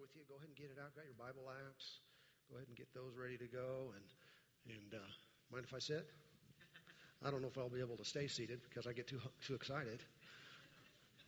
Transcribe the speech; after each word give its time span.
with 0.00 0.16
you, 0.16 0.22
go 0.28 0.36
ahead 0.36 0.48
and 0.48 0.56
get 0.56 0.72
it 0.72 0.80
out. 0.80 0.96
Got 0.96 1.04
your 1.04 1.20
Bible 1.20 1.44
apps. 1.52 2.00
Go 2.48 2.56
ahead 2.56 2.68
and 2.68 2.76
get 2.76 2.88
those 2.94 3.12
ready 3.14 3.36
to 3.36 3.46
go. 3.46 3.92
And 3.94 4.04
and 4.72 4.94
uh, 4.94 5.10
mind 5.52 5.64
if 5.68 5.74
I 5.74 5.78
sit? 5.78 6.08
I 7.24 7.30
don't 7.30 7.42
know 7.42 7.48
if 7.48 7.58
I'll 7.58 7.68
be 7.68 7.80
able 7.80 7.96
to 7.96 8.04
stay 8.04 8.26
seated 8.26 8.60
because 8.68 8.86
I 8.86 8.92
get 8.92 9.06
too 9.06 9.20
too 9.46 9.54
excited. 9.54 10.00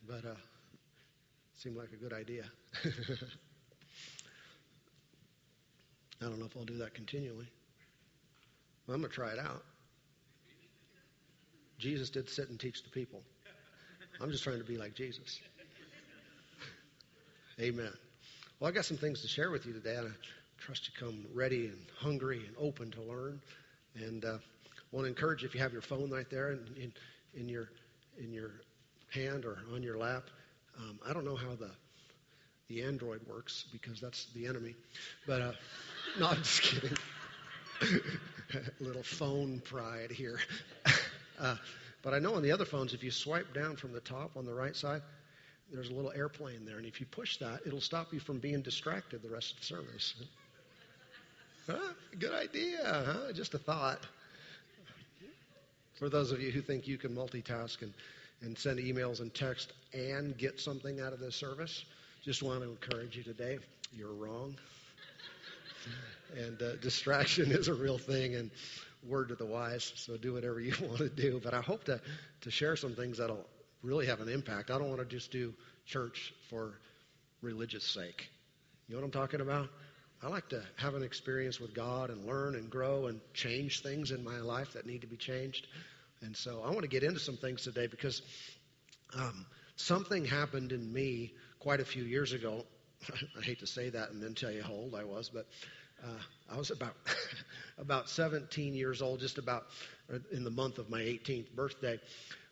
But 0.07 0.25
uh, 0.25 0.35
seemed 1.55 1.77
like 1.77 1.93
a 1.93 1.97
good 1.97 2.13
idea. 2.13 2.45
I 6.21 6.25
don't 6.25 6.39
know 6.39 6.45
if 6.45 6.57
I'll 6.57 6.65
do 6.65 6.77
that 6.77 6.93
continually. 6.93 7.47
I'm 8.87 8.99
going 8.99 9.09
to 9.09 9.15
try 9.15 9.31
it 9.31 9.39
out. 9.39 9.63
Jesus 11.77 12.09
did 12.09 12.29
sit 12.29 12.49
and 12.49 12.59
teach 12.59 12.83
the 12.83 12.89
people. 12.89 13.21
I'm 14.21 14.31
just 14.31 14.43
trying 14.43 14.59
to 14.59 14.63
be 14.63 14.77
like 14.77 14.93
Jesus. 14.93 15.41
Amen. 17.59 17.91
Well, 18.63 18.69
I've 18.69 18.75
got 18.75 18.85
some 18.85 18.95
things 18.95 19.21
to 19.23 19.27
share 19.27 19.51
with 19.51 19.65
you 19.65 19.73
today, 19.73 19.97
I 19.97 20.07
trust 20.57 20.87
you 20.87 20.93
come 20.97 21.25
ready 21.33 21.65
and 21.65 21.77
hungry 21.97 22.45
and 22.47 22.55
open 22.57 22.91
to 22.91 23.01
learn. 23.01 23.41
And 23.95 24.23
uh, 24.23 24.37
want 24.93 25.03
to 25.03 25.09
encourage 25.09 25.41
you 25.41 25.49
if 25.49 25.53
you 25.53 25.59
have 25.59 25.73
your 25.73 25.81
phone 25.81 26.09
right 26.09 26.29
there 26.29 26.53
in, 26.53 26.59
in, 26.77 26.93
in 27.37 27.49
your 27.49 27.67
in 28.17 28.31
your 28.31 28.51
hand 29.09 29.43
or 29.43 29.57
on 29.73 29.83
your 29.83 29.97
lap. 29.97 30.29
Um, 30.77 30.97
I 31.05 31.11
don't 31.11 31.25
know 31.25 31.35
how 31.35 31.55
the 31.55 31.71
the 32.69 32.83
Android 32.83 33.19
works 33.27 33.65
because 33.73 33.99
that's 33.99 34.27
the 34.27 34.47
enemy, 34.47 34.75
but 35.27 35.41
uh, 35.41 35.51
no, 36.21 36.27
I'm 36.27 36.37
just 36.37 36.61
kidding. 36.61 36.97
Little 38.79 39.03
phone 39.03 39.59
pride 39.59 40.09
here. 40.09 40.39
uh, 41.37 41.57
but 42.01 42.13
I 42.13 42.19
know 42.19 42.35
on 42.35 42.43
the 42.43 42.53
other 42.53 42.63
phones, 42.63 42.93
if 42.93 43.03
you 43.03 43.11
swipe 43.11 43.53
down 43.53 43.75
from 43.75 43.91
the 43.91 43.99
top 43.99 44.37
on 44.37 44.45
the 44.45 44.53
right 44.53 44.73
side, 44.73 45.01
there's 45.73 45.89
a 45.89 45.93
little 45.93 46.11
airplane 46.11 46.65
there, 46.65 46.77
and 46.77 46.85
if 46.85 46.99
you 46.99 47.07
push 47.07 47.37
that, 47.37 47.61
it'll 47.65 47.81
stop 47.81 48.13
you 48.13 48.19
from 48.19 48.37
being 48.37 48.61
distracted 48.61 49.23
the 49.23 49.29
rest 49.29 49.53
of 49.53 49.59
the 49.59 49.65
service. 49.65 50.13
Huh? 51.65 51.93
Good 52.19 52.33
idea, 52.33 53.03
huh? 53.05 53.33
Just 53.33 53.55
a 53.55 53.57
thought. 53.57 53.99
For 55.95 56.09
those 56.09 56.31
of 56.31 56.41
you 56.41 56.51
who 56.51 56.61
think 56.61 56.87
you 56.87 56.97
can 56.97 57.15
multitask 57.15 57.81
and, 57.81 57.93
and 58.41 58.57
send 58.57 58.79
emails 58.79 59.19
and 59.19 59.33
text 59.33 59.73
and 59.93 60.37
get 60.37 60.59
something 60.59 60.99
out 60.99 61.11
of 61.11 61.19
this 61.19 61.35
service, 61.35 61.85
just 62.23 62.43
want 62.43 62.61
to 62.61 62.69
encourage 62.69 63.17
you 63.17 63.23
today. 63.23 63.57
You're 63.95 64.13
wrong. 64.13 64.55
and 66.37 66.61
uh, 66.61 66.75
distraction 66.77 67.51
is 67.51 67.67
a 67.67 67.73
real 67.73 67.97
thing, 67.97 68.35
and 68.35 68.51
word 69.07 69.29
to 69.29 69.35
the 69.35 69.45
wise. 69.45 69.91
So 69.95 70.17
do 70.17 70.33
whatever 70.33 70.59
you 70.59 70.73
want 70.81 70.99
to 70.99 71.09
do. 71.09 71.41
But 71.43 71.53
I 71.53 71.61
hope 71.61 71.85
to 71.85 71.99
to 72.41 72.51
share 72.51 72.75
some 72.75 72.93
things 72.93 73.17
that'll 73.17 73.45
really 73.83 74.07
have 74.07 74.21
an 74.21 74.29
impact. 74.29 74.71
I 74.71 74.77
don't 74.77 74.89
want 74.89 75.01
to 75.01 75.05
just 75.05 75.31
do 75.31 75.53
church 75.85 76.33
for 76.49 76.73
religious 77.41 77.83
sake. 77.83 78.29
You 78.87 78.95
know 78.95 79.01
what 79.01 79.05
I'm 79.05 79.11
talking 79.11 79.41
about? 79.41 79.69
I 80.23 80.27
like 80.29 80.47
to 80.49 80.63
have 80.77 80.95
an 80.95 81.03
experience 81.03 81.59
with 81.59 81.73
God 81.73 82.09
and 82.09 82.25
learn 82.25 82.55
and 82.55 82.69
grow 82.69 83.07
and 83.07 83.19
change 83.33 83.81
things 83.81 84.11
in 84.11 84.23
my 84.23 84.37
life 84.37 84.73
that 84.73 84.85
need 84.85 85.01
to 85.01 85.07
be 85.07 85.17
changed. 85.17 85.67
And 86.21 86.35
so 86.35 86.61
I 86.65 86.69
want 86.69 86.83
to 86.83 86.87
get 86.87 87.03
into 87.03 87.19
some 87.19 87.35
things 87.35 87.63
today 87.63 87.87
because 87.87 88.21
um, 89.13 89.45
something 89.75 90.23
happened 90.23 90.71
in 90.71 90.91
me 90.93 91.33
quite 91.59 91.81
a 91.81 91.85
few 91.85 92.03
years 92.03 92.31
ago. 92.31 92.63
I 93.37 93.41
hate 93.41 93.59
to 93.59 93.67
say 93.67 93.89
that 93.89 94.11
and 94.11 94.23
then 94.23 94.33
tell 94.33 94.51
you 94.51 94.63
how 94.63 94.71
old 94.71 94.95
I 94.95 95.03
was, 95.03 95.29
but 95.29 95.45
uh, 96.01 96.53
I 96.53 96.57
was 96.57 96.71
about 96.71 96.95
about 97.77 98.09
17 98.09 98.73
years 98.73 99.01
old, 99.01 99.19
just 99.19 99.37
about 99.37 99.65
in 100.31 100.45
the 100.45 100.51
month 100.51 100.77
of 100.77 100.89
my 100.89 100.99
18th 100.99 101.51
birthday, 101.51 101.99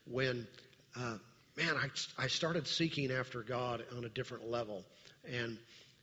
when 0.06 0.46
uh, 0.96 1.18
man, 1.58 1.76
I, 1.76 1.88
I 2.24 2.28
started 2.28 2.68
seeking 2.68 3.12
after 3.12 3.44
God 3.44 3.84
on 3.96 4.06
a 4.06 4.10
different 4.10 4.50
level. 4.50 4.84
And, 5.26 5.58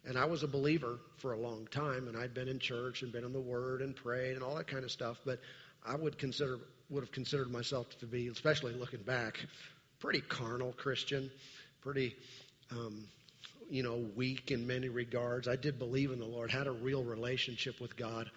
and 0.05 0.17
I 0.17 0.25
was 0.27 0.43
a 0.43 0.49
believer 0.49 0.99
for 1.17 1.33
a 1.33 1.39
long 1.39 1.67
time, 1.71 2.09
and 2.09 2.17
I'd 2.17 2.35
been 2.35 2.49
in 2.49 2.59
church 2.59 3.03
and 3.03 3.13
been 3.13 3.25
in 3.25 3.33
the 3.33 3.41
Word 3.41 3.83
and 3.83 3.95
prayed 3.95 4.35
and 4.35 4.43
all 4.43 4.57
that 4.57 4.67
kind 4.67 4.85
of 4.85 4.91
stuff. 4.91 5.19
But 5.25 5.41
I 5.85 5.97
would 5.97 6.19
consider 6.19 6.59
would 6.91 7.03
have 7.03 7.13
considered 7.13 7.51
myself 7.51 7.87
to 8.01 8.07
be, 8.07 8.29
especially 8.29 8.73
looking 8.73 9.03
back, 9.03 9.39
pretty 10.01 10.21
carnal 10.21 10.73
Christian, 10.73 11.31
pretty, 11.83 12.17
um, 12.71 13.05
you 13.69 13.83
know, 13.83 14.07
weak 14.17 14.51
in 14.51 14.67
many 14.67 14.89
regards. 14.89 15.49
I 15.49 15.57
did 15.57 15.79
believe 15.79 16.13
in 16.13 16.19
the 16.19 16.25
Lord, 16.25 16.51
had 16.51 16.67
a 16.67 16.73
real 16.73 17.05
relationship 17.05 17.79
with 17.81 17.97
God, 17.97 18.31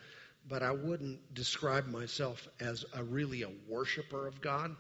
but 0.50 0.64
I 0.64 0.72
wouldn't 0.72 1.34
describe 1.34 1.88
myself 1.88 2.46
as 2.60 2.84
a 2.94 3.04
really 3.04 3.44
a 3.44 3.50
worshiper 3.70 4.28
of 4.28 4.42
God. 4.42 4.76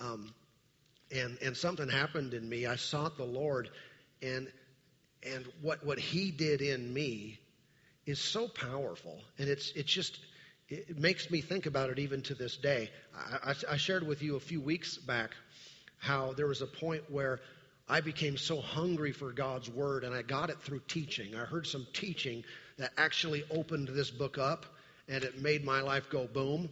Um, 0.00 0.32
and 1.14 1.38
and 1.42 1.56
something 1.56 1.88
happened 1.88 2.34
in 2.34 2.48
me. 2.48 2.66
I 2.66 2.76
sought 2.76 3.16
the 3.16 3.24
Lord, 3.24 3.70
and 4.22 4.48
and 5.22 5.46
what 5.62 5.84
what 5.84 5.98
He 5.98 6.30
did 6.30 6.60
in 6.60 6.92
me 6.92 7.38
is 8.06 8.20
so 8.20 8.48
powerful, 8.48 9.20
and 9.38 9.48
it's 9.48 9.72
it's 9.72 9.92
just 9.92 10.18
it 10.68 10.98
makes 10.98 11.30
me 11.30 11.40
think 11.40 11.66
about 11.66 11.90
it 11.90 11.98
even 11.98 12.22
to 12.22 12.34
this 12.34 12.56
day. 12.56 12.90
I, 13.14 13.50
I, 13.50 13.74
I 13.74 13.76
shared 13.76 14.06
with 14.06 14.22
you 14.22 14.36
a 14.36 14.40
few 14.40 14.60
weeks 14.60 14.96
back 14.96 15.30
how 15.98 16.32
there 16.32 16.46
was 16.46 16.62
a 16.62 16.66
point 16.66 17.02
where 17.10 17.40
I 17.88 18.00
became 18.00 18.36
so 18.36 18.60
hungry 18.60 19.12
for 19.12 19.30
God's 19.32 19.70
Word, 19.70 20.04
and 20.04 20.14
I 20.14 20.22
got 20.22 20.50
it 20.50 20.60
through 20.62 20.80
teaching. 20.88 21.34
I 21.34 21.44
heard 21.44 21.66
some 21.66 21.86
teaching 21.92 22.44
that 22.78 22.92
actually 22.96 23.44
opened 23.50 23.88
this 23.88 24.10
book 24.10 24.38
up, 24.38 24.66
and 25.08 25.22
it 25.22 25.40
made 25.40 25.64
my 25.64 25.82
life 25.82 26.08
go 26.10 26.26
boom 26.26 26.70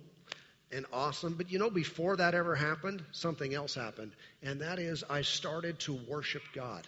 and 0.72 0.87
awesome. 0.93 1.34
But 1.34 1.50
you 1.50 1.59
know, 1.59 1.71
before 1.71 2.16
that 2.16 2.34
ever 2.34 2.55
happened, 2.55 3.05
something 3.12 3.55
else 3.55 3.75
happened. 3.75 4.12
And 4.43 4.60
that 4.60 4.78
is, 4.78 5.05
I 5.09 5.22
started 5.22 5.78
to 5.81 5.94
worship 6.09 6.43
God. 6.55 6.87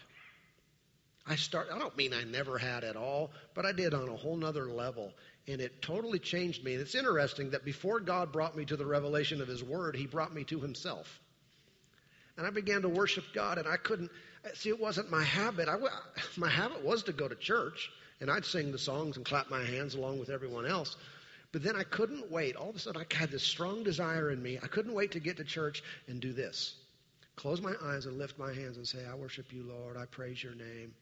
I 1.27 1.37
start 1.37 1.69
I 1.73 1.79
don't 1.79 1.97
mean 1.97 2.13
I 2.13 2.25
never 2.25 2.59
had 2.59 2.85
at 2.85 2.97
all, 2.97 3.31
but 3.55 3.65
I 3.65 3.73
did 3.73 3.95
on 3.95 4.09
a 4.09 4.17
whole 4.17 4.37
nother 4.37 4.67
level. 4.67 5.13
And 5.47 5.61
it 5.61 5.83
totally 5.83 6.19
changed 6.19 6.65
me. 6.65 6.73
And 6.73 6.83
it's 6.83 6.95
interesting 6.95 7.51
that 7.51 7.65
before 7.65 8.01
God 8.01 8.33
brought 8.33 8.57
me 8.57 8.65
to 8.67 8.77
the 8.77 8.87
revelation 8.87 9.41
of 9.41 9.49
His 9.49 9.63
Word, 9.63 9.97
He 9.97 10.07
brought 10.07 10.35
me 10.35 10.45
to 10.45 10.59
Himself. 10.59 11.21
And 12.37 12.47
I 12.47 12.51
began 12.51 12.83
to 12.83 12.89
worship 12.89 13.25
God, 13.33 13.59
and 13.59 13.69
I 13.69 13.77
couldn't 13.77 14.11
see 14.55 14.69
it 14.69 14.81
wasn't 14.81 15.11
my 15.11 15.23
habit. 15.23 15.69
I, 15.69 15.77
my 16.37 16.49
habit 16.49 16.85
was 16.85 17.05
to 17.05 17.13
go 17.13 17.29
to 17.29 17.35
church, 17.35 17.91
and 18.21 18.31
I'd 18.31 18.45
sing 18.45 18.73
the 18.73 18.79
songs 18.79 19.17
and 19.17 19.25
clap 19.25 19.51
my 19.51 19.63
hands 19.63 19.95
along 19.95 20.19
with 20.19 20.31
everyone 20.31 20.67
else. 20.67 20.97
But 21.55 21.63
then 21.63 21.77
I 21.77 21.85
couldn't 21.85 22.33
wait. 22.33 22.57
All 22.57 22.69
of 22.69 22.75
a 22.75 22.79
sudden, 22.81 23.01
I 23.01 23.15
had 23.15 23.31
this 23.31 23.45
strong 23.45 23.85
desire 23.85 24.33
in 24.33 24.43
me. 24.43 24.59
I 24.61 24.67
couldn't 24.67 24.93
wait 24.93 25.13
to 25.13 25.21
get 25.21 25.37
to 25.37 25.45
church 25.45 25.85
and 26.09 26.21
do 26.21 26.33
this 26.33 26.75
close 27.37 27.61
my 27.61 27.75
eyes 27.83 28.07
and 28.07 28.19
lift 28.19 28.39
my 28.39 28.53
hands 28.53 28.77
and 28.77 28.87
say, 28.87 28.99
I 29.11 29.15
worship 29.15 29.53
you, 29.53 29.65
Lord. 29.65 29.97
I 29.97 30.05
praise 30.07 30.43
your 30.43 30.55
name. 30.55 30.95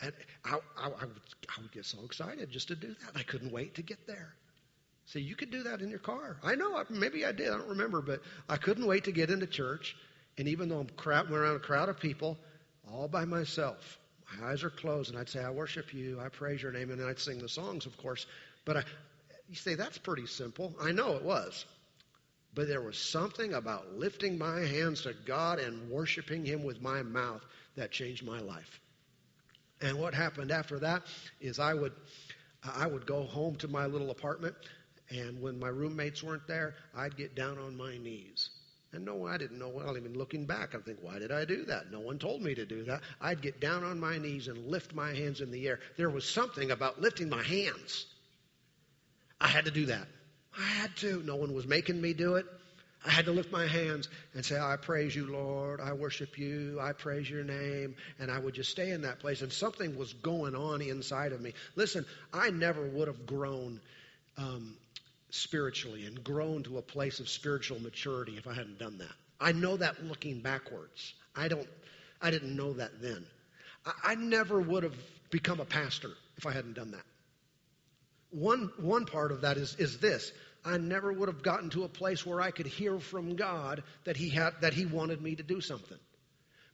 And 0.00 0.12
I, 0.44 0.56
I, 0.76 0.86
I, 0.86 1.04
would, 1.06 1.20
I 1.48 1.60
would 1.60 1.72
get 1.72 1.86
so 1.86 1.98
excited 2.04 2.50
just 2.50 2.68
to 2.68 2.74
do 2.74 2.88
that. 2.88 3.18
I 3.18 3.22
couldn't 3.22 3.52
wait 3.52 3.74
to 3.76 3.82
get 3.82 4.06
there. 4.06 4.34
See, 5.06 5.20
you 5.20 5.34
could 5.34 5.50
do 5.50 5.62
that 5.64 5.80
in 5.80 5.88
your 5.88 5.98
car. 5.98 6.36
I 6.42 6.54
know, 6.54 6.82
maybe 6.90 7.24
I 7.24 7.32
did. 7.32 7.48
I 7.48 7.58
don't 7.58 7.68
remember, 7.68 8.00
but 8.00 8.20
I 8.48 8.56
couldn't 8.56 8.86
wait 8.86 9.04
to 9.04 9.12
get 9.12 9.30
into 9.30 9.46
church. 9.46 9.96
And 10.38 10.48
even 10.48 10.68
though 10.68 10.80
I'm 10.80 10.88
crowd, 10.88 11.30
around 11.30 11.56
a 11.56 11.60
crowd 11.60 11.88
of 11.88 11.98
people, 11.98 12.38
all 12.90 13.08
by 13.08 13.24
myself, 13.24 13.98
my 14.38 14.50
eyes 14.50 14.62
are 14.62 14.70
closed, 14.70 15.10
and 15.10 15.18
I'd 15.18 15.28
say, 15.28 15.42
I 15.42 15.50
worship 15.50 15.92
you, 15.92 16.20
I 16.20 16.28
praise 16.28 16.62
your 16.62 16.72
name, 16.72 16.90
and 16.90 17.00
then 17.00 17.08
I'd 17.08 17.18
sing 17.18 17.38
the 17.38 17.48
songs, 17.48 17.86
of 17.86 17.96
course. 17.96 18.26
But 18.64 18.78
I, 18.78 18.84
you 19.48 19.54
say, 19.54 19.74
that's 19.74 19.98
pretty 19.98 20.26
simple. 20.26 20.74
I 20.80 20.92
know 20.92 21.16
it 21.16 21.22
was. 21.22 21.64
But 22.54 22.68
there 22.68 22.82
was 22.82 22.98
something 22.98 23.54
about 23.54 23.94
lifting 23.94 24.36
my 24.36 24.60
hands 24.60 25.02
to 25.02 25.14
God 25.26 25.58
and 25.58 25.90
worshiping 25.90 26.44
Him 26.44 26.64
with 26.64 26.82
my 26.82 27.02
mouth 27.02 27.42
that 27.76 27.90
changed 27.90 28.24
my 28.24 28.40
life. 28.40 28.80
And 29.80 29.98
what 29.98 30.14
happened 30.14 30.50
after 30.50 30.78
that 30.80 31.02
is 31.40 31.58
I 31.58 31.74
would, 31.74 31.92
I 32.62 32.86
would 32.86 33.06
go 33.06 33.24
home 33.24 33.56
to 33.56 33.68
my 33.68 33.86
little 33.86 34.10
apartment, 34.10 34.54
and 35.10 35.40
when 35.40 35.58
my 35.58 35.68
roommates 35.68 36.22
weren't 36.22 36.46
there, 36.46 36.74
I'd 36.94 37.16
get 37.16 37.34
down 37.34 37.58
on 37.58 37.76
my 37.76 37.96
knees. 37.98 38.50
And 38.92 39.06
no, 39.06 39.26
I 39.26 39.38
didn't 39.38 39.58
know. 39.58 39.70
Well, 39.70 39.96
even 39.96 40.12
looking 40.12 40.44
back, 40.44 40.74
I 40.74 40.78
think, 40.78 40.98
why 41.00 41.18
did 41.18 41.32
I 41.32 41.46
do 41.46 41.64
that? 41.64 41.90
No 41.90 42.00
one 42.00 42.18
told 42.18 42.42
me 42.42 42.54
to 42.54 42.66
do 42.66 42.84
that. 42.84 43.00
I'd 43.20 43.40
get 43.40 43.58
down 43.58 43.82
on 43.84 43.98
my 43.98 44.18
knees 44.18 44.48
and 44.48 44.66
lift 44.66 44.94
my 44.94 45.14
hands 45.14 45.40
in 45.40 45.50
the 45.50 45.66
air. 45.66 45.80
There 45.96 46.10
was 46.10 46.28
something 46.28 46.70
about 46.70 47.00
lifting 47.00 47.30
my 47.30 47.42
hands 47.42 48.06
I 49.42 49.48
had 49.48 49.64
to 49.64 49.72
do 49.72 49.86
that. 49.86 50.06
I 50.56 50.62
had 50.62 50.96
to. 50.98 51.20
No 51.24 51.36
one 51.36 51.52
was 51.52 51.66
making 51.66 52.00
me 52.00 52.14
do 52.14 52.36
it. 52.36 52.46
I 53.04 53.10
had 53.10 53.24
to 53.24 53.32
lift 53.32 53.50
my 53.50 53.66
hands 53.66 54.08
and 54.34 54.44
say, 54.44 54.56
I 54.56 54.76
praise 54.76 55.16
you, 55.16 55.26
Lord. 55.26 55.80
I 55.80 55.92
worship 55.94 56.38
you. 56.38 56.78
I 56.80 56.92
praise 56.92 57.28
your 57.28 57.42
name. 57.42 57.96
And 58.20 58.30
I 58.30 58.38
would 58.38 58.54
just 58.54 58.70
stay 58.70 58.92
in 58.92 59.02
that 59.02 59.18
place. 59.18 59.42
And 59.42 59.52
something 59.52 59.98
was 59.98 60.12
going 60.12 60.54
on 60.54 60.80
inside 60.80 61.32
of 61.32 61.40
me. 61.40 61.54
Listen, 61.74 62.06
I 62.32 62.50
never 62.50 62.86
would 62.86 63.08
have 63.08 63.26
grown 63.26 63.80
um, 64.38 64.76
spiritually 65.30 66.06
and 66.06 66.22
grown 66.22 66.62
to 66.62 66.78
a 66.78 66.82
place 66.82 67.18
of 67.18 67.28
spiritual 67.28 67.80
maturity 67.80 68.36
if 68.36 68.46
I 68.46 68.54
hadn't 68.54 68.78
done 68.78 68.98
that. 68.98 69.12
I 69.40 69.50
know 69.50 69.76
that 69.76 70.04
looking 70.04 70.38
backwards. 70.38 71.14
I 71.34 71.48
don't. 71.48 71.68
I 72.20 72.30
didn't 72.30 72.54
know 72.54 72.74
that 72.74 73.02
then. 73.02 73.24
I, 73.84 73.92
I 74.04 74.14
never 74.14 74.60
would 74.60 74.84
have 74.84 74.94
become 75.30 75.58
a 75.58 75.64
pastor 75.64 76.10
if 76.36 76.46
I 76.46 76.52
hadn't 76.52 76.74
done 76.74 76.92
that. 76.92 77.02
One, 78.32 78.72
one 78.78 79.04
part 79.06 79.30
of 79.30 79.42
that 79.42 79.56
is, 79.56 79.76
is 79.76 79.98
this. 79.98 80.32
I 80.64 80.78
never 80.78 81.12
would 81.12 81.28
have 81.28 81.42
gotten 81.42 81.70
to 81.70 81.84
a 81.84 81.88
place 81.88 82.24
where 82.26 82.40
I 82.40 82.50
could 82.50 82.66
hear 82.66 82.98
from 82.98 83.36
God 83.36 83.82
that 84.04 84.16
he, 84.16 84.28
had, 84.30 84.52
that 84.60 84.74
he 84.74 84.86
wanted 84.86 85.20
me 85.22 85.36
to 85.36 85.42
do 85.42 85.60
something. 85.60 85.98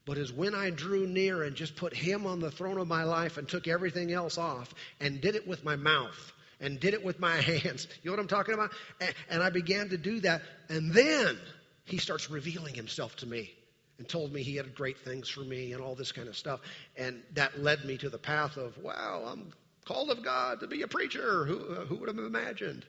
but 0.07 0.17
is 0.19 0.33
when 0.33 0.55
I 0.55 0.71
drew 0.71 1.07
near 1.07 1.43
and 1.43 1.55
just 1.55 1.77
put 1.77 1.95
Him 1.95 2.27
on 2.27 2.41
the 2.41 2.51
throne 2.51 2.79
of 2.79 2.89
my 2.89 3.05
life 3.05 3.37
and 3.37 3.47
took 3.49 3.69
everything 3.69 4.11
else 4.13 4.39
off 4.39 4.73
and 5.01 5.21
did 5.21 5.35
it 5.35 5.47
with 5.47 5.65
my 5.65 5.77
mouth 5.77 6.33
and 6.61 6.81
did 6.81 6.95
it 6.95 7.05
with 7.05 7.21
my 7.21 7.37
hands. 7.41 7.87
You 8.03 8.11
know 8.11 8.17
what 8.17 8.21
I'm 8.21 8.29
talking 8.29 8.55
about? 8.55 8.71
And, 9.01 9.15
and 9.29 9.43
I 9.43 9.51
began 9.51 9.91
to 9.91 9.99
do 9.99 10.21
that. 10.21 10.43
And 10.71 10.93
then 10.95 11.39
He 11.85 11.99
starts 11.99 12.31
revealing 12.31 12.75
Himself 12.75 13.17
to 13.17 13.27
me 13.27 13.53
and 13.99 14.09
told 14.09 14.33
me 14.33 14.43
He 14.43 14.57
had 14.57 14.75
great 14.75 14.99
things 14.99 15.29
for 15.29 15.41
me 15.41 15.73
and 15.73 15.83
all 15.83 15.95
this 15.95 16.13
kind 16.13 16.29
of 16.29 16.37
stuff. 16.37 16.61
And 16.97 17.23
that 17.35 17.63
led 17.63 17.85
me 17.85 17.99
to 17.99 18.09
the 18.09 18.19
path 18.19 18.57
of, 18.57 18.79
wow, 18.79 19.25
I'm 19.27 19.53
called 19.89 20.11
of 20.11 20.23
God 20.23 20.61
to 20.61 20.67
be 20.67 20.83
a 20.83 20.89
preacher. 20.89 21.45
Who, 21.47 21.59
uh, 21.59 21.87
who 21.87 21.97
would 21.97 22.09
have 22.09 22.19
imagined? 22.19 22.85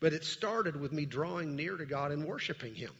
But 0.00 0.12
it 0.12 0.24
started 0.24 0.80
with 0.80 0.92
me 0.92 1.04
drawing 1.04 1.56
near 1.56 1.76
to 1.76 1.84
God 1.84 2.12
and 2.12 2.24
worshiping 2.24 2.74
Him. 2.74 2.92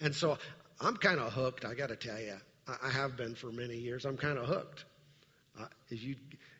And 0.00 0.14
so 0.14 0.38
I'm 0.80 0.96
kind 0.96 1.20
of 1.20 1.32
hooked, 1.32 1.64
I 1.64 1.74
got 1.74 1.88
to 1.88 1.96
tell 1.96 2.18
you. 2.20 2.36
I 2.82 2.90
have 2.90 3.16
been 3.16 3.34
for 3.34 3.50
many 3.50 3.76
years. 3.76 4.04
I'm 4.04 4.16
kind 4.16 4.38
of 4.38 4.46
hooked. 4.46 4.84
Uh, 5.58 5.66
if 5.88 6.02
you, 6.02 6.16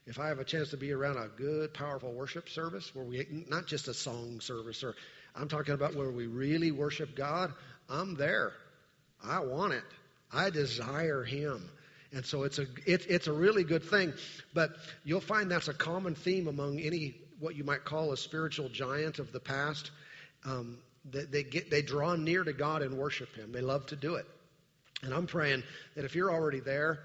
if 0.06 0.18
I 0.18 0.28
have 0.28 0.38
a 0.38 0.44
chance 0.44 0.70
to 0.70 0.76
be 0.76 0.92
around 0.92 1.18
a 1.18 1.28
good, 1.28 1.74
powerful 1.74 2.12
worship 2.12 2.48
service 2.48 2.94
where 2.94 3.04
we 3.04 3.44
not 3.48 3.66
just 3.66 3.88
a 3.88 3.94
song 3.94 4.40
service, 4.40 4.82
or 4.82 4.94
I'm 5.34 5.48
talking 5.48 5.74
about 5.74 5.94
where 5.94 6.10
we 6.10 6.26
really 6.26 6.72
worship 6.72 7.14
God, 7.14 7.52
I'm 7.88 8.14
there. 8.14 8.52
I 9.22 9.40
want 9.40 9.74
it. 9.74 9.84
I 10.32 10.50
desire 10.50 11.24
Him. 11.24 11.68
And 12.12 12.24
so 12.24 12.44
it's 12.44 12.58
a 12.58 12.66
it's 12.86 13.04
it's 13.06 13.26
a 13.26 13.32
really 13.32 13.64
good 13.64 13.82
thing, 13.82 14.14
but 14.54 14.70
you'll 15.04 15.20
find 15.20 15.50
that's 15.50 15.68
a 15.68 15.74
common 15.74 16.14
theme 16.14 16.48
among 16.48 16.80
any 16.80 17.16
what 17.38 17.54
you 17.54 17.64
might 17.64 17.84
call 17.84 18.12
a 18.12 18.16
spiritual 18.16 18.68
giant 18.68 19.18
of 19.18 19.30
the 19.32 19.40
past. 19.40 19.90
Um, 20.44 20.78
they 21.04 21.42
get 21.42 21.70
they 21.70 21.82
draw 21.82 22.14
near 22.16 22.44
to 22.44 22.52
God 22.52 22.82
and 22.82 22.96
worship 22.96 23.34
Him. 23.34 23.52
They 23.52 23.60
love 23.60 23.86
to 23.86 23.96
do 23.96 24.14
it. 24.14 24.26
And 25.02 25.12
I'm 25.14 25.26
praying 25.26 25.62
that 25.94 26.04
if 26.04 26.14
you're 26.14 26.32
already 26.32 26.60
there, 26.60 27.00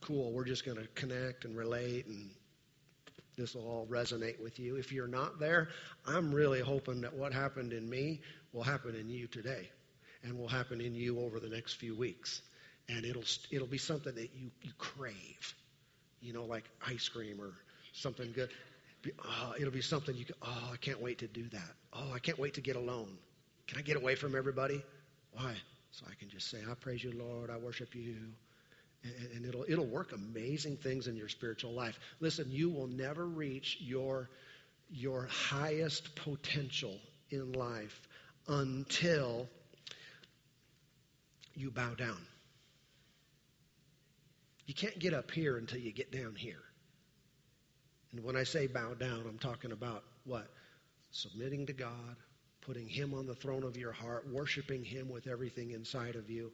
cool, 0.00 0.32
we're 0.32 0.44
just 0.44 0.64
going 0.64 0.76
to 0.76 0.86
connect 0.94 1.44
and 1.44 1.56
relate 1.56 2.06
and 2.06 2.30
this 3.38 3.54
will 3.54 3.68
all 3.68 3.86
resonate 3.88 4.42
with 4.42 4.58
you. 4.58 4.76
If 4.76 4.92
you're 4.92 5.06
not 5.06 5.38
there, 5.38 5.68
I'm 6.04 6.34
really 6.34 6.60
hoping 6.60 7.00
that 7.02 7.14
what 7.14 7.32
happened 7.32 7.72
in 7.72 7.88
me 7.88 8.20
will 8.52 8.64
happen 8.64 8.96
in 8.96 9.08
you 9.08 9.28
today 9.28 9.70
and 10.24 10.36
will 10.36 10.48
happen 10.48 10.80
in 10.80 10.94
you 10.94 11.20
over 11.20 11.38
the 11.38 11.48
next 11.48 11.74
few 11.74 11.94
weeks. 11.94 12.42
And 12.88 13.04
it'll, 13.04 13.24
it'll 13.50 13.66
be 13.66 13.78
something 13.78 14.14
that 14.14 14.30
you, 14.34 14.50
you 14.62 14.72
crave, 14.78 15.54
you 16.20 16.32
know, 16.32 16.44
like 16.44 16.64
ice 16.86 17.08
cream 17.08 17.40
or 17.40 17.52
something 17.92 18.32
good. 18.32 18.50
Oh, 19.24 19.54
it'll 19.58 19.70
be 19.70 19.82
something 19.82 20.14
you 20.16 20.24
can, 20.24 20.34
oh, 20.42 20.70
I 20.72 20.76
can't 20.76 21.00
wait 21.00 21.18
to 21.18 21.26
do 21.26 21.48
that. 21.50 21.70
Oh, 21.92 22.12
I 22.14 22.18
can't 22.18 22.38
wait 22.38 22.54
to 22.54 22.60
get 22.60 22.76
alone. 22.76 23.16
Can 23.66 23.78
I 23.78 23.82
get 23.82 23.96
away 23.96 24.14
from 24.14 24.34
everybody? 24.34 24.82
Why? 25.32 25.54
So 25.92 26.06
I 26.10 26.14
can 26.14 26.28
just 26.28 26.50
say, 26.50 26.58
I 26.68 26.74
praise 26.74 27.04
you, 27.04 27.12
Lord, 27.12 27.50
I 27.50 27.58
worship 27.58 27.94
you. 27.94 28.16
And, 29.04 29.12
and 29.36 29.46
it'll, 29.46 29.64
it'll 29.68 29.86
work 29.86 30.12
amazing 30.12 30.76
things 30.76 31.06
in 31.06 31.16
your 31.16 31.28
spiritual 31.28 31.72
life. 31.72 32.00
Listen, 32.20 32.46
you 32.48 32.70
will 32.70 32.88
never 32.88 33.26
reach 33.26 33.76
your, 33.80 34.28
your 34.90 35.28
highest 35.30 36.14
potential 36.16 36.96
in 37.30 37.52
life 37.52 38.08
until 38.48 39.46
you 41.54 41.70
bow 41.70 41.94
down. 41.94 42.18
You 44.68 44.74
can't 44.74 44.98
get 44.98 45.14
up 45.14 45.30
here 45.30 45.56
until 45.56 45.78
you 45.78 45.90
get 45.92 46.12
down 46.12 46.34
here. 46.36 46.62
And 48.12 48.22
when 48.22 48.36
I 48.36 48.44
say 48.44 48.66
bow 48.66 48.92
down, 48.92 49.24
I'm 49.26 49.38
talking 49.38 49.72
about 49.72 50.04
what? 50.24 50.46
Submitting 51.10 51.64
to 51.66 51.72
God, 51.72 52.16
putting 52.60 52.86
Him 52.86 53.14
on 53.14 53.26
the 53.26 53.34
throne 53.34 53.64
of 53.64 53.78
your 53.78 53.92
heart, 53.92 54.26
worshiping 54.30 54.84
Him 54.84 55.08
with 55.08 55.26
everything 55.26 55.70
inside 55.70 56.16
of 56.16 56.28
you. 56.28 56.52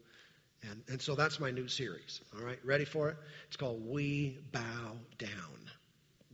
And, 0.71 0.81
and 0.87 1.03
so 1.03 1.17
that's 1.17 1.41
my 1.41 1.51
new 1.51 1.67
series. 1.67 2.21
All 2.39 2.45
right, 2.45 2.59
ready 2.65 2.85
for 2.85 3.09
it? 3.09 3.17
It's 3.49 3.57
called 3.57 3.85
We 3.85 4.39
Bow 4.53 4.97
Down. 5.19 5.71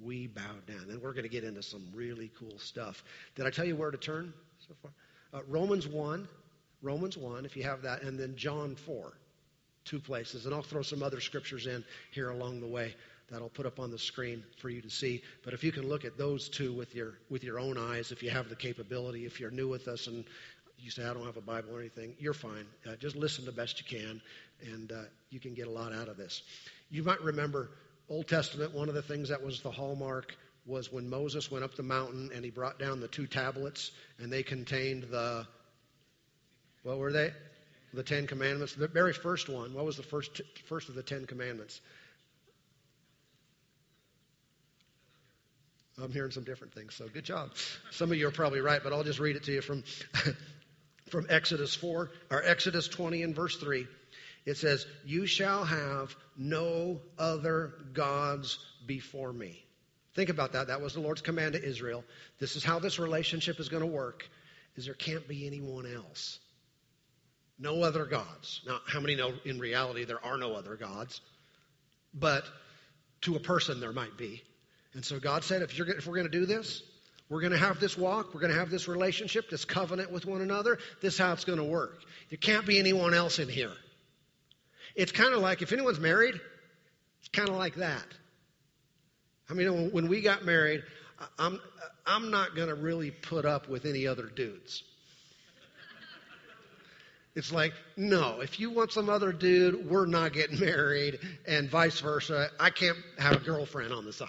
We 0.02 0.26
Bow 0.26 0.56
Down. 0.66 0.90
And 0.90 1.00
we're 1.00 1.12
going 1.12 1.22
to 1.22 1.30
get 1.30 1.44
into 1.44 1.62
some 1.62 1.86
really 1.94 2.30
cool 2.38 2.58
stuff. 2.58 3.02
Did 3.36 3.46
I 3.46 3.50
tell 3.50 3.64
you 3.64 3.74
where 3.74 3.90
to 3.90 3.96
turn 3.96 4.34
so 4.68 4.74
far? 4.82 4.90
Uh, 5.32 5.42
Romans 5.48 5.88
1, 5.88 6.28
Romans 6.82 7.16
1, 7.16 7.46
if 7.46 7.56
you 7.56 7.62
have 7.62 7.80
that, 7.82 8.02
and 8.02 8.18
then 8.18 8.36
John 8.36 8.76
4, 8.76 9.14
two 9.90 9.98
places. 9.98 10.46
And 10.46 10.54
I'll 10.54 10.62
throw 10.62 10.82
some 10.82 11.02
other 11.02 11.20
scriptures 11.20 11.66
in 11.66 11.84
here 12.12 12.30
along 12.30 12.60
the 12.60 12.68
way 12.68 12.94
that 13.30 13.42
I'll 13.42 13.48
put 13.48 13.66
up 13.66 13.80
on 13.80 13.90
the 13.90 13.98
screen 13.98 14.44
for 14.58 14.70
you 14.70 14.80
to 14.80 14.90
see. 14.90 15.22
But 15.44 15.52
if 15.52 15.64
you 15.64 15.72
can 15.72 15.88
look 15.88 16.04
at 16.04 16.16
those 16.16 16.48
two 16.48 16.72
with 16.72 16.94
your 16.94 17.14
with 17.28 17.42
your 17.42 17.58
own 17.58 17.76
eyes, 17.76 18.12
if 18.12 18.22
you 18.22 18.30
have 18.30 18.48
the 18.48 18.56
capability, 18.56 19.26
if 19.26 19.40
you're 19.40 19.50
new 19.50 19.68
with 19.68 19.88
us 19.88 20.06
and 20.06 20.24
you 20.78 20.90
say 20.90 21.04
I 21.04 21.12
don't 21.12 21.26
have 21.26 21.36
a 21.36 21.42
Bible 21.42 21.76
or 21.76 21.80
anything, 21.80 22.14
you're 22.18 22.34
fine. 22.34 22.66
Uh, 22.88 22.96
just 22.96 23.16
listen 23.16 23.44
the 23.44 23.52
best 23.52 23.80
you 23.80 23.98
can, 23.98 24.20
and 24.72 24.92
uh, 24.92 25.02
you 25.28 25.40
can 25.40 25.54
get 25.54 25.66
a 25.66 25.70
lot 25.70 25.92
out 25.92 26.08
of 26.08 26.16
this. 26.16 26.42
You 26.90 27.02
might 27.02 27.20
remember 27.20 27.70
Old 28.08 28.28
Testament. 28.28 28.74
One 28.74 28.88
of 28.88 28.94
the 28.94 29.02
things 29.02 29.28
that 29.28 29.42
was 29.42 29.60
the 29.60 29.70
hallmark 29.70 30.34
was 30.66 30.92
when 30.92 31.08
Moses 31.08 31.50
went 31.50 31.64
up 31.64 31.74
the 31.74 31.82
mountain 31.82 32.30
and 32.34 32.44
he 32.44 32.50
brought 32.50 32.78
down 32.78 33.00
the 33.00 33.08
two 33.08 33.26
tablets, 33.26 33.90
and 34.18 34.32
they 34.32 34.42
contained 34.42 35.04
the 35.10 35.46
what 36.82 36.98
were 36.98 37.12
they? 37.12 37.32
The 37.92 38.02
Ten 38.02 38.26
Commandments. 38.26 38.74
The 38.74 38.88
very 38.88 39.12
first 39.12 39.48
one. 39.48 39.74
What 39.74 39.84
was 39.84 39.96
the 39.96 40.02
first 40.02 40.40
first 40.66 40.88
of 40.88 40.94
the 40.94 41.02
Ten 41.02 41.26
Commandments? 41.26 41.80
I'm 46.02 46.12
hearing 46.12 46.30
some 46.30 46.44
different 46.44 46.72
things, 46.72 46.94
so 46.94 47.08
good 47.08 47.24
job. 47.24 47.50
Some 47.90 48.10
of 48.10 48.16
you 48.16 48.26
are 48.26 48.32
probably 48.32 48.60
right, 48.60 48.80
but 48.82 48.92
I'll 48.92 49.04
just 49.04 49.18
read 49.18 49.36
it 49.36 49.44
to 49.44 49.52
you 49.52 49.60
from, 49.60 49.84
from 51.10 51.26
Exodus 51.28 51.74
4, 51.74 52.10
or 52.30 52.42
Exodus 52.42 52.88
20 52.88 53.22
and 53.22 53.34
verse 53.34 53.56
3. 53.56 53.86
It 54.46 54.56
says, 54.56 54.86
You 55.04 55.26
shall 55.26 55.64
have 55.64 56.14
no 56.36 57.00
other 57.18 57.74
gods 57.92 58.58
before 58.86 59.32
me. 59.32 59.62
Think 60.14 60.30
about 60.30 60.52
that. 60.52 60.68
That 60.68 60.80
was 60.80 60.94
the 60.94 61.00
Lord's 61.00 61.20
command 61.20 61.52
to 61.52 61.62
Israel. 61.62 62.04
This 62.38 62.56
is 62.56 62.64
how 62.64 62.78
this 62.78 62.98
relationship 62.98 63.60
is 63.60 63.68
going 63.68 63.82
to 63.82 63.86
work, 63.86 64.28
is 64.76 64.86
there 64.86 64.94
can't 64.94 65.26
be 65.28 65.46
anyone 65.46 65.86
else. 65.86 66.38
No 67.60 67.82
other 67.82 68.06
gods. 68.06 68.62
Now, 68.66 68.80
how 68.86 69.00
many 69.00 69.14
know 69.14 69.32
in 69.44 69.58
reality 69.58 70.04
there 70.04 70.24
are 70.24 70.38
no 70.38 70.54
other 70.54 70.76
gods? 70.76 71.20
But 72.14 72.44
to 73.22 73.36
a 73.36 73.40
person 73.40 73.80
there 73.80 73.92
might 73.92 74.16
be. 74.16 74.42
And 74.94 75.04
so 75.04 75.20
God 75.20 75.44
said, 75.44 75.62
if, 75.62 75.78
if 75.78 76.06
we're 76.06 76.16
going 76.16 76.30
to 76.30 76.38
do 76.38 76.46
this, 76.46 76.82
we're 77.28 77.42
going 77.42 77.52
to 77.52 77.58
have 77.58 77.78
this 77.78 77.96
walk, 77.96 78.34
we're 78.34 78.40
going 78.40 78.52
to 78.52 78.58
have 78.58 78.70
this 78.70 78.88
relationship, 78.88 79.50
this 79.50 79.64
covenant 79.64 80.10
with 80.10 80.26
one 80.26 80.40
another, 80.40 80.78
this 81.00 81.14
is 81.14 81.20
how 81.20 81.32
it's 81.32 81.44
going 81.44 81.58
to 81.58 81.64
work. 81.64 82.00
There 82.30 82.38
can't 82.38 82.66
be 82.66 82.78
anyone 82.78 83.14
else 83.14 83.38
in 83.38 83.48
here. 83.48 83.72
It's 84.96 85.12
kind 85.12 85.34
of 85.34 85.40
like 85.40 85.62
if 85.62 85.72
anyone's 85.72 86.00
married, 86.00 86.40
it's 87.20 87.28
kind 87.28 87.48
of 87.48 87.54
like 87.56 87.76
that. 87.76 88.06
I 89.48 89.54
mean, 89.54 89.90
when 89.92 90.08
we 90.08 90.22
got 90.22 90.44
married, 90.44 90.82
I'm, 91.38 91.60
I'm 92.06 92.30
not 92.30 92.56
going 92.56 92.68
to 92.68 92.74
really 92.74 93.10
put 93.10 93.44
up 93.44 93.68
with 93.68 93.84
any 93.84 94.06
other 94.06 94.26
dudes. 94.26 94.82
It's 97.36 97.52
like, 97.52 97.72
no, 97.96 98.40
if 98.40 98.58
you 98.58 98.70
want 98.70 98.92
some 98.92 99.08
other 99.08 99.32
dude, 99.32 99.88
we're 99.88 100.06
not 100.06 100.32
getting 100.32 100.58
married, 100.58 101.20
and 101.46 101.70
vice 101.70 102.00
versa. 102.00 102.48
I 102.58 102.70
can't 102.70 102.98
have 103.18 103.36
a 103.36 103.40
girlfriend 103.40 103.92
on 103.92 104.04
the 104.04 104.12
side. 104.12 104.28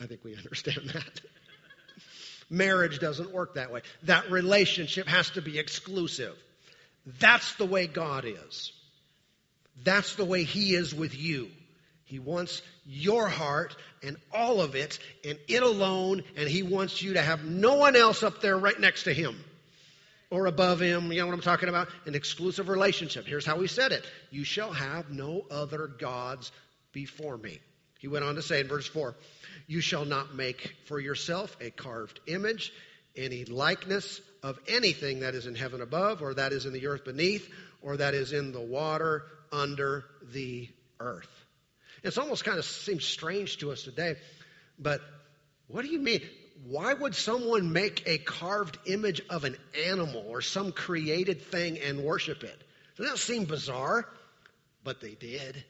I 0.00 0.06
think 0.06 0.22
we 0.24 0.36
understand 0.36 0.90
that. 0.94 1.20
Marriage 2.48 3.00
doesn't 3.00 3.32
work 3.32 3.54
that 3.54 3.72
way. 3.72 3.82
That 4.04 4.30
relationship 4.30 5.08
has 5.08 5.30
to 5.30 5.42
be 5.42 5.58
exclusive. 5.58 6.36
That's 7.18 7.54
the 7.54 7.66
way 7.66 7.88
God 7.88 8.24
is. 8.24 8.72
That's 9.82 10.14
the 10.14 10.24
way 10.24 10.44
He 10.44 10.74
is 10.74 10.94
with 10.94 11.18
you. 11.18 11.48
He 12.04 12.20
wants 12.20 12.62
your 12.84 13.28
heart 13.28 13.74
and 14.04 14.16
all 14.32 14.60
of 14.60 14.76
it 14.76 15.00
and 15.24 15.36
it 15.48 15.64
alone, 15.64 16.22
and 16.36 16.48
He 16.48 16.62
wants 16.62 17.02
you 17.02 17.14
to 17.14 17.22
have 17.22 17.44
no 17.44 17.74
one 17.74 17.96
else 17.96 18.22
up 18.22 18.40
there 18.40 18.56
right 18.56 18.78
next 18.78 19.04
to 19.04 19.12
Him 19.12 19.36
or 20.36 20.46
above 20.46 20.80
Him. 20.80 21.10
You 21.10 21.20
know 21.20 21.26
what 21.26 21.34
I'm 21.34 21.40
talking 21.40 21.70
about? 21.70 21.88
An 22.04 22.14
exclusive 22.14 22.68
relationship. 22.68 23.26
Here's 23.26 23.46
how 23.46 23.58
He 23.60 23.66
said 23.66 23.92
it 23.92 24.04
You 24.30 24.44
shall 24.44 24.72
have 24.72 25.10
no 25.10 25.46
other 25.50 25.86
gods 25.86 26.52
before 26.92 27.38
me. 27.38 27.58
He 27.98 28.08
went 28.08 28.24
on 28.24 28.34
to 28.34 28.42
say 28.42 28.60
in 28.60 28.68
verse 28.68 28.86
4 28.86 29.16
you 29.66 29.80
shall 29.80 30.04
not 30.04 30.34
make 30.34 30.76
for 30.84 31.00
yourself 31.00 31.56
a 31.60 31.70
carved 31.70 32.20
image, 32.26 32.72
any 33.16 33.44
likeness 33.44 34.20
of 34.42 34.58
anything 34.68 35.20
that 35.20 35.34
is 35.34 35.46
in 35.46 35.54
heaven 35.54 35.80
above, 35.80 36.22
or 36.22 36.34
that 36.34 36.52
is 36.52 36.66
in 36.66 36.72
the 36.72 36.86
earth 36.86 37.04
beneath, 37.04 37.48
or 37.82 37.96
that 37.96 38.14
is 38.14 38.32
in 38.32 38.52
the 38.52 38.60
water 38.60 39.24
under 39.50 40.04
the 40.32 40.68
earth. 41.00 41.30
It's 42.04 42.18
almost 42.18 42.44
kind 42.44 42.58
of 42.58 42.64
seems 42.64 43.04
strange 43.04 43.58
to 43.58 43.72
us 43.72 43.82
today, 43.82 44.16
but 44.78 45.00
what 45.66 45.82
do 45.82 45.90
you 45.90 45.98
mean? 45.98 46.20
Why 46.64 46.94
would 46.94 47.14
someone 47.14 47.72
make 47.72 48.02
a 48.06 48.18
carved 48.18 48.78
image 48.86 49.22
of 49.30 49.44
an 49.44 49.56
animal 49.86 50.24
or 50.28 50.40
some 50.40 50.72
created 50.72 51.42
thing 51.42 51.78
and 51.78 52.02
worship 52.02 52.42
it? 52.44 52.62
Doesn't 52.96 53.12
that 53.12 53.18
seem 53.18 53.44
bizarre? 53.44 54.08
But 54.82 55.00
they 55.00 55.14
did. 55.14 55.62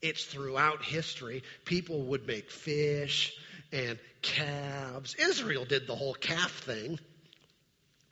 It's 0.00 0.24
throughout 0.24 0.84
history. 0.84 1.42
People 1.64 2.02
would 2.04 2.26
make 2.26 2.50
fish 2.50 3.36
and 3.72 3.98
calves. 4.22 5.14
Israel 5.16 5.64
did 5.64 5.86
the 5.86 5.96
whole 5.96 6.14
calf 6.14 6.52
thing, 6.52 6.98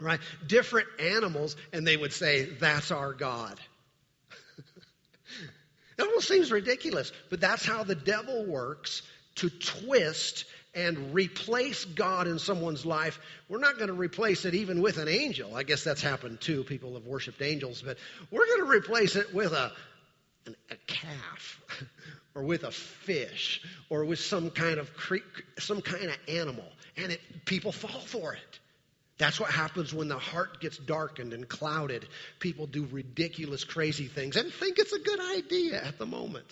right? 0.01 0.21
Different 0.47 0.89
animals, 0.99 1.57
and 1.73 1.87
they 1.87 1.97
would 1.97 2.13
say, 2.13 2.45
That's 2.45 2.91
our 2.91 3.13
God. 3.13 3.59
It 5.99 6.03
almost 6.03 6.29
seems 6.29 6.53
ridiculous, 6.53 7.11
but 7.31 7.41
that's 7.41 7.65
how 7.65 7.83
the 7.83 7.95
devil 7.95 8.45
works 8.45 9.01
to 9.37 9.49
twist 9.49 10.45
and 10.77 11.15
replace 11.15 11.87
God 11.87 12.29
in 12.29 12.39
someone's 12.39 12.85
life. 12.85 13.19
We're 13.49 13.59
not 13.59 13.77
going 13.77 13.89
to 13.89 13.95
replace 13.95 14.45
it 14.45 14.55
even 14.55 14.83
with 14.83 14.99
an 14.99 15.09
angel. 15.09 15.57
I 15.57 15.63
guess 15.63 15.83
that's 15.83 16.03
happened 16.03 16.41
too. 16.41 16.63
People 16.65 16.95
have 16.95 17.07
worshiped 17.07 17.41
angels, 17.41 17.83
but 17.83 17.97
we're 18.31 18.47
going 18.47 18.67
to 18.67 18.71
replace 18.71 19.17
it 19.17 19.35
with 19.35 19.53
a, 19.53 19.73
an, 20.45 20.55
a 20.71 20.77
calf 20.87 21.63
or 22.35 22.43
with 22.43 22.63
a 22.65 22.71
fish 22.71 23.63
or 23.89 24.05
with 24.05 24.21
some 24.21 24.51
kind 24.51 24.79
of 24.79 24.91
some 25.59 25.81
kind 25.81 26.11
of 26.11 26.17
animal, 26.29 26.71
and 26.99 27.11
it, 27.11 27.21
people 27.47 27.73
fall 27.73 28.01
for 28.01 28.35
it. 28.35 28.61
That's 29.19 29.41
what 29.41 29.51
happens 29.51 29.95
when 29.95 30.09
the 30.09 30.19
heart 30.19 30.61
gets 30.61 30.77
darkened 30.77 31.33
and 31.33 31.49
clouded. 31.49 32.07
People 32.39 32.67
do 32.67 32.87
ridiculous, 32.93 33.65
crazy 33.65 34.09
things 34.09 34.37
and 34.37 34.53
think 34.53 34.79
it's 34.79 34.93
a 34.93 34.99
good 34.99 35.21
idea 35.39 35.83
at 35.83 35.99
the 35.99 36.05
moment. 36.05 36.47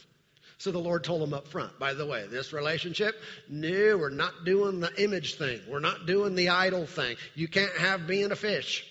So 0.59 0.71
the 0.71 0.79
Lord 0.79 1.05
told 1.05 1.21
them 1.21 1.35
up 1.35 1.49
front, 1.49 1.79
by 1.79 1.95
the 1.95 2.07
way, 2.07 2.27
this 2.27 2.53
relationship, 2.53 3.15
no, 3.49 3.97
we're 3.99 4.11
not 4.11 4.45
doing 4.45 4.81
the 4.81 5.03
image 5.03 5.37
thing. 5.37 5.61
We're 5.69 5.81
not 5.81 6.07
doing 6.07 6.35
the 6.35 6.51
idol 6.51 6.87
thing. 6.87 7.17
You 7.35 7.49
can't 7.49 7.77
have 7.77 8.07
being 8.07 8.33
a 8.33 8.37
fish. 8.37 8.87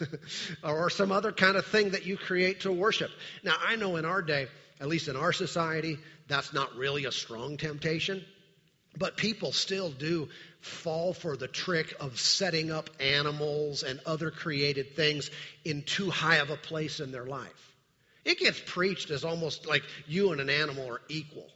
or 0.64 0.90
some 0.90 1.12
other 1.12 1.32
kind 1.32 1.56
of 1.56 1.66
thing 1.66 1.90
that 1.90 2.06
you 2.06 2.16
create 2.16 2.60
to 2.60 2.72
worship. 2.72 3.10
Now, 3.42 3.54
I 3.60 3.76
know 3.76 3.96
in 3.96 4.04
our 4.04 4.22
day, 4.22 4.46
at 4.80 4.88
least 4.88 5.08
in 5.08 5.16
our 5.16 5.32
society, 5.32 5.98
that's 6.28 6.52
not 6.52 6.74
really 6.76 7.04
a 7.04 7.12
strong 7.12 7.56
temptation. 7.56 8.24
But 8.96 9.16
people 9.16 9.52
still 9.52 9.90
do 9.90 10.28
fall 10.60 11.14
for 11.14 11.36
the 11.36 11.48
trick 11.48 11.94
of 12.00 12.20
setting 12.20 12.70
up 12.70 12.90
animals 13.00 13.82
and 13.82 14.00
other 14.06 14.30
created 14.30 14.96
things 14.96 15.30
in 15.64 15.82
too 15.82 16.10
high 16.10 16.36
of 16.36 16.50
a 16.50 16.56
place 16.56 17.00
in 17.00 17.10
their 17.10 17.24
life. 17.24 17.71
It 18.24 18.38
gets 18.38 18.60
preached 18.64 19.10
as 19.10 19.24
almost 19.24 19.66
like 19.66 19.82
you 20.06 20.32
and 20.32 20.40
an 20.40 20.50
animal 20.50 20.88
are 20.88 21.00
equal. 21.08 21.48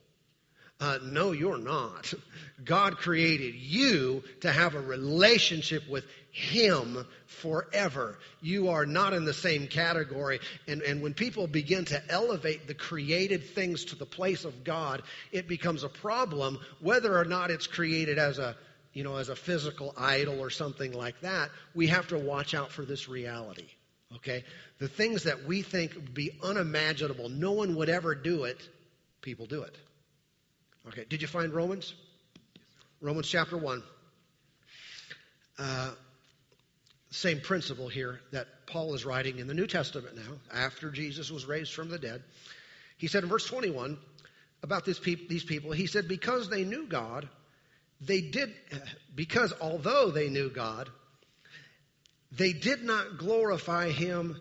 Uh, 0.79 0.99
no, 1.03 1.33
you're 1.33 1.57
not. 1.57 2.13
God 2.63 2.99
created 2.99 3.55
you 3.55 4.23
to 4.43 4.53
have 4.53 4.75
a 4.75 4.81
relationship 4.81 5.89
with 5.89 6.05
Him 6.33 7.07
forever. 7.27 8.19
You 8.43 8.69
are 8.69 8.85
not 8.85 9.15
in 9.15 9.25
the 9.25 9.33
same 9.33 9.69
category. 9.69 10.41
And, 10.69 10.83
and 10.83 11.01
when 11.01 11.15
people 11.15 11.47
begin 11.47 11.87
to 11.87 12.03
elevate 12.11 12.67
the 12.67 12.75
created 12.75 13.45
things 13.55 13.87
to 13.87 13.97
the 13.97 14.05
place 14.05 14.45
of 14.45 14.65
God, 14.65 15.03
it 15.33 15.49
becomes 15.49 15.83
a 15.83 15.89
problem 15.89 16.59
whether 16.81 17.17
or 17.17 17.25
not 17.25 17.51
it's 17.51 17.67
created 17.67 18.19
as 18.19 18.39
a 18.39 18.55
you 18.93 19.05
know, 19.05 19.17
as 19.17 19.29
a 19.29 19.37
physical 19.37 19.93
idol 19.99 20.41
or 20.41 20.49
something 20.49 20.91
like 20.93 21.21
that, 21.21 21.51
we 21.75 21.89
have 21.89 22.09
to 22.09 22.19
watch 22.19 22.55
out 22.55 22.73
for 22.73 22.83
this 22.83 23.11
reality. 23.11 23.67
Okay? 24.15 24.45
The 24.79 24.89
things 24.89 25.25
that 25.25 25.45
we 25.45 25.63
think 25.63 25.95
would 25.95 26.15
be 26.15 26.33
unimaginable, 26.43 27.29
no 27.29 27.53
one 27.53 27.77
would 27.77 27.89
ever 27.89 28.15
do 28.15 28.45
it, 28.45 28.69
people 29.21 29.47
do 29.47 29.63
it. 29.63 29.77
Okay, 30.89 31.05
did 31.09 31.21
you 31.21 31.29
find 31.29 31.53
Romans? 31.53 31.95
Romans 33.01 33.29
chapter 33.29 33.57
1. 33.57 33.83
Uh, 35.59 35.91
same 37.11 37.41
principle 37.41 37.89
here 37.89 38.21
that 38.31 38.47
Paul 38.67 38.95
is 38.95 39.05
writing 39.05 39.39
in 39.39 39.47
the 39.47 39.55
New 39.55 39.67
Testament 39.67 40.17
now, 40.17 40.37
after 40.53 40.91
Jesus 40.91 41.31
was 41.31 41.47
raised 41.47 41.73
from 41.73 41.89
the 41.89 41.99
dead. 41.99 42.23
He 42.99 43.09
said 43.09 43.23
in 43.23 43.29
verse 43.29 43.47
21 43.47 43.99
about 44.63 44.85
peop- 45.03 45.29
these 45.29 45.45
people, 45.45 45.73
he 45.73 45.87
said, 45.87 46.09
Because 46.09 46.49
they 46.49 46.65
knew 46.65 46.87
God, 46.87 47.29
they 48.01 48.21
did, 48.21 48.53
because 49.15 49.53
although 49.61 50.11
they 50.11 50.29
knew 50.29 50.51
God, 50.51 50.91
they 52.37 52.53
did 52.53 52.83
not 52.83 53.19
glorify 53.19 53.91
him 53.91 54.41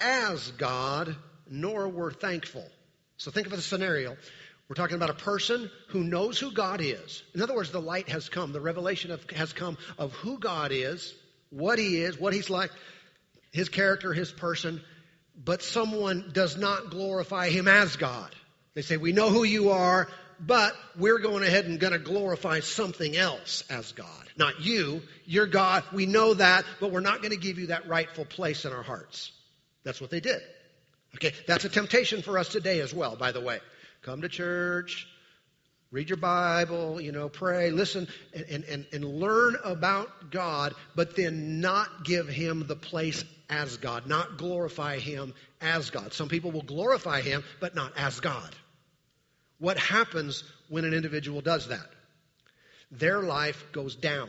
as 0.00 0.50
God, 0.52 1.16
nor 1.48 1.88
were 1.88 2.10
thankful. 2.10 2.64
So 3.16 3.30
think 3.30 3.46
of 3.46 3.52
a 3.52 3.60
scenario. 3.60 4.16
We're 4.68 4.74
talking 4.74 4.96
about 4.96 5.10
a 5.10 5.14
person 5.14 5.70
who 5.88 6.02
knows 6.02 6.38
who 6.38 6.52
God 6.52 6.80
is. 6.80 7.22
In 7.34 7.42
other 7.42 7.54
words, 7.54 7.70
the 7.70 7.80
light 7.80 8.08
has 8.08 8.28
come, 8.28 8.52
the 8.52 8.60
revelation 8.60 9.10
of, 9.10 9.24
has 9.30 9.52
come 9.52 9.78
of 9.96 10.12
who 10.12 10.38
God 10.38 10.72
is, 10.72 11.14
what 11.50 11.78
He 11.78 12.00
is, 12.00 12.18
what 12.18 12.32
He's 12.32 12.50
like, 12.50 12.70
His 13.52 13.68
character, 13.68 14.12
His 14.12 14.32
person, 14.32 14.80
but 15.36 15.62
someone 15.62 16.30
does 16.32 16.56
not 16.56 16.90
glorify 16.90 17.48
Him 17.48 17.68
as 17.68 17.96
God. 17.96 18.34
They 18.74 18.82
say, 18.82 18.96
We 18.96 19.12
know 19.12 19.30
who 19.30 19.44
you 19.44 19.70
are, 19.70 20.08
but 20.40 20.74
we're 20.98 21.18
going 21.18 21.42
ahead 21.42 21.66
and 21.66 21.80
going 21.80 21.92
to 21.92 21.98
glorify 21.98 22.60
something 22.60 23.16
else 23.16 23.64
as 23.70 23.92
God. 23.92 24.06
Not 24.36 24.60
you, 24.60 25.02
you're 25.24 25.46
God, 25.46 25.84
we 25.92 26.06
know 26.06 26.34
that, 26.34 26.64
but 26.80 26.92
we're 26.92 27.00
not 27.00 27.18
going 27.22 27.30
to 27.30 27.38
give 27.38 27.58
you 27.58 27.68
that 27.68 27.88
rightful 27.88 28.24
place 28.24 28.64
in 28.64 28.72
our 28.72 28.82
hearts. 28.82 29.32
That's 29.84 30.00
what 30.00 30.10
they 30.10 30.20
did. 30.20 30.40
Okay, 31.14 31.32
that's 31.46 31.64
a 31.64 31.68
temptation 31.68 32.22
for 32.22 32.38
us 32.38 32.48
today 32.48 32.80
as 32.80 32.92
well, 32.92 33.16
by 33.16 33.32
the 33.32 33.40
way. 33.40 33.60
Come 34.02 34.22
to 34.22 34.28
church, 34.28 35.08
read 35.90 36.10
your 36.10 36.18
Bible, 36.18 37.00
you 37.00 37.12
know, 37.12 37.28
pray, 37.28 37.70
listen, 37.70 38.06
and, 38.34 38.64
and, 38.64 38.86
and 38.92 39.04
learn 39.04 39.56
about 39.64 40.30
God, 40.30 40.74
but 40.94 41.16
then 41.16 41.60
not 41.60 42.04
give 42.04 42.28
Him 42.28 42.66
the 42.66 42.76
place 42.76 43.24
as 43.48 43.78
God, 43.78 44.06
not 44.06 44.36
glorify 44.36 44.98
Him 44.98 45.32
as 45.60 45.90
God. 45.90 46.12
Some 46.12 46.28
people 46.28 46.50
will 46.50 46.62
glorify 46.62 47.22
Him, 47.22 47.42
but 47.60 47.74
not 47.74 47.92
as 47.96 48.20
God. 48.20 48.54
What 49.58 49.78
happens 49.78 50.44
when 50.68 50.84
an 50.84 50.94
individual 50.94 51.40
does 51.40 51.68
that? 51.68 51.86
Their 52.90 53.20
life 53.20 53.64
goes 53.72 53.96
down. 53.96 54.28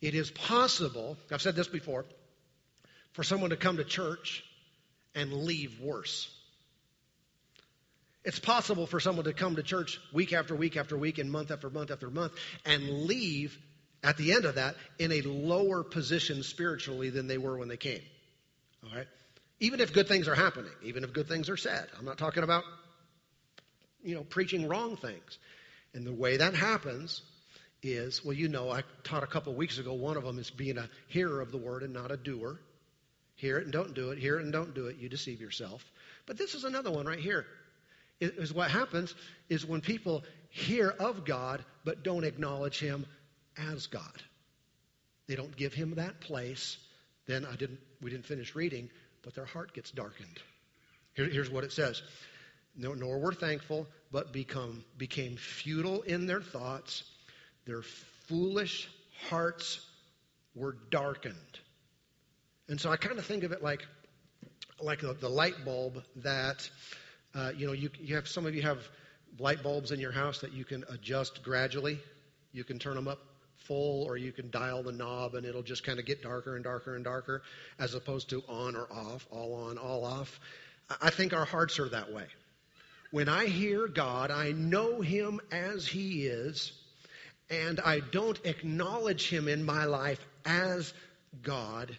It 0.00 0.14
is 0.14 0.30
possible, 0.30 1.16
I've 1.30 1.42
said 1.42 1.56
this 1.56 1.68
before, 1.68 2.04
for 3.12 3.22
someone 3.22 3.50
to 3.50 3.56
come 3.56 3.78
to 3.78 3.84
church 3.84 4.44
and 5.14 5.32
leave 5.32 5.80
worse. 5.80 6.30
It's 8.24 8.38
possible 8.38 8.86
for 8.86 8.98
someone 8.98 9.24
to 9.26 9.32
come 9.32 9.56
to 9.56 9.62
church 9.62 10.00
week 10.12 10.32
after 10.32 10.54
week 10.54 10.76
after 10.76 10.96
week 10.96 11.18
and 11.18 11.30
month 11.30 11.50
after 11.50 11.70
month 11.70 11.90
after 11.90 12.10
month 12.10 12.32
and 12.64 13.04
leave 13.04 13.56
at 14.02 14.16
the 14.16 14.32
end 14.32 14.44
of 14.44 14.56
that 14.56 14.74
in 14.98 15.12
a 15.12 15.20
lower 15.22 15.84
position 15.84 16.42
spiritually 16.42 17.10
than 17.10 17.28
they 17.28 17.38
were 17.38 17.56
when 17.56 17.68
they 17.68 17.76
came. 17.76 18.02
All 18.84 18.96
right? 18.96 19.06
Even 19.60 19.80
if 19.80 19.92
good 19.92 20.08
things 20.08 20.28
are 20.28 20.34
happening, 20.34 20.72
even 20.82 21.04
if 21.04 21.12
good 21.12 21.28
things 21.28 21.48
are 21.48 21.56
said. 21.56 21.86
I'm 21.98 22.04
not 22.04 22.18
talking 22.18 22.42
about 22.42 22.64
you 24.06 24.14
know 24.14 24.22
preaching 24.22 24.68
wrong 24.68 24.96
things. 24.96 25.38
And 25.94 26.06
the 26.06 26.12
way 26.12 26.36
that 26.38 26.54
happens 26.54 27.22
is, 27.82 28.24
well, 28.24 28.34
you 28.34 28.48
know, 28.48 28.70
I 28.70 28.82
taught 29.04 29.22
a 29.22 29.26
couple 29.26 29.52
of 29.52 29.58
weeks 29.58 29.78
ago, 29.78 29.92
one 29.94 30.16
of 30.16 30.24
them 30.24 30.38
is 30.38 30.50
being 30.50 30.78
a 30.78 30.88
hearer 31.08 31.40
of 31.40 31.52
the 31.52 31.58
word 31.58 31.82
and 31.82 31.92
not 31.92 32.10
a 32.10 32.16
doer. 32.16 32.58
Hear 33.36 33.58
it 33.58 33.64
and 33.64 33.72
don't 33.72 33.94
do 33.94 34.10
it, 34.10 34.18
hear 34.18 34.38
it 34.38 34.44
and 34.44 34.52
don't 34.52 34.74
do 34.74 34.86
it, 34.86 34.96
you 34.96 35.08
deceive 35.08 35.40
yourself. 35.40 35.84
But 36.26 36.38
this 36.38 36.54
is 36.54 36.64
another 36.64 36.90
one 36.90 37.06
right 37.06 37.18
here 37.18 37.46
is 38.20 38.52
what 38.52 38.70
happens 38.70 39.14
is 39.48 39.66
when 39.66 39.80
people 39.80 40.24
hear 40.50 40.88
of 40.88 41.24
God 41.24 41.64
but 41.84 42.02
don't 42.02 42.24
acknowledge 42.24 42.78
him 42.78 43.06
as 43.56 43.86
God. 43.88 44.22
They 45.28 45.34
don't 45.34 45.54
give 45.54 45.74
him 45.74 45.96
that 45.96 46.20
place. 46.20 46.78
Then 47.26 47.44
I 47.44 47.56
didn't 47.56 47.80
we 48.00 48.10
didn't 48.10 48.26
finish 48.26 48.54
reading, 48.54 48.88
but 49.22 49.34
their 49.34 49.44
heart 49.44 49.74
gets 49.74 49.90
darkened. 49.90 50.38
Here, 51.14 51.28
here's 51.28 51.50
what 51.50 51.64
it 51.64 51.72
says. 51.72 52.02
No, 52.76 52.92
nor 52.94 53.18
were 53.18 53.32
thankful, 53.32 53.86
but 54.12 54.32
become 54.32 54.84
became 54.98 55.36
futile 55.36 56.02
in 56.02 56.26
their 56.26 56.40
thoughts. 56.40 57.04
Their 57.64 57.82
foolish 58.28 58.88
hearts 59.28 59.80
were 60.54 60.76
darkened. 60.90 61.34
And 62.68 62.80
so 62.80 62.90
I 62.90 62.96
kind 62.96 63.18
of 63.18 63.24
think 63.24 63.44
of 63.44 63.52
it 63.52 63.62
like 63.62 63.86
like 64.80 65.00
the, 65.00 65.14
the 65.14 65.28
light 65.28 65.64
bulb 65.64 66.02
that 66.16 66.68
uh, 67.36 67.52
you 67.54 67.66
know, 67.66 67.72
you, 67.72 67.90
you 68.00 68.14
have 68.14 68.26
some 68.26 68.46
of 68.46 68.54
you 68.54 68.62
have 68.62 68.78
light 69.38 69.62
bulbs 69.62 69.92
in 69.92 70.00
your 70.00 70.12
house 70.12 70.40
that 70.40 70.52
you 70.52 70.64
can 70.64 70.84
adjust 70.88 71.42
gradually. 71.42 71.98
You 72.52 72.64
can 72.64 72.78
turn 72.78 72.94
them 72.94 73.08
up 73.08 73.18
full 73.56 74.04
or 74.04 74.16
you 74.16 74.32
can 74.32 74.50
dial 74.50 74.82
the 74.82 74.92
knob 74.92 75.34
and 75.34 75.44
it'll 75.44 75.62
just 75.62 75.84
kind 75.84 75.98
of 75.98 76.06
get 76.06 76.22
darker 76.22 76.54
and 76.54 76.64
darker 76.64 76.94
and 76.94 77.04
darker 77.04 77.42
as 77.78 77.94
opposed 77.94 78.30
to 78.30 78.42
on 78.48 78.74
or 78.74 78.86
off, 78.90 79.26
all 79.30 79.52
on, 79.54 79.76
all 79.76 80.04
off. 80.04 80.40
I 81.02 81.10
think 81.10 81.34
our 81.34 81.44
hearts 81.44 81.78
are 81.78 81.88
that 81.90 82.12
way. 82.12 82.26
When 83.16 83.30
I 83.30 83.46
hear 83.46 83.88
God, 83.88 84.30
I 84.30 84.52
know 84.52 85.00
Him 85.00 85.40
as 85.50 85.86
He 85.86 86.26
is, 86.26 86.72
and 87.48 87.80
I 87.80 88.00
don't 88.00 88.38
acknowledge 88.44 89.30
Him 89.30 89.48
in 89.48 89.64
my 89.64 89.86
life 89.86 90.20
as 90.44 90.92
God, 91.42 91.96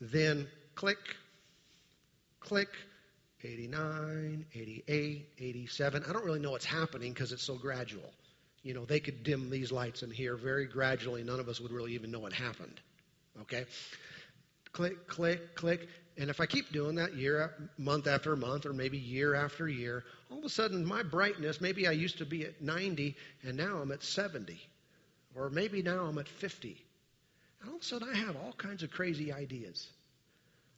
then 0.00 0.48
click, 0.74 0.98
click, 2.40 2.70
89, 3.44 4.44
88, 4.52 5.28
87. 5.38 6.02
I 6.02 6.12
don't 6.12 6.24
really 6.24 6.40
know 6.40 6.50
what's 6.50 6.64
happening 6.64 7.12
because 7.12 7.30
it's 7.30 7.44
so 7.44 7.54
gradual. 7.54 8.12
You 8.64 8.74
know, 8.74 8.84
they 8.84 8.98
could 8.98 9.22
dim 9.22 9.50
these 9.50 9.70
lights 9.70 10.02
in 10.02 10.10
here 10.10 10.34
very 10.34 10.66
gradually. 10.66 11.22
None 11.22 11.38
of 11.38 11.48
us 11.48 11.60
would 11.60 11.70
really 11.70 11.94
even 11.94 12.10
know 12.10 12.18
what 12.18 12.32
happened. 12.32 12.80
Okay? 13.42 13.66
Click, 14.72 15.06
click, 15.06 15.54
click. 15.54 15.86
And 16.18 16.30
if 16.30 16.40
I 16.40 16.46
keep 16.46 16.72
doing 16.72 16.94
that 16.96 17.14
year, 17.14 17.52
month 17.76 18.06
after 18.06 18.34
month, 18.36 18.64
or 18.64 18.72
maybe 18.72 18.96
year 18.96 19.34
after 19.34 19.68
year, 19.68 20.04
all 20.30 20.38
of 20.38 20.44
a 20.44 20.48
sudden 20.48 20.84
my 20.84 21.02
brightness, 21.02 21.60
maybe 21.60 21.86
I 21.86 21.92
used 21.92 22.18
to 22.18 22.26
be 22.26 22.44
at 22.44 22.62
90 22.62 23.14
and 23.42 23.56
now 23.56 23.78
I'm 23.78 23.92
at 23.92 24.02
70. 24.02 24.58
Or 25.34 25.50
maybe 25.50 25.82
now 25.82 26.04
I'm 26.06 26.18
at 26.18 26.28
50. 26.28 26.76
And 27.60 27.68
all 27.68 27.76
of 27.76 27.82
a 27.82 27.84
sudden 27.84 28.08
I 28.08 28.16
have 28.16 28.36
all 28.36 28.52
kinds 28.52 28.82
of 28.82 28.90
crazy 28.90 29.32
ideas. 29.32 29.86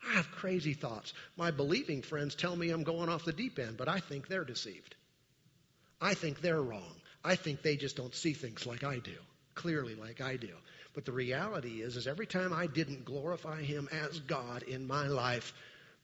I 0.06 0.14
have 0.14 0.30
crazy 0.32 0.74
thoughts. 0.74 1.12
My 1.36 1.50
believing 1.52 2.02
friends 2.02 2.34
tell 2.34 2.54
me 2.54 2.70
I'm 2.70 2.82
going 2.82 3.08
off 3.08 3.24
the 3.24 3.32
deep 3.32 3.58
end, 3.58 3.76
but 3.76 3.88
I 3.88 4.00
think 4.00 4.26
they're 4.26 4.44
deceived. 4.44 4.96
I 6.00 6.14
think 6.14 6.40
they're 6.40 6.62
wrong. 6.62 6.94
I 7.24 7.36
think 7.36 7.62
they 7.62 7.76
just 7.76 7.96
don't 7.96 8.14
see 8.14 8.32
things 8.32 8.66
like 8.66 8.84
I 8.84 8.98
do, 8.98 9.16
clearly 9.54 9.94
like 9.94 10.20
I 10.20 10.36
do. 10.36 10.54
But 10.98 11.04
the 11.04 11.12
reality 11.12 11.80
is, 11.80 11.96
is 11.96 12.08
every 12.08 12.26
time 12.26 12.52
I 12.52 12.66
didn't 12.66 13.04
glorify 13.04 13.62
Him 13.62 13.88
as 13.92 14.18
God 14.18 14.64
in 14.64 14.88
my 14.88 15.06
life, 15.06 15.52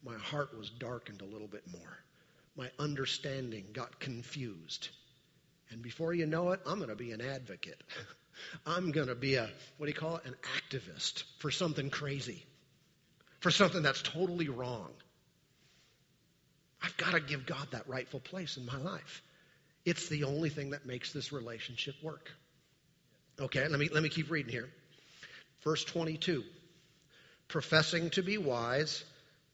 my 0.05 0.15
heart 0.15 0.57
was 0.57 0.71
darkened 0.71 1.21
a 1.21 1.25
little 1.25 1.49
bit 1.49 1.65
more. 1.73 1.99
My 2.55 2.71
understanding 2.79 3.65
got 3.73 3.99
confused. 3.99 4.91
And 5.71 5.83
before 5.83 6.15
you 6.15 6.27
know 6.27 6.53
it, 6.53 6.61
I'm 6.65 6.77
going 6.77 6.91
to 6.91 6.95
be 6.95 7.11
an 7.11 7.21
advocate. 7.21 7.83
I'm 8.67 8.93
going 8.93 9.09
to 9.09 9.17
be 9.17 9.35
a, 9.35 9.51
what 9.79 9.87
do 9.87 9.91
you 9.91 9.99
call 9.99 10.19
it, 10.19 10.27
an 10.27 10.37
activist 10.61 11.25
for 11.41 11.51
something 11.51 11.91
crazy, 11.91 12.47
for 13.41 13.51
something 13.51 13.83
that's 13.83 14.01
totally 14.01 14.49
wrong. 14.49 14.93
I've 16.81 16.97
got 16.99 17.15
to 17.15 17.21
give 17.21 17.47
God 17.47 17.67
that 17.73 17.89
rightful 17.89 18.21
place 18.21 18.59
in 18.59 18.65
my 18.65 18.79
life. 18.79 19.25
It's 19.85 20.09
the 20.09 20.23
only 20.23 20.51
thing 20.51 20.71
that 20.71 20.87
makes 20.87 21.13
this 21.13 21.33
relationship 21.33 21.97
work. 22.01 22.31
Okay, 23.41 23.67
let 23.67 23.81
me, 23.81 23.89
let 23.93 24.01
me 24.01 24.09
keep 24.09 24.31
reading 24.31 24.53
here. 24.53 24.69
Verse 25.65 25.85
22 25.85 26.45
Professing 27.49 28.11
to 28.11 28.23
be 28.23 28.39
wise, 28.39 29.05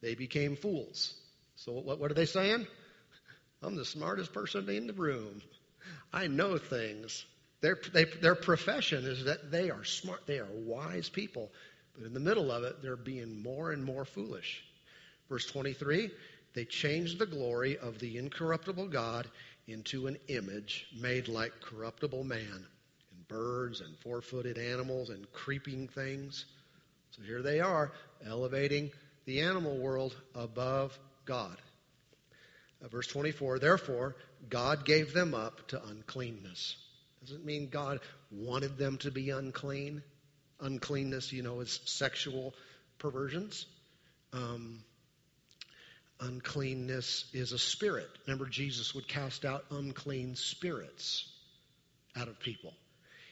they 0.03 0.15
became 0.15 0.57
fools. 0.57 1.15
So, 1.57 1.73
what, 1.73 1.99
what 1.99 2.11
are 2.11 2.15
they 2.15 2.27
saying? 2.27 2.67
I'm 3.63 3.77
the 3.77 3.85
smartest 3.85 4.33
person 4.33 4.69
in 4.69 4.87
the 4.87 4.93
room. 4.93 5.43
I 6.13 6.27
know 6.27 6.59
things. 6.59 7.25
Their, 7.61 7.79
they, 7.93 8.05
their 8.05 8.35
profession 8.35 9.05
is 9.05 9.25
that 9.25 9.51
they 9.51 9.71
are 9.71 9.85
smart, 9.85 10.27
they 10.27 10.39
are 10.39 10.49
wise 10.51 11.09
people. 11.11 11.51
But 11.95 12.07
in 12.07 12.15
the 12.15 12.21
middle 12.21 12.51
of 12.51 12.65
it, 12.65 12.81
they're 12.83 12.97
being 12.97 13.43
more 13.43 13.73
and 13.73 13.85
more 13.85 14.05
foolish. 14.05 14.65
Verse 15.29 15.47
23 15.47 16.11
they 16.53 16.65
changed 16.65 17.19
the 17.19 17.27
glory 17.27 17.79
of 17.79 18.01
the 18.01 18.19
incorruptible 18.19 18.89
God 18.89 19.31
into 19.69 20.09
an 20.09 20.17
image 20.27 20.89
made 20.99 21.29
like 21.29 21.53
corruptible 21.61 22.25
man, 22.25 22.67
birds 23.31 23.81
and 23.81 23.97
four 23.99 24.21
footed 24.21 24.59
animals 24.59 25.09
and 25.09 25.31
creeping 25.33 25.89
things. 25.89 26.45
So 27.13 27.23
here 27.23 27.41
they 27.41 27.61
are, 27.61 27.93
elevating 28.27 28.91
the 29.25 29.41
animal 29.41 29.79
world 29.79 30.15
above 30.35 30.99
God. 31.25 31.57
Uh, 32.85 32.89
verse 32.89 33.07
24, 33.07 33.59
therefore, 33.59 34.17
God 34.49 34.85
gave 34.85 35.15
them 35.15 35.35
up 35.35 35.69
to 35.69 35.83
uncleanness. 35.83 36.77
Doesn't 37.23 37.45
mean 37.45 37.69
God 37.71 38.01
wanted 38.31 38.77
them 38.79 38.99
to 38.99 39.11
be 39.11 39.31
unclean. 39.31 40.03
Uncleanness, 40.61 41.33
you 41.33 41.43
know, 41.43 41.61
is 41.61 41.81
sexual 41.85 42.55
perversions. 42.99 43.67
Um, 44.33 44.83
uncleanness 46.19 47.27
is 47.33 47.53
a 47.53 47.59
spirit. 47.59 48.09
Remember, 48.27 48.47
Jesus 48.47 48.95
would 48.95 49.07
cast 49.07 49.45
out 49.45 49.65
unclean 49.71 50.37
spirits 50.37 51.31
out 52.17 52.29
of 52.29 52.41
people. 52.41 52.73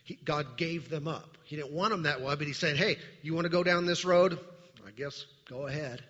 He, 0.09 0.15
God 0.25 0.57
gave 0.57 0.89
them 0.89 1.07
up. 1.07 1.37
He 1.45 1.57
didn't 1.57 1.73
want 1.73 1.91
them 1.91 2.05
that 2.05 2.23
way, 2.23 2.35
but 2.35 2.47
He 2.47 2.55
said, 2.55 2.79
hey, 2.79 2.97
you 3.21 3.35
want 3.35 3.45
to 3.45 3.51
go 3.51 3.63
down 3.63 3.85
this 3.85 4.07
road? 4.07 4.39
I 4.87 4.91
guess 4.91 5.27
go 5.51 5.67
ahead. 5.67 6.03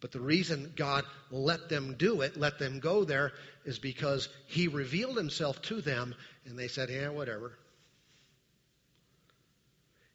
But 0.00 0.12
the 0.12 0.20
reason 0.20 0.72
God 0.74 1.04
let 1.30 1.68
them 1.68 1.96
do 1.98 2.22
it, 2.22 2.38
let 2.38 2.58
them 2.58 2.80
go 2.80 3.04
there, 3.04 3.32
is 3.66 3.78
because 3.78 4.30
He 4.46 4.66
revealed 4.66 5.18
Himself 5.18 5.60
to 5.62 5.82
them, 5.82 6.14
and 6.46 6.58
they 6.58 6.68
said, 6.68 6.88
yeah, 6.88 7.10
whatever. 7.10 7.52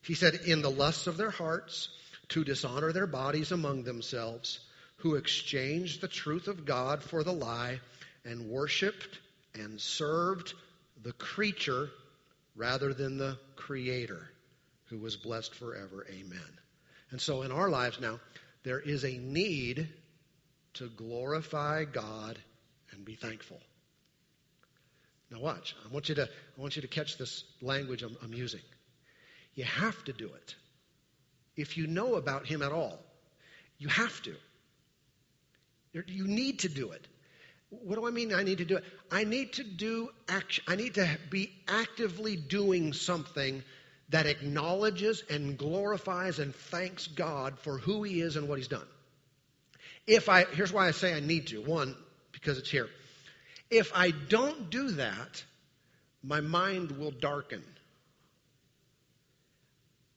He 0.02 0.16
said, 0.16 0.34
in 0.48 0.64
the 0.64 0.72
lusts 0.72 1.06
of 1.06 1.18
their 1.18 1.30
hearts, 1.30 1.90
to 2.30 2.44
dishonor 2.44 2.92
their 2.94 3.06
bodies 3.06 3.52
among 3.52 3.84
themselves 3.84 4.60
who 4.98 5.18
exchanged 5.18 6.02
the 6.02 6.08
truth 6.08 6.48
of 6.48 6.66
God 6.66 7.04
for 7.04 7.24
the 7.24 7.32
lie 7.32 7.80
and 8.26 8.50
worshiped 8.50 9.20
and 9.54 9.80
served 9.80 10.56
the 11.04 11.14
creature 11.14 11.92
rather 12.58 12.94
than 12.94 13.18
the 13.18 13.38
creator 13.56 14.28
who 14.90 14.98
was 14.98 15.16
blessed 15.16 15.56
forever. 15.56 16.06
Amen. 16.10 16.60
And 17.12 17.22
so 17.22 17.44
in 17.44 17.52
our 17.52 17.70
lives 17.70 18.02
now, 18.02 18.20
there 18.64 18.80
is 18.80 19.06
a 19.06 19.18
need 19.18 19.88
to 20.74 20.90
glorify 20.90 21.86
God 21.86 22.38
and 22.92 23.06
be 23.06 23.16
thankful. 23.16 23.60
Now 25.32 25.40
watch. 25.40 25.76
I 25.86 25.94
want 25.94 26.10
you 26.10 26.16
to, 26.16 26.24
I 26.24 26.62
want 26.62 26.76
you 26.76 26.82
to 26.82 26.88
catch 26.88 27.18
this 27.18 27.44
language 27.62 28.04
I'm, 28.04 28.18
I'm 28.24 28.34
using. 28.34 28.62
You 29.56 29.66
have 29.66 30.04
to 30.06 30.14
do 30.14 30.26
it. 30.26 30.56
If 31.56 31.78
you 31.78 31.88
know 31.88 32.16
about 32.16 32.46
him 32.46 32.62
at 32.62 32.72
all, 32.72 33.00
you 33.78 33.88
have 33.88 34.22
to. 34.24 34.36
You 35.94 36.28
need 36.28 36.60
to 36.60 36.70
do 36.70 36.92
it. 36.92 37.08
What 37.70 37.96
do 37.96 38.08
I 38.08 38.12
mean 38.12 38.34
I 38.34 38.44
need 38.44 38.60
to 38.60 38.66
do 38.66 38.78
it? 38.78 38.84
I 39.12 39.24
need 39.26 39.54
to 39.54 39.64
do 39.64 40.10
action. 40.30 40.64
I 40.68 40.76
need 40.76 40.96
to 40.96 41.18
be 41.30 41.52
actively 41.68 42.36
doing 42.38 42.94
something 42.94 43.64
that 44.10 44.26
acknowledges 44.26 45.24
and 45.30 45.58
glorifies 45.58 46.40
and 46.40 46.56
thanks 46.56 47.08
God 47.08 47.60
for 47.60 47.78
who 47.78 48.04
he 48.04 48.22
is 48.22 48.38
and 48.38 48.48
what 48.48 48.58
he's 48.58 48.70
done. 48.70 48.88
If 50.06 50.30
I 50.30 50.46
here's 50.46 50.72
why 50.72 50.88
I 50.88 50.92
say 50.92 51.14
I 51.14 51.20
need 51.20 51.48
to. 51.48 51.62
One, 51.62 51.96
because 52.32 52.58
it's 52.58 52.72
here. 52.72 52.90
If 53.70 53.92
I 53.94 54.12
don't 54.12 54.70
do 54.70 54.92
that, 54.92 55.44
my 56.24 56.40
mind 56.40 56.92
will 56.92 57.12
darken. 57.12 57.64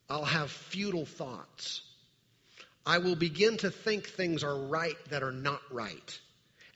I'll 0.08 0.24
have 0.24 0.50
futile 0.50 1.06
thoughts. 1.06 1.82
I 2.86 2.98
will 2.98 3.16
begin 3.16 3.56
to 3.58 3.70
think 3.70 4.06
things 4.06 4.44
are 4.44 4.56
right 4.56 4.96
that 5.10 5.22
are 5.22 5.32
not 5.32 5.60
right. 5.70 6.20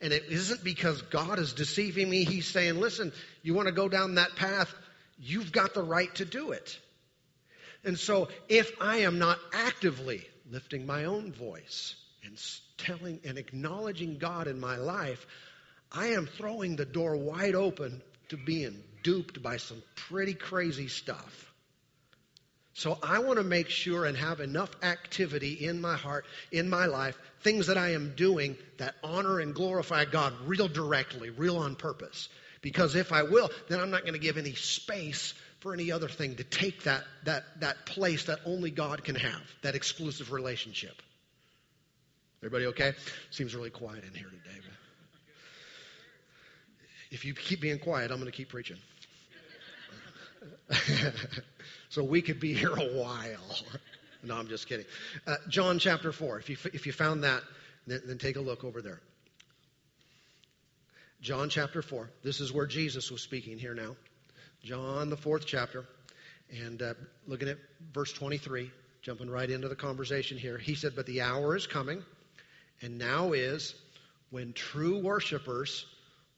And 0.01 0.11
it 0.11 0.25
isn't 0.29 0.63
because 0.63 1.01
God 1.03 1.39
is 1.39 1.53
deceiving 1.53 2.09
me. 2.09 2.25
He's 2.25 2.47
saying, 2.47 2.79
listen, 2.79 3.13
you 3.43 3.53
want 3.53 3.67
to 3.67 3.73
go 3.73 3.87
down 3.87 4.15
that 4.15 4.35
path? 4.35 4.73
You've 5.17 5.51
got 5.51 5.73
the 5.73 5.83
right 5.83 6.13
to 6.15 6.25
do 6.25 6.51
it. 6.51 6.77
And 7.83 7.97
so 7.97 8.29
if 8.49 8.71
I 8.81 8.97
am 8.97 9.19
not 9.19 9.39
actively 9.53 10.25
lifting 10.51 10.85
my 10.85 11.05
own 11.05 11.31
voice 11.31 11.95
and 12.23 12.37
telling 12.77 13.19
and 13.23 13.37
acknowledging 13.37 14.17
God 14.17 14.47
in 14.47 14.59
my 14.59 14.77
life, 14.77 15.25
I 15.91 16.07
am 16.07 16.25
throwing 16.25 16.75
the 16.75 16.85
door 16.85 17.15
wide 17.15 17.55
open 17.55 18.01
to 18.29 18.37
being 18.37 18.83
duped 19.03 19.41
by 19.41 19.57
some 19.57 19.81
pretty 19.95 20.33
crazy 20.33 20.87
stuff. 20.87 21.53
So 22.75 22.99
I 23.01 23.19
want 23.19 23.37
to 23.37 23.43
make 23.43 23.69
sure 23.69 24.03
and 24.03 24.17
have 24.17 24.41
enough 24.41 24.69
activity 24.83 25.53
in 25.65 25.79
my 25.79 25.95
heart, 25.95 26.25
in 26.51 26.69
my 26.69 26.87
life, 26.87 27.17
things 27.39 27.67
that 27.67 27.77
I 27.77 27.93
am 27.93 28.15
doing 28.17 28.57
that 28.79 28.95
honor 29.01 29.39
and 29.39 29.55
glorify 29.55 30.03
God 30.03 30.33
real 30.45 30.67
directly, 30.67 31.29
real 31.29 31.55
on 31.55 31.75
purpose. 31.77 32.27
Because 32.61 32.95
if 32.95 33.13
I 33.13 33.23
will, 33.23 33.49
then 33.69 33.79
I'm 33.79 33.91
not 33.91 34.01
going 34.01 34.13
to 34.13 34.19
give 34.19 34.37
any 34.37 34.55
space 34.55 35.33
for 35.61 35.73
any 35.73 35.89
other 35.89 36.09
thing 36.09 36.35
to 36.35 36.43
take 36.43 36.83
that, 36.83 37.05
that, 37.23 37.45
that 37.61 37.85
place 37.85 38.25
that 38.25 38.39
only 38.45 38.71
God 38.71 39.05
can 39.05 39.15
have, 39.15 39.41
that 39.61 39.75
exclusive 39.75 40.33
relationship. 40.33 41.01
Everybody 42.41 42.65
okay? 42.67 42.91
Seems 43.31 43.55
really 43.55 43.69
quiet 43.69 44.03
in 44.03 44.13
here 44.13 44.27
today. 44.27 44.59
If 47.09 47.23
you 47.23 47.33
keep 47.33 47.61
being 47.61 47.79
quiet, 47.79 48.11
I'm 48.11 48.17
going 48.17 48.29
to 48.29 48.35
keep 48.35 48.49
preaching. 48.49 48.77
so 51.95 52.03
we 52.03 52.21
could 52.21 52.41
be 52.41 52.53
here 52.53 52.73
a 52.73 52.93
while. 52.93 53.55
no, 54.23 54.35
I'm 54.35 54.49
just 54.49 54.67
kidding. 54.67 54.85
Uh, 55.25 55.37
John 55.47 55.79
chapter 55.79 56.11
4. 56.11 56.39
If 56.39 56.49
you, 56.49 56.57
if 56.73 56.85
you 56.85 56.91
found 56.91 57.23
that, 57.23 57.41
then, 57.87 58.01
then 58.05 58.17
take 58.17 58.35
a 58.35 58.41
look 58.41 58.65
over 58.65 58.81
there. 58.81 58.99
John 61.21 61.47
chapter 61.47 61.81
4. 61.81 62.09
This 62.21 62.41
is 62.41 62.51
where 62.51 62.65
Jesus 62.65 63.09
was 63.11 63.21
speaking 63.21 63.57
here 63.57 63.73
now. 63.73 63.95
John, 64.61 65.09
the 65.09 65.15
fourth 65.15 65.45
chapter. 65.45 65.85
And 66.51 66.81
uh, 66.81 66.95
looking 67.27 67.47
at 67.47 67.59
verse 67.93 68.11
23, 68.11 68.69
jumping 69.01 69.29
right 69.29 69.49
into 69.49 69.69
the 69.69 69.75
conversation 69.77 70.37
here. 70.37 70.57
He 70.57 70.75
said, 70.75 70.97
But 70.97 71.05
the 71.05 71.21
hour 71.21 71.55
is 71.55 71.65
coming, 71.65 72.03
and 72.81 72.97
now 72.97 73.31
is, 73.31 73.73
when 74.31 74.51
true 74.51 74.99
worshipers 74.99 75.85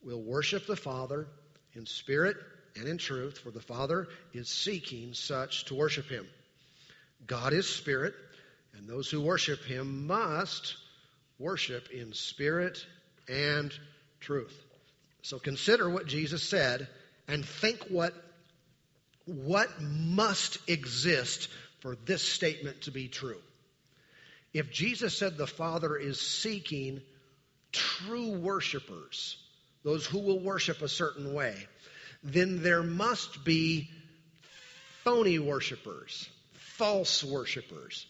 will 0.04 0.22
worship 0.22 0.68
the 0.68 0.76
Father 0.76 1.26
in 1.74 1.88
spirit 1.88 2.38
and 2.78 2.88
in 2.88 2.98
truth, 2.98 3.40
for 3.40 3.52
the 3.52 3.62
Father 3.62 4.08
is 4.34 4.50
seeking 4.50 5.14
such 5.14 5.66
to 5.66 5.76
worship 5.76 6.08
him. 6.10 6.28
God 7.26 7.54
is 7.54 7.68
spirit, 7.68 8.14
and 8.76 8.88
those 8.88 9.10
who 9.10 9.22
worship 9.22 9.64
him 9.64 10.08
must 10.08 10.76
worship 11.40 11.90
in 11.92 12.14
spirit 12.14 12.86
and 13.28 13.74
truth. 14.20 14.56
So 15.22 15.40
consider 15.40 15.90
what 15.90 16.08
Jesus 16.08 16.44
said 16.44 16.88
and 17.28 17.46
think 17.46 17.80
what, 17.90 18.14
what 19.26 19.70
must 19.82 20.58
exist 20.68 21.50
for 21.80 21.96
this 22.06 22.22
statement 22.22 22.82
to 22.84 22.92
be 22.92 23.08
true. 23.08 23.42
If 24.54 24.72
Jesus 24.72 25.18
said 25.18 25.38
the 25.38 25.48
Father 25.48 25.96
is 25.96 26.20
seeking 26.20 27.02
true 27.72 28.38
worshipers, 28.40 29.38
those 29.84 30.06
who 30.06 30.20
will 30.20 30.40
worship 30.40 30.82
a 30.82 30.88
certain 30.88 31.34
way, 31.34 31.56
then 32.24 32.64
there 32.64 32.84
must 32.84 33.44
be 33.44 33.90
phony 35.04 35.40
worshipers, 35.40 36.30
false 36.54 37.24
worshipers, 37.24 38.06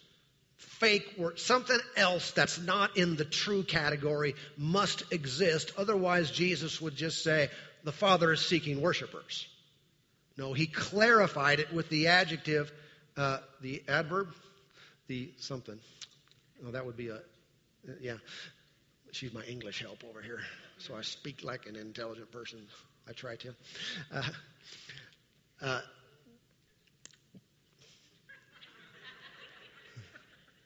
fake 0.58 1.13
word, 1.17 1.39
something 1.39 1.80
else 1.96 2.32
that's 2.32 2.60
not 2.60 2.98
in 2.98 3.15
the 3.15 3.26
true 3.26 3.63
category 3.63 4.36
must 4.58 5.04
exist. 5.12 5.72
Otherwise, 5.78 6.32
Jesus 6.32 6.82
would 6.82 6.96
just 6.96 7.24
say, 7.24 7.50
the 7.84 7.91
Father 7.91 8.32
is 8.32 8.46
seeking 8.46 8.82
worshipers. 8.82 9.48
No, 10.38 10.54
he 10.54 10.67
clarified 10.67 11.60
it 11.60 11.74
with 11.74 11.89
the 11.89 12.08
adjective, 12.08 12.72
uh, 13.15 13.39
the 13.62 13.84
adverb, 13.88 14.28
the 15.08 15.32
something. 15.38 15.80
Oh, 16.65 16.72
that 16.72 16.86
would 16.86 16.98
be 16.98 17.10
a, 17.10 17.20
yeah. 18.02 18.17
She's 19.12 19.34
my 19.34 19.43
English 19.43 19.82
help 19.82 20.04
over 20.08 20.22
here, 20.22 20.41
so 20.80 20.96
I 20.96 21.02
speak 21.02 21.43
like 21.43 21.65
an 21.65 21.76
intelligent 21.76 22.32
person. 22.32 22.60
I 23.08 23.13
try 23.13 23.36
to. 23.38 23.56
Uh, 24.13 24.22
uh, 25.62 25.82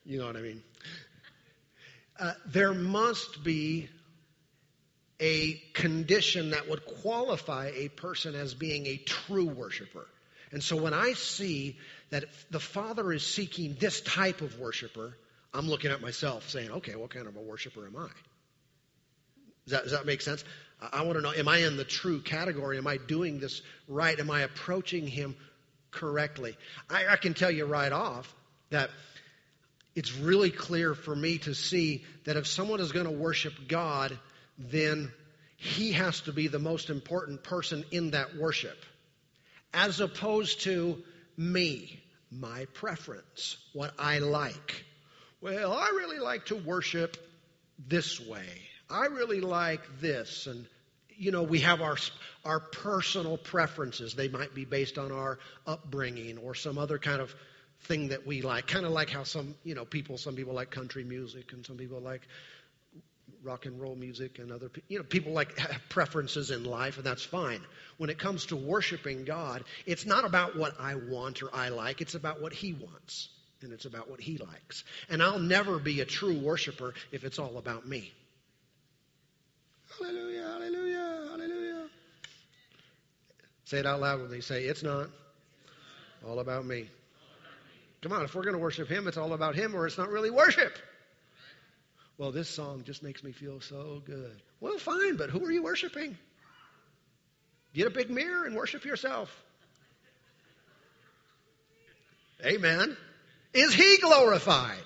you 0.06 0.17
know 0.19 0.25
what 0.25 0.36
I 0.36 0.41
mean? 0.41 0.63
Uh, 2.19 2.34
there 2.47 2.73
must 2.73 3.43
be 3.43 3.89
a 5.19 5.54
condition 5.73 6.51
that 6.51 6.67
would 6.67 6.86
qualify 7.01 7.71
a 7.75 7.89
person 7.89 8.34
as 8.36 8.54
being 8.54 8.88
a 8.88 8.97
true 8.97 9.45
worshiper. 9.45 10.08
And 10.51 10.63
so 10.63 10.75
when 10.75 10.93
I 10.93 11.13
see 11.13 11.77
that 12.10 12.25
the 12.49 12.60
Father 12.60 13.13
is 13.13 13.25
seeking 13.25 13.75
this 13.80 14.01
type 14.01 14.41
of 14.41 14.60
worshiper, 14.60 15.15
I'm 15.54 15.69
looking 15.69 15.91
at 15.91 16.01
myself 16.01 16.49
saying, 16.49 16.71
okay, 16.71 16.95
what 16.95 17.12
kind 17.12 17.27
of 17.27 17.36
a 17.36 17.41
worshiper 17.41 17.86
am 17.86 17.95
I? 17.97 18.10
Does 19.65 19.71
that, 19.71 19.84
does 19.84 19.91
that 19.91 20.06
make 20.06 20.21
sense? 20.21 20.43
I, 20.81 21.03
want 21.03 21.17
to 21.17 21.21
know, 21.21 21.31
am 21.31 21.47
I 21.47 21.59
in 21.59 21.77
the 21.77 21.83
true 21.83 22.21
category? 22.21 22.77
Am 22.77 22.87
I 22.87 22.97
doing 22.97 23.39
this 23.39 23.61
right? 23.87 24.19
Am 24.19 24.31
I 24.31 24.41
approaching 24.41 25.05
Him 25.05 25.35
correctly? 25.91 26.57
I, 26.89 27.07
I 27.07 27.15
can 27.17 27.33
tell 27.33 27.51
you 27.51 27.65
right 27.65 27.91
off 27.91 28.33
that 28.71 28.89
it's 29.95 30.15
really 30.15 30.49
clear 30.49 30.95
for 30.95 31.15
me 31.15 31.37
to 31.39 31.53
see 31.53 32.03
that 32.23 32.37
if 32.37 32.47
someone 32.47 32.79
is 32.79 32.91
going 32.91 33.05
to 33.05 33.11
worship 33.11 33.53
God, 33.67 34.17
then 34.57 35.11
he 35.57 35.91
has 35.91 36.21
to 36.21 36.33
be 36.33 36.47
the 36.47 36.59
most 36.59 36.89
important 36.89 37.43
person 37.43 37.85
in 37.91 38.11
that 38.11 38.35
worship, 38.35 38.77
as 39.73 39.99
opposed 39.99 40.61
to 40.61 41.03
me, 41.37 41.99
my 42.31 42.65
preference, 42.73 43.57
what 43.73 43.93
I 43.99 44.19
like. 44.19 44.85
Well, 45.41 45.73
I 45.73 45.89
really 45.89 46.19
like 46.19 46.45
to 46.47 46.55
worship 46.55 47.17
this 47.77 48.19
way. 48.19 48.47
I 48.91 49.06
really 49.06 49.41
like 49.41 49.82
this. 50.01 50.47
And, 50.47 50.67
you 51.10 51.32
know, 51.32 51.43
we 51.43 51.60
have 51.60 51.82
our, 51.82 51.97
our 52.45 52.60
personal 52.60 53.38
preferences. 53.38 54.13
They 54.13 54.27
might 54.27 54.54
be 54.54 54.65
based 54.65 54.97
on 54.97 55.12
our 55.12 55.39
upbringing 55.65 56.38
or 56.38 56.56
some 56.56 56.77
other 56.77 56.99
kind 56.99 57.21
of 57.21 57.34
thing 57.82 58.10
that 58.10 58.27
we 58.27 58.41
like. 58.41 58.67
Kind 58.67 58.86
of 58.86 58.91
like 58.91 59.10
how 59.10 59.23
some, 59.23 59.56
you 59.63 59.75
know, 59.75 59.86
people, 59.86 60.17
some 60.17 60.36
people 60.36 60.54
like 60.54 60.71
country 60.71 61.04
music 61.04 61.54
and 61.54 61.65
some 61.65 61.77
people 61.77 61.99
like 61.99 62.21
rock 63.43 63.65
and 63.65 63.82
roll 63.82 63.95
music 63.95 64.38
and 64.38 64.51
other 64.51 64.69
you 64.88 64.99
know 64.99 65.04
people 65.04 65.32
like 65.34 65.58
have 65.58 65.82
preferences 65.89 66.51
in 66.51 66.63
life 66.63 66.97
and 66.97 67.06
that's 67.06 67.23
fine 67.23 67.60
when 67.97 68.12
it 68.12 68.19
comes 68.19 68.45
to 68.45 68.56
worshiping 68.56 69.25
god 69.25 69.63
it's 69.88 70.06
not 70.06 70.25
about 70.25 70.56
what 70.56 70.80
i 70.80 70.93
want 70.93 71.41
or 71.41 71.49
i 71.51 71.69
like 71.69 72.01
it's 72.01 72.13
about 72.13 72.39
what 72.39 72.54
he 72.54 72.73
wants 72.73 73.30
and 73.63 73.73
it's 73.73 73.86
about 73.86 74.10
what 74.12 74.19
he 74.19 74.38
likes 74.38 74.84
and 75.10 75.23
i'll 75.23 75.39
never 75.39 75.80
be 75.80 76.01
a 76.01 76.06
true 76.06 76.38
worshiper 76.38 76.93
if 77.12 77.23
it's 77.23 77.39
all 77.39 77.58
about 77.58 77.88
me 77.88 78.12
hallelujah 79.99 80.43
hallelujah 80.43 81.27
hallelujah 81.32 81.88
say 83.65 83.80
it 83.80 83.86
out 83.86 83.99
loud 83.99 84.21
when 84.21 84.32
they 84.32 84.41
say 84.41 84.63
it's 84.63 84.84
not 84.84 85.10
all 86.27 86.39
about 86.39 86.65
me 86.65 86.88
come 88.01 88.12
on 88.12 88.23
if 88.23 88.36
we're 88.36 88.43
going 88.43 88.56
to 88.56 88.60
worship 88.60 88.88
him 88.88 89.08
it's 89.08 89.17
all 89.17 89.34
about 89.34 89.56
him 89.56 89.75
or 89.75 89.88
it's 89.88 89.97
not 89.97 90.10
really 90.10 90.30
worship 90.30 90.77
well, 92.21 92.32
this 92.32 92.47
song 92.47 92.84
just 92.86 93.01
makes 93.01 93.23
me 93.23 93.32
feel 93.32 93.62
so 93.62 93.99
good. 94.06 94.43
Well, 94.60 94.77
fine, 94.77 95.15
but 95.15 95.32
who 95.32 95.43
are 95.43 95.51
you 95.51 95.63
worshiping? 95.63 96.15
Get 97.73 97.88
a 97.88 97.89
big 97.89 98.12
mirror 98.12 98.45
and 98.45 98.56
worship 98.56 98.86
yourself. 98.86 99.36
Amen. 102.45 102.95
Is 103.56 103.73
he 103.73 103.97
glorified? 103.97 104.84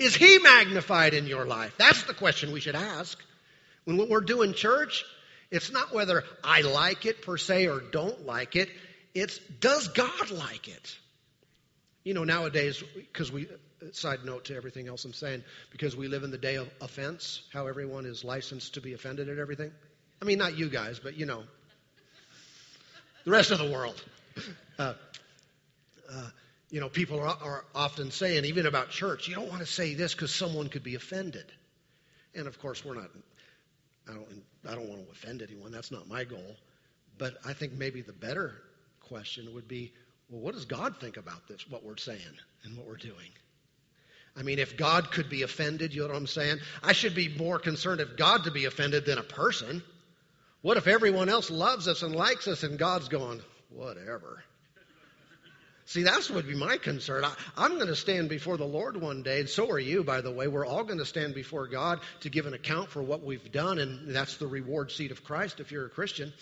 Is 0.00 0.16
he 0.16 0.40
magnified 0.40 1.14
in 1.14 1.28
your 1.28 1.44
life? 1.44 1.72
That's 1.78 2.02
the 2.04 2.14
question 2.14 2.50
we 2.50 2.58
should 2.58 2.74
ask. 2.74 3.22
When 3.84 3.96
what 3.96 4.08
we're 4.08 4.20
doing 4.20 4.54
church, 4.54 5.04
it's 5.50 5.70
not 5.70 5.94
whether 5.94 6.24
I 6.42 6.62
like 6.62 7.06
it 7.06 7.22
per 7.22 7.36
se 7.36 7.68
or 7.68 7.80
don't 7.80 8.26
like 8.26 8.56
it. 8.56 8.68
It's 9.14 9.38
does 9.38 9.88
God 9.88 10.30
like 10.30 10.68
it? 10.68 10.96
You 12.02 12.14
know, 12.14 12.24
nowadays, 12.24 12.82
because 12.94 13.32
we 13.32 13.48
side 13.92 14.24
note 14.24 14.46
to 14.46 14.56
everything 14.56 14.88
else 14.88 15.04
I'm 15.04 15.12
saying, 15.12 15.44
because 15.70 15.96
we 15.96 16.08
live 16.08 16.22
in 16.22 16.30
the 16.30 16.38
day 16.38 16.56
of 16.56 16.68
offense, 16.80 17.42
how 17.52 17.66
everyone 17.66 18.06
is 18.06 18.24
licensed 18.24 18.74
to 18.74 18.80
be 18.80 18.94
offended 18.94 19.28
at 19.28 19.38
everything. 19.38 19.70
I 20.20 20.24
mean, 20.24 20.38
not 20.38 20.56
you 20.56 20.68
guys, 20.68 20.98
but 20.98 21.16
you 21.16 21.26
know, 21.26 21.44
the 23.24 23.30
rest 23.30 23.50
of 23.50 23.58
the 23.58 23.70
world. 23.70 24.02
Uh, 24.78 24.94
uh, 26.12 26.28
you 26.70 26.80
know, 26.80 26.88
people 26.88 27.20
are, 27.20 27.38
are, 27.40 27.64
often 27.74 28.10
saying, 28.10 28.44
even 28.46 28.66
about 28.66 28.90
church, 28.90 29.28
you 29.28 29.36
don't 29.36 29.48
want 29.48 29.60
to 29.60 29.66
say 29.66 29.94
this 29.94 30.12
because 30.12 30.34
someone 30.34 30.68
could 30.68 30.82
be 30.82 30.96
offended. 30.96 31.44
And 32.34 32.48
of 32.48 32.58
course, 32.58 32.84
we're 32.84 32.94
not. 32.94 33.10
I 34.08 34.12
don't. 34.12 34.42
I 34.68 34.74
don't 34.74 34.88
want 34.88 35.04
to 35.04 35.12
offend 35.12 35.42
anyone. 35.42 35.72
That's 35.72 35.90
not 35.90 36.08
my 36.08 36.24
goal. 36.24 36.56
But 37.18 37.34
I 37.44 37.52
think 37.52 37.72
maybe 37.74 38.00
the 38.00 38.12
better 38.12 38.52
question 39.00 39.52
would 39.54 39.68
be, 39.68 39.92
well, 40.30 40.40
what 40.40 40.54
does 40.54 40.64
God 40.64 40.96
think 41.00 41.16
about 41.16 41.46
this? 41.48 41.68
What 41.68 41.84
we're 41.84 41.96
saying 41.96 42.18
and 42.64 42.76
what 42.76 42.86
we're 42.86 42.96
doing? 42.96 43.30
I 44.36 44.42
mean, 44.42 44.58
if 44.58 44.76
God 44.76 45.12
could 45.12 45.30
be 45.30 45.42
offended, 45.42 45.94
you 45.94 46.02
know 46.02 46.08
what 46.08 46.16
I'm 46.16 46.26
saying? 46.26 46.58
I 46.82 46.92
should 46.92 47.14
be 47.14 47.28
more 47.28 47.58
concerned 47.58 48.00
if 48.00 48.16
God 48.16 48.44
to 48.44 48.50
be 48.50 48.64
offended 48.64 49.06
than 49.06 49.18
a 49.18 49.22
person. 49.22 49.82
What 50.62 50.76
if 50.76 50.86
everyone 50.86 51.28
else 51.28 51.50
loves 51.50 51.86
us 51.86 52.02
and 52.02 52.16
likes 52.16 52.48
us 52.48 52.62
and 52.62 52.78
God's 52.78 53.08
going, 53.08 53.42
whatever? 53.68 54.42
See, 55.86 56.02
that's 56.02 56.30
what 56.30 56.36
would 56.36 56.48
be 56.48 56.56
my 56.56 56.78
concern. 56.78 57.24
I, 57.24 57.66
am 57.66 57.74
going 57.74 57.88
to 57.88 57.96
stand 57.96 58.30
before 58.30 58.56
the 58.56 58.64
Lord 58.64 58.96
one 58.96 59.22
day, 59.22 59.40
and 59.40 59.48
so 59.48 59.70
are 59.70 59.78
you, 59.78 60.02
by 60.02 60.22
the 60.22 60.30
way. 60.30 60.48
We're 60.48 60.64
all 60.64 60.82
going 60.82 60.98
to 60.98 61.04
stand 61.04 61.34
before 61.34 61.66
God 61.66 62.00
to 62.20 62.30
give 62.30 62.46
an 62.46 62.54
account 62.54 62.88
for 62.88 63.02
what 63.02 63.22
we've 63.22 63.52
done, 63.52 63.78
and 63.78 64.14
that's 64.14 64.38
the 64.38 64.46
reward 64.46 64.90
seat 64.90 65.10
of 65.10 65.24
Christ 65.24 65.60
if 65.60 65.70
you're 65.70 65.84
a 65.84 65.90
Christian. 65.90 66.32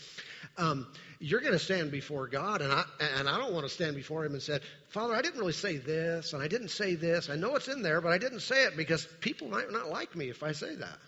Um, 0.56 0.86
you're 1.18 1.40
going 1.40 1.54
to 1.54 1.58
stand 1.58 1.90
before 1.90 2.28
God, 2.28 2.62
and 2.62 2.72
I 2.72 2.84
and 3.18 3.28
I 3.28 3.36
don't 3.38 3.52
want 3.52 3.66
to 3.66 3.72
stand 3.72 3.96
before 3.96 4.24
Him 4.24 4.32
and 4.34 4.42
say, 4.42 4.60
Father, 4.90 5.14
I 5.14 5.22
didn't 5.22 5.40
really 5.40 5.52
say 5.52 5.76
this, 5.76 6.34
and 6.34 6.42
I 6.42 6.46
didn't 6.46 6.68
say 6.68 6.94
this. 6.94 7.28
I 7.28 7.34
know 7.34 7.56
it's 7.56 7.68
in 7.68 7.82
there, 7.82 8.00
but 8.00 8.12
I 8.12 8.18
didn't 8.18 8.40
say 8.40 8.64
it 8.64 8.76
because 8.76 9.06
people 9.20 9.48
might 9.48 9.72
not 9.72 9.88
like 9.88 10.14
me 10.14 10.30
if 10.30 10.44
I 10.44 10.52
say 10.52 10.76
that. 10.76 10.98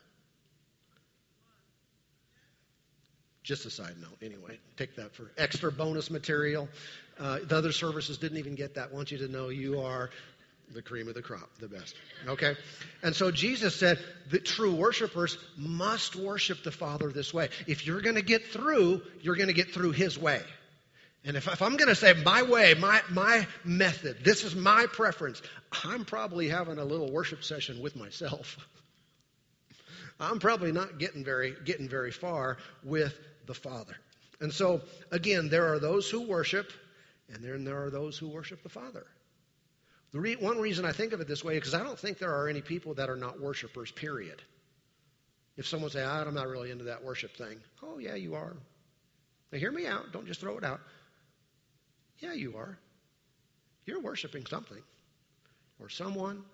Just 3.44 3.66
a 3.66 3.70
side 3.70 3.94
note, 4.00 4.16
anyway. 4.22 4.58
Take 4.78 4.96
that 4.96 5.14
for 5.14 5.30
extra 5.36 5.70
bonus 5.70 6.10
material. 6.10 6.66
Uh, 7.18 7.38
the 7.46 7.56
other 7.56 7.72
services 7.72 8.18
didn't 8.18 8.38
even 8.38 8.54
get 8.54 8.74
that. 8.74 8.90
I 8.92 8.94
want 8.94 9.10
you 9.10 9.18
to 9.18 9.28
know 9.28 9.48
you 9.48 9.80
are 9.80 10.10
the 10.72 10.82
cream 10.82 11.08
of 11.08 11.14
the 11.14 11.22
crop, 11.22 11.48
the 11.60 11.68
best. 11.68 11.94
Okay? 12.26 12.56
And 13.02 13.14
so 13.14 13.30
Jesus 13.30 13.74
said 13.76 13.98
that 14.30 14.44
true 14.44 14.74
worshipers 14.74 15.38
must 15.56 16.16
worship 16.16 16.62
the 16.64 16.72
Father 16.72 17.10
this 17.10 17.32
way. 17.32 17.48
If 17.66 17.86
you're 17.86 18.00
going 18.00 18.16
to 18.16 18.22
get 18.22 18.46
through, 18.46 19.02
you're 19.20 19.36
going 19.36 19.48
to 19.48 19.54
get 19.54 19.72
through 19.72 19.92
His 19.92 20.18
way. 20.18 20.40
And 21.24 21.36
if, 21.36 21.48
if 21.48 21.62
I'm 21.62 21.76
going 21.76 21.88
to 21.88 21.94
say 21.94 22.12
my 22.22 22.42
way, 22.42 22.74
my, 22.74 23.00
my 23.10 23.46
method, 23.64 24.18
this 24.24 24.44
is 24.44 24.54
my 24.54 24.86
preference, 24.92 25.40
I'm 25.84 26.04
probably 26.04 26.48
having 26.48 26.78
a 26.78 26.84
little 26.84 27.10
worship 27.10 27.44
session 27.44 27.80
with 27.80 27.96
myself. 27.96 28.58
I'm 30.20 30.38
probably 30.38 30.72
not 30.72 30.98
getting 30.98 31.24
very, 31.24 31.54
getting 31.64 31.88
very 31.88 32.12
far 32.12 32.58
with 32.82 33.18
the 33.46 33.54
Father. 33.54 33.96
And 34.40 34.52
so, 34.52 34.82
again, 35.10 35.48
there 35.48 35.72
are 35.72 35.78
those 35.78 36.10
who 36.10 36.22
worship, 36.22 36.70
and 37.32 37.42
then 37.42 37.64
there 37.64 37.84
are 37.84 37.90
those 37.90 38.18
who 38.18 38.28
worship 38.28 38.62
the 38.62 38.68
Father. 38.68 39.06
The 40.12 40.20
re- 40.20 40.36
one 40.36 40.58
reason 40.58 40.84
I 40.84 40.92
think 40.92 41.12
of 41.12 41.20
it 41.20 41.28
this 41.28 41.42
way 41.42 41.54
is 41.54 41.60
because 41.60 41.74
I 41.74 41.82
don't 41.82 41.98
think 41.98 42.18
there 42.18 42.34
are 42.34 42.48
any 42.48 42.60
people 42.60 42.94
that 42.94 43.10
are 43.10 43.16
not 43.16 43.40
worshipers, 43.40 43.90
period. 43.90 44.40
If 45.56 45.66
someone 45.66 45.90
say, 45.90 46.02
ah, 46.02 46.24
I'm 46.24 46.34
not 46.34 46.48
really 46.48 46.70
into 46.70 46.84
that 46.84 47.04
worship 47.04 47.36
thing. 47.36 47.58
Oh, 47.82 47.98
yeah, 47.98 48.14
you 48.14 48.34
are. 48.34 48.56
Now, 49.52 49.58
hear 49.58 49.72
me 49.72 49.86
out. 49.86 50.12
Don't 50.12 50.26
just 50.26 50.40
throw 50.40 50.58
it 50.58 50.64
out. 50.64 50.80
Yeah, 52.18 52.32
you 52.32 52.56
are. 52.56 52.78
You're 53.86 54.00
worshiping 54.00 54.46
something 54.46 54.82
or 55.80 55.88
someone 55.88 56.44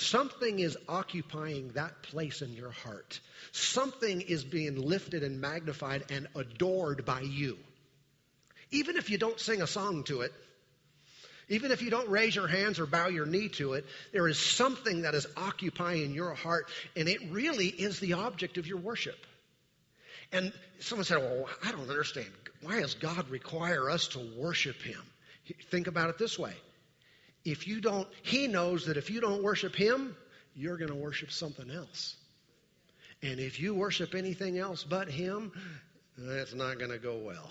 Something 0.00 0.60
is 0.60 0.78
occupying 0.88 1.68
that 1.72 2.02
place 2.02 2.42
in 2.42 2.54
your 2.54 2.70
heart. 2.70 3.20
Something 3.52 4.22
is 4.22 4.44
being 4.44 4.80
lifted 4.80 5.22
and 5.22 5.40
magnified 5.40 6.04
and 6.10 6.26
adored 6.34 7.04
by 7.04 7.20
you. 7.20 7.58
Even 8.70 8.96
if 8.96 9.10
you 9.10 9.18
don't 9.18 9.38
sing 9.38 9.62
a 9.62 9.66
song 9.66 10.04
to 10.04 10.20
it, 10.22 10.32
even 11.48 11.72
if 11.72 11.82
you 11.82 11.90
don't 11.90 12.08
raise 12.08 12.36
your 12.36 12.46
hands 12.46 12.78
or 12.78 12.86
bow 12.86 13.08
your 13.08 13.26
knee 13.26 13.48
to 13.48 13.72
it, 13.72 13.84
there 14.12 14.28
is 14.28 14.38
something 14.38 15.02
that 15.02 15.14
is 15.14 15.26
occupying 15.36 16.14
your 16.14 16.34
heart, 16.34 16.68
and 16.94 17.08
it 17.08 17.18
really 17.30 17.66
is 17.66 17.98
the 17.98 18.12
object 18.12 18.56
of 18.56 18.68
your 18.68 18.78
worship. 18.78 19.18
And 20.32 20.52
someone 20.78 21.04
said, 21.04 21.18
Well, 21.18 21.48
I 21.64 21.72
don't 21.72 21.90
understand. 21.90 22.28
Why 22.62 22.80
does 22.80 22.94
God 22.94 23.28
require 23.30 23.90
us 23.90 24.08
to 24.08 24.20
worship 24.36 24.80
Him? 24.80 25.02
Think 25.70 25.88
about 25.88 26.10
it 26.10 26.18
this 26.18 26.38
way 26.38 26.54
if 27.44 27.66
you 27.66 27.80
don't, 27.80 28.08
he 28.22 28.46
knows 28.46 28.86
that 28.86 28.96
if 28.96 29.10
you 29.10 29.20
don't 29.20 29.42
worship 29.42 29.74
him, 29.74 30.16
you're 30.54 30.76
going 30.76 30.90
to 30.90 30.96
worship 30.96 31.30
something 31.30 31.70
else. 31.70 32.16
And 33.22 33.40
if 33.40 33.60
you 33.60 33.74
worship 33.74 34.14
anything 34.14 34.58
else 34.58 34.84
but 34.84 35.08
him, 35.08 35.52
that's 36.18 36.54
not 36.54 36.78
going 36.78 36.90
to 36.90 36.98
go 36.98 37.16
well. 37.18 37.50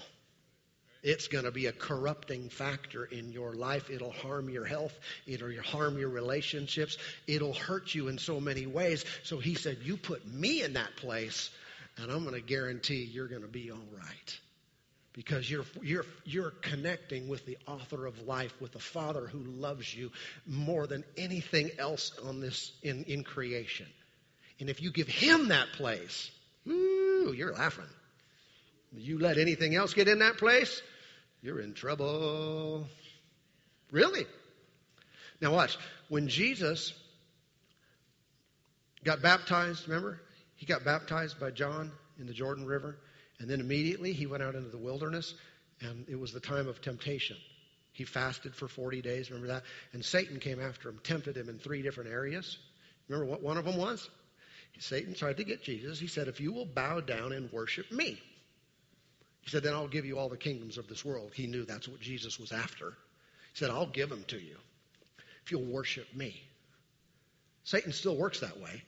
It's 1.01 1.29
going 1.29 1.45
to 1.45 1.51
be 1.51 1.67
a 1.67 1.71
corrupting 1.71 2.49
factor 2.49 3.05
in 3.05 3.31
your 3.31 3.53
life. 3.53 3.89
It'll 3.89 4.11
harm 4.11 4.49
your 4.49 4.65
health. 4.65 4.93
It'll 5.25 5.61
harm 5.61 5.97
your 5.97 6.09
relationships. 6.09 6.97
It'll 7.25 7.53
hurt 7.53 7.95
you 7.95 8.09
in 8.09 8.17
so 8.17 8.41
many 8.41 8.65
ways. 8.65 9.05
So 9.23 9.39
he 9.39 9.55
said, 9.55 9.77
You 9.81 9.95
put 9.95 10.27
me 10.27 10.61
in 10.61 10.73
that 10.73 10.97
place, 10.97 11.49
and 11.97 12.11
I'm 12.11 12.23
going 12.23 12.35
to 12.35 12.41
guarantee 12.41 13.03
you're 13.03 13.27
going 13.27 13.43
to 13.43 13.47
be 13.47 13.71
all 13.71 13.77
right. 13.93 14.39
Because 15.13 15.49
you're, 15.49 15.65
you're, 15.81 16.05
you're 16.23 16.51
connecting 16.51 17.27
with 17.29 17.45
the 17.45 17.57
author 17.65 18.05
of 18.05 18.27
life, 18.27 18.53
with 18.61 18.73
the 18.73 18.79
Father 18.79 19.25
who 19.25 19.39
loves 19.39 19.93
you 19.93 20.11
more 20.45 20.85
than 20.85 21.03
anything 21.17 21.71
else 21.79 22.11
on 22.23 22.41
this 22.41 22.71
in, 22.83 23.05
in 23.05 23.23
creation. 23.23 23.87
And 24.59 24.69
if 24.69 24.81
you 24.81 24.91
give 24.91 25.07
him 25.07 25.47
that 25.47 25.67
place, 25.73 26.29
ooh, 26.67 27.33
you're 27.35 27.53
laughing. 27.53 27.85
You 28.95 29.19
let 29.19 29.37
anything 29.37 29.75
else 29.75 29.93
get 29.93 30.07
in 30.07 30.19
that 30.19 30.37
place, 30.37 30.81
you're 31.41 31.59
in 31.59 31.73
trouble. 31.73 32.87
Really? 33.91 34.25
Now, 35.41 35.53
watch. 35.53 35.77
When 36.09 36.27
Jesus 36.27 36.93
got 39.03 39.21
baptized, 39.21 39.87
remember? 39.87 40.19
He 40.55 40.65
got 40.65 40.83
baptized 40.83 41.39
by 41.39 41.51
John 41.51 41.91
in 42.19 42.27
the 42.27 42.33
Jordan 42.33 42.65
River, 42.65 42.97
and 43.39 43.49
then 43.49 43.61
immediately 43.61 44.11
he 44.11 44.25
went 44.25 44.43
out 44.43 44.55
into 44.55 44.69
the 44.69 44.77
wilderness, 44.77 45.33
and 45.81 46.05
it 46.09 46.19
was 46.19 46.33
the 46.33 46.39
time 46.39 46.67
of 46.67 46.81
temptation. 46.81 47.37
He 47.93 48.03
fasted 48.03 48.55
for 48.55 48.67
40 48.67 49.01
days, 49.01 49.29
remember 49.29 49.53
that? 49.53 49.63
And 49.93 50.03
Satan 50.03 50.39
came 50.39 50.59
after 50.59 50.89
him, 50.89 50.99
tempted 51.03 51.37
him 51.37 51.47
in 51.47 51.59
three 51.59 51.81
different 51.81 52.09
areas. 52.09 52.57
Remember 53.07 53.29
what 53.29 53.41
one 53.41 53.57
of 53.57 53.65
them 53.65 53.77
was? 53.77 54.09
Satan 54.77 55.13
tried 55.13 55.37
to 55.37 55.43
get 55.43 55.63
Jesus. 55.63 55.99
He 55.99 56.07
said, 56.07 56.27
If 56.27 56.39
you 56.39 56.53
will 56.53 56.65
bow 56.65 57.01
down 57.01 57.33
and 57.33 57.51
worship 57.51 57.91
me, 57.91 58.21
he 59.41 59.49
said, 59.49 59.63
Then 59.63 59.73
I'll 59.73 59.87
give 59.87 60.05
you 60.05 60.17
all 60.17 60.29
the 60.29 60.37
kingdoms 60.37 60.77
of 60.77 60.87
this 60.87 61.03
world. 61.03 61.31
He 61.33 61.47
knew 61.47 61.65
that's 61.65 61.87
what 61.87 61.99
Jesus 61.99 62.39
was 62.39 62.51
after. 62.51 62.89
He 63.53 63.59
said, 63.59 63.69
I'll 63.69 63.87
give 63.87 64.09
them 64.09 64.23
to 64.27 64.37
you 64.37 64.57
if 65.43 65.51
you'll 65.51 65.71
worship 65.73 66.07
me. 66.15 66.39
Satan 67.63 67.91
still 67.91 68.15
works 68.15 68.39
that 68.41 68.59
way. 68.59 68.83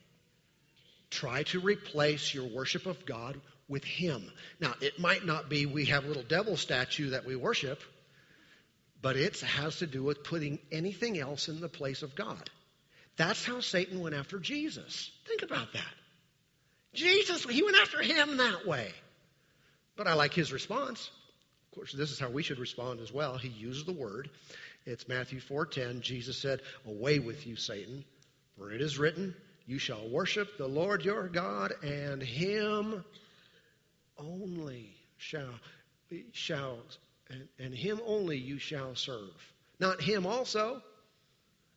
Try 1.09 1.43
to 1.43 1.59
replace 1.59 2.33
your 2.33 2.47
worship 2.47 2.85
of 2.85 3.05
God 3.05 3.39
with 3.67 3.83
Him. 3.83 4.23
Now, 4.59 4.73
it 4.81 4.99
might 4.99 5.25
not 5.25 5.49
be 5.49 5.65
we 5.65 5.85
have 5.85 6.05
a 6.05 6.07
little 6.07 6.23
devil 6.23 6.55
statue 6.57 7.11
that 7.11 7.25
we 7.25 7.35
worship, 7.35 7.81
but 9.01 9.17
it 9.17 9.39
has 9.41 9.77
to 9.77 9.87
do 9.87 10.03
with 10.03 10.23
putting 10.23 10.59
anything 10.71 11.17
else 11.17 11.47
in 11.47 11.59
the 11.59 11.69
place 11.69 12.01
of 12.01 12.15
God. 12.15 12.49
That's 13.17 13.45
how 13.45 13.59
Satan 13.59 13.99
went 13.99 14.15
after 14.15 14.39
Jesus. 14.39 15.11
Think 15.27 15.41
about 15.41 15.73
that. 15.73 15.93
Jesus, 16.93 17.43
he 17.45 17.63
went 17.63 17.77
after 17.77 18.01
him 18.01 18.37
that 18.37 18.67
way. 18.67 18.91
But 20.03 20.09
I 20.09 20.15
like 20.15 20.33
his 20.33 20.51
response. 20.51 21.11
Of 21.69 21.75
course, 21.75 21.91
this 21.91 22.09
is 22.09 22.17
how 22.17 22.31
we 22.31 22.41
should 22.41 22.57
respond 22.57 23.01
as 23.01 23.11
well. 23.13 23.37
He 23.37 23.49
used 23.49 23.85
the 23.85 23.93
word. 23.93 24.31
It's 24.83 25.07
Matthew 25.07 25.39
4:10. 25.39 26.01
Jesus 26.01 26.39
said, 26.39 26.63
"Away 26.87 27.19
with 27.19 27.45
you, 27.45 27.55
Satan, 27.55 28.03
for 28.57 28.71
it 28.71 28.81
is 28.81 28.97
written, 28.97 29.35
you 29.67 29.77
shall 29.77 30.09
worship 30.09 30.57
the 30.57 30.67
Lord 30.67 31.05
your 31.05 31.29
God 31.29 31.73
and 31.83 32.19
him 32.19 33.05
only 34.17 34.91
shall 35.17 35.53
shall 36.31 36.79
and, 37.29 37.47
and 37.59 37.75
him 37.75 38.01
only 38.03 38.39
you 38.39 38.57
shall 38.57 38.95
serve. 38.95 39.53
Not 39.79 40.01
him 40.01 40.25
also, 40.25 40.81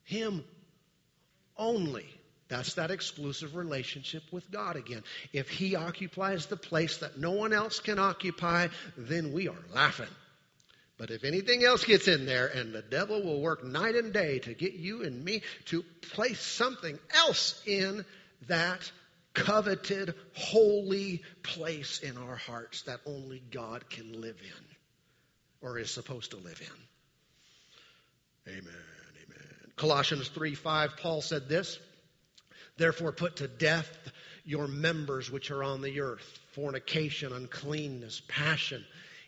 him 0.03 0.47
only. 1.59 2.09
That's 2.49 2.75
that 2.75 2.91
exclusive 2.91 3.57
relationship 3.57 4.23
with 4.31 4.51
God 4.51 4.77
again. 4.77 5.03
If 5.33 5.49
He 5.49 5.77
occupies 5.77 6.47
the 6.47 6.57
place 6.57 6.99
that 6.99 7.19
no 7.19 7.33
one 7.33 7.53
else 7.53 7.81
can 7.81 7.99
occupy, 7.99 8.69
then 8.97 9.33
we 9.33 9.49
are 9.49 9.65
laughing. 9.75 10.09
But 10.97 11.11
if 11.11 11.25
anything 11.25 11.65
else 11.65 11.85
gets 11.85 12.07
in 12.07 12.27
there, 12.27 12.47
and 12.47 12.73
the 12.73 12.83
devil 12.83 13.23
will 13.23 13.41
work 13.41 13.65
night 13.65 13.97
and 13.97 14.13
day 14.13 14.39
to 14.41 14.55
get 14.55 14.75
you 14.75 15.03
and 15.03 15.25
me 15.25 15.43
to 15.67 15.85
place 16.13 16.41
something 16.41 16.99
else 17.17 17.61
in 17.67 18.05
that 18.47 18.93
coveted, 19.33 20.15
holy 20.35 21.23
place 21.43 21.99
in 21.99 22.17
our 22.17 22.37
hearts 22.37 22.83
that 22.83 23.01
only 23.07 23.43
God 23.51 23.91
can 23.91 24.21
live 24.21 24.37
in 24.41 24.65
or 25.69 25.79
is 25.79 25.91
supposed 25.91 26.31
to 26.31 26.37
live 26.37 26.61
in. 26.61 28.53
Amen. 28.53 28.63
Amen. 28.63 29.73
Colossians 29.77 30.29
3 30.29 30.55
5, 30.55 30.97
Paul 30.99 31.23
said 31.23 31.49
this. 31.49 31.79
Therefore, 32.77 33.13
put 33.13 33.37
to 33.37 33.49
death 33.49 33.91
your 34.45 34.69
members 34.69 35.31
which 35.31 35.51
are 35.51 35.63
on 35.63 35.81
the 35.81 36.01
earth 36.01 36.39
fornication, 36.53 37.33
uncleanness, 37.33 38.23
passion, 38.29 38.85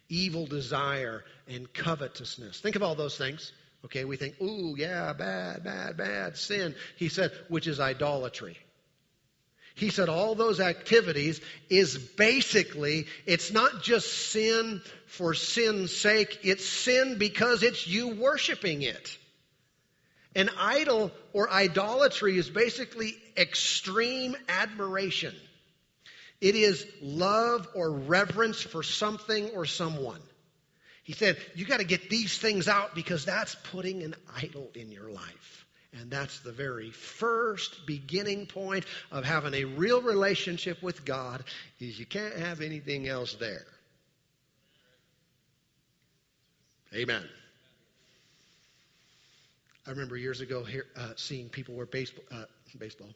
evil 0.08 0.46
desire, 0.46 1.24
and 1.48 1.72
covetousness. 1.72 2.60
Think 2.60 2.76
of 2.76 2.82
all 2.82 2.94
those 2.94 3.16
things. 3.16 3.52
Okay, 3.84 4.04
we 4.04 4.16
think, 4.16 4.40
ooh, 4.40 4.74
yeah, 4.76 5.12
bad, 5.12 5.62
bad, 5.64 5.96
bad, 5.96 6.36
sin. 6.36 6.74
He 6.96 7.08
said, 7.08 7.32
which 7.48 7.66
is 7.66 7.78
idolatry. 7.78 8.58
He 9.76 9.90
said 9.90 10.08
all 10.08 10.34
those 10.34 10.58
activities 10.58 11.40
is 11.68 11.98
basically, 11.98 13.06
it's 13.26 13.52
not 13.52 13.82
just 13.82 14.10
sin 14.30 14.80
for 15.06 15.34
sin's 15.34 15.94
sake, 15.94 16.38
it's 16.42 16.66
sin 16.66 17.18
because 17.18 17.62
it's 17.62 17.86
you 17.86 18.16
worshiping 18.16 18.82
it. 18.82 19.18
An 20.36 20.50
idol 20.58 21.10
or 21.32 21.50
idolatry 21.50 22.36
is 22.36 22.50
basically 22.50 23.16
extreme 23.38 24.36
admiration. 24.50 25.34
It 26.42 26.54
is 26.54 26.86
love 27.00 27.66
or 27.74 27.90
reverence 27.90 28.60
for 28.60 28.82
something 28.82 29.48
or 29.54 29.64
someone. 29.64 30.20
He 31.04 31.14
said, 31.14 31.38
You 31.54 31.64
got 31.64 31.80
to 31.80 31.86
get 31.86 32.10
these 32.10 32.36
things 32.36 32.68
out 32.68 32.94
because 32.94 33.24
that's 33.24 33.54
putting 33.72 34.02
an 34.02 34.14
idol 34.36 34.70
in 34.74 34.92
your 34.92 35.10
life. 35.10 35.66
And 35.94 36.10
that's 36.10 36.40
the 36.40 36.52
very 36.52 36.90
first 36.90 37.86
beginning 37.86 38.44
point 38.44 38.84
of 39.10 39.24
having 39.24 39.54
a 39.54 39.64
real 39.64 40.02
relationship 40.02 40.82
with 40.82 41.06
God 41.06 41.44
is 41.80 41.98
you 41.98 42.04
can't 42.04 42.36
have 42.36 42.60
anything 42.60 43.08
else 43.08 43.34
there. 43.36 43.64
Amen. 46.94 47.24
I 49.86 49.90
remember 49.90 50.16
years 50.16 50.40
ago 50.40 50.64
here, 50.64 50.86
uh, 50.96 51.12
seeing 51.16 51.48
people 51.48 51.74
wear 51.74 51.86
baseball, 51.86 52.24
uh, 52.32 52.44
baseball, 52.78 53.08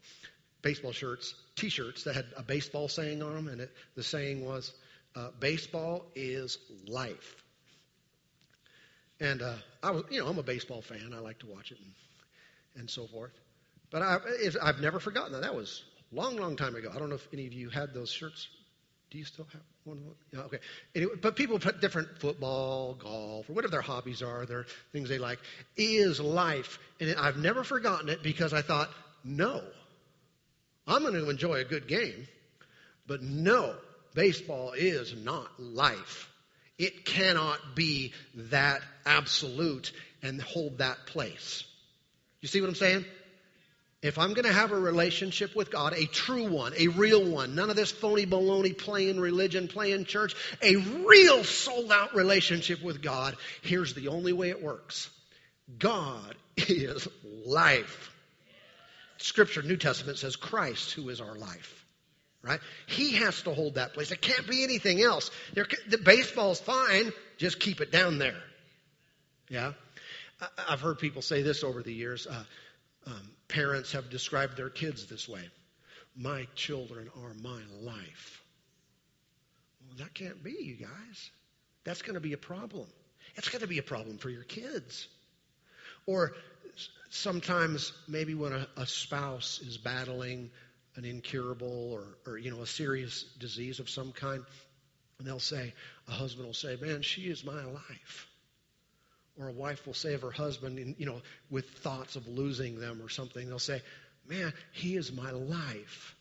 baseball 0.62 0.92
shirts, 0.92 1.34
T-shirts 1.56 2.04
that 2.04 2.14
had 2.14 2.26
a 2.36 2.42
baseball 2.42 2.88
saying 2.88 3.22
on 3.22 3.34
them, 3.34 3.48
and 3.48 3.60
it, 3.62 3.72
the 3.96 4.02
saying 4.02 4.44
was, 4.44 4.72
uh, 5.16 5.30
"Baseball 5.40 6.06
is 6.14 6.58
life." 6.86 7.36
And 9.20 9.42
uh, 9.42 9.54
I 9.82 9.90
was, 9.90 10.04
you 10.10 10.20
know, 10.20 10.28
I'm 10.28 10.38
a 10.38 10.42
baseball 10.42 10.80
fan. 10.80 11.12
I 11.14 11.18
like 11.18 11.40
to 11.40 11.46
watch 11.46 11.72
it 11.72 11.78
and, 11.78 11.94
and 12.76 12.90
so 12.90 13.06
forth. 13.06 13.32
But 13.90 14.02
I, 14.02 14.18
have 14.64 14.80
never 14.80 15.00
forgotten 15.00 15.32
that. 15.32 15.42
That 15.42 15.54
was 15.54 15.82
long, 16.12 16.36
long 16.36 16.56
time 16.56 16.76
ago. 16.76 16.90
I 16.94 16.98
don't 16.98 17.08
know 17.08 17.16
if 17.16 17.28
any 17.32 17.46
of 17.46 17.52
you 17.52 17.68
had 17.68 17.92
those 17.92 18.10
shirts 18.10 18.48
do 19.10 19.18
you 19.18 19.24
still 19.24 19.46
have 19.52 19.62
one? 19.84 20.00
Yeah, 20.32 20.40
okay. 20.42 20.58
Anyway, 20.94 21.14
but 21.20 21.34
people 21.34 21.58
put 21.58 21.80
different 21.80 22.20
football, 22.20 22.94
golf, 22.94 23.50
or 23.50 23.52
whatever 23.52 23.72
their 23.72 23.80
hobbies 23.80 24.22
are, 24.22 24.46
their 24.46 24.66
things 24.92 25.08
they 25.08 25.18
like, 25.18 25.40
is 25.76 26.20
life. 26.20 26.78
And 27.00 27.14
I've 27.18 27.36
never 27.36 27.64
forgotten 27.64 28.08
it 28.08 28.22
because 28.22 28.52
I 28.52 28.62
thought, 28.62 28.88
no, 29.24 29.62
I'm 30.86 31.02
going 31.02 31.14
to 31.14 31.28
enjoy 31.28 31.60
a 31.60 31.64
good 31.64 31.88
game, 31.88 32.28
but 33.06 33.22
no, 33.22 33.74
baseball 34.14 34.72
is 34.72 35.14
not 35.14 35.48
life. 35.58 36.28
It 36.78 37.04
cannot 37.04 37.58
be 37.74 38.12
that 38.34 38.80
absolute 39.04 39.92
and 40.22 40.40
hold 40.40 40.78
that 40.78 41.06
place. 41.06 41.64
You 42.40 42.48
see 42.48 42.60
what 42.60 42.68
I'm 42.68 42.76
saying? 42.76 43.04
If 44.02 44.18
I'm 44.18 44.32
going 44.32 44.46
to 44.46 44.52
have 44.52 44.72
a 44.72 44.78
relationship 44.78 45.54
with 45.54 45.70
God, 45.70 45.92
a 45.92 46.06
true 46.06 46.48
one, 46.48 46.72
a 46.78 46.88
real 46.88 47.22
one, 47.22 47.54
none 47.54 47.68
of 47.68 47.76
this 47.76 47.90
phony 47.90 48.24
baloney 48.24 48.76
playing 48.76 49.20
religion, 49.20 49.68
playing 49.68 50.06
church, 50.06 50.34
a 50.62 50.76
real 50.76 51.44
sold 51.44 51.92
out 51.92 52.14
relationship 52.14 52.82
with 52.82 53.02
God, 53.02 53.36
here's 53.60 53.92
the 53.92 54.08
only 54.08 54.32
way 54.32 54.48
it 54.48 54.62
works 54.62 55.10
God 55.78 56.34
is 56.56 57.06
life. 57.44 58.10
Scripture, 59.18 59.62
New 59.62 59.76
Testament 59.76 60.16
says 60.16 60.34
Christ, 60.34 60.92
who 60.92 61.10
is 61.10 61.20
our 61.20 61.34
life. 61.34 61.84
Right? 62.42 62.60
He 62.86 63.16
has 63.16 63.42
to 63.42 63.52
hold 63.52 63.74
that 63.74 63.92
place. 63.92 64.10
It 64.12 64.22
can't 64.22 64.48
be 64.48 64.64
anything 64.64 65.02
else. 65.02 65.30
There, 65.52 65.66
the 65.90 65.98
baseball's 65.98 66.58
fine, 66.58 67.12
just 67.36 67.60
keep 67.60 67.82
it 67.82 67.92
down 67.92 68.16
there. 68.16 68.42
Yeah? 69.50 69.72
I've 70.66 70.80
heard 70.80 70.98
people 70.98 71.20
say 71.20 71.42
this 71.42 71.62
over 71.62 71.82
the 71.82 71.92
years. 71.92 72.26
Uh, 72.26 72.44
um, 73.06 73.30
parents 73.50 73.92
have 73.92 74.10
described 74.10 74.56
their 74.56 74.70
kids 74.70 75.06
this 75.06 75.28
way 75.28 75.42
My 76.16 76.46
children 76.54 77.10
are 77.22 77.34
my 77.42 77.60
life. 77.82 78.42
Well, 79.86 79.98
that 79.98 80.14
can't 80.14 80.42
be, 80.42 80.56
you 80.60 80.76
guys. 80.76 81.30
That's 81.84 82.02
going 82.02 82.14
to 82.14 82.20
be 82.20 82.32
a 82.32 82.38
problem. 82.38 82.86
It's 83.36 83.48
going 83.48 83.62
to 83.62 83.68
be 83.68 83.78
a 83.78 83.82
problem 83.82 84.18
for 84.18 84.30
your 84.30 84.44
kids. 84.44 85.08
Or 86.06 86.32
sometimes 87.10 87.92
maybe 88.08 88.34
when 88.34 88.52
a, 88.52 88.66
a 88.76 88.86
spouse 88.86 89.60
is 89.60 89.76
battling 89.78 90.50
an 90.96 91.04
incurable 91.04 91.92
or, 91.92 92.18
or, 92.26 92.38
you 92.38 92.50
know, 92.50 92.62
a 92.62 92.66
serious 92.66 93.24
disease 93.38 93.80
of 93.80 93.88
some 93.88 94.12
kind, 94.12 94.42
and 95.18 95.26
they'll 95.26 95.38
say, 95.38 95.72
a 96.08 96.12
husband 96.12 96.46
will 96.46 96.54
say, 96.54 96.76
man, 96.80 97.02
she 97.02 97.22
is 97.22 97.44
my 97.44 97.64
life. 97.64 98.29
Or 99.40 99.48
a 99.48 99.52
wife 99.52 99.86
will 99.86 99.94
say 99.94 100.12
of 100.12 100.22
her 100.22 100.30
husband, 100.30 100.96
you 100.98 101.06
know, 101.06 101.22
with 101.50 101.68
thoughts 101.70 102.14
of 102.14 102.28
losing 102.28 102.78
them 102.78 103.00
or 103.02 103.08
something, 103.08 103.48
they'll 103.48 103.58
say, 103.58 103.80
man, 104.28 104.52
he 104.72 104.96
is 104.96 105.12
my 105.12 105.30
life. 105.30 106.14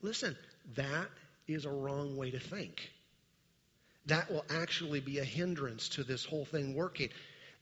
Listen, 0.00 0.36
that 0.76 1.08
is 1.48 1.64
a 1.64 1.70
wrong 1.70 2.16
way 2.16 2.30
to 2.30 2.38
think. 2.38 2.90
That 4.06 4.30
will 4.30 4.44
actually 4.48 5.00
be 5.00 5.18
a 5.18 5.24
hindrance 5.24 5.88
to 5.90 6.04
this 6.04 6.24
whole 6.24 6.44
thing 6.44 6.74
working. 6.74 7.08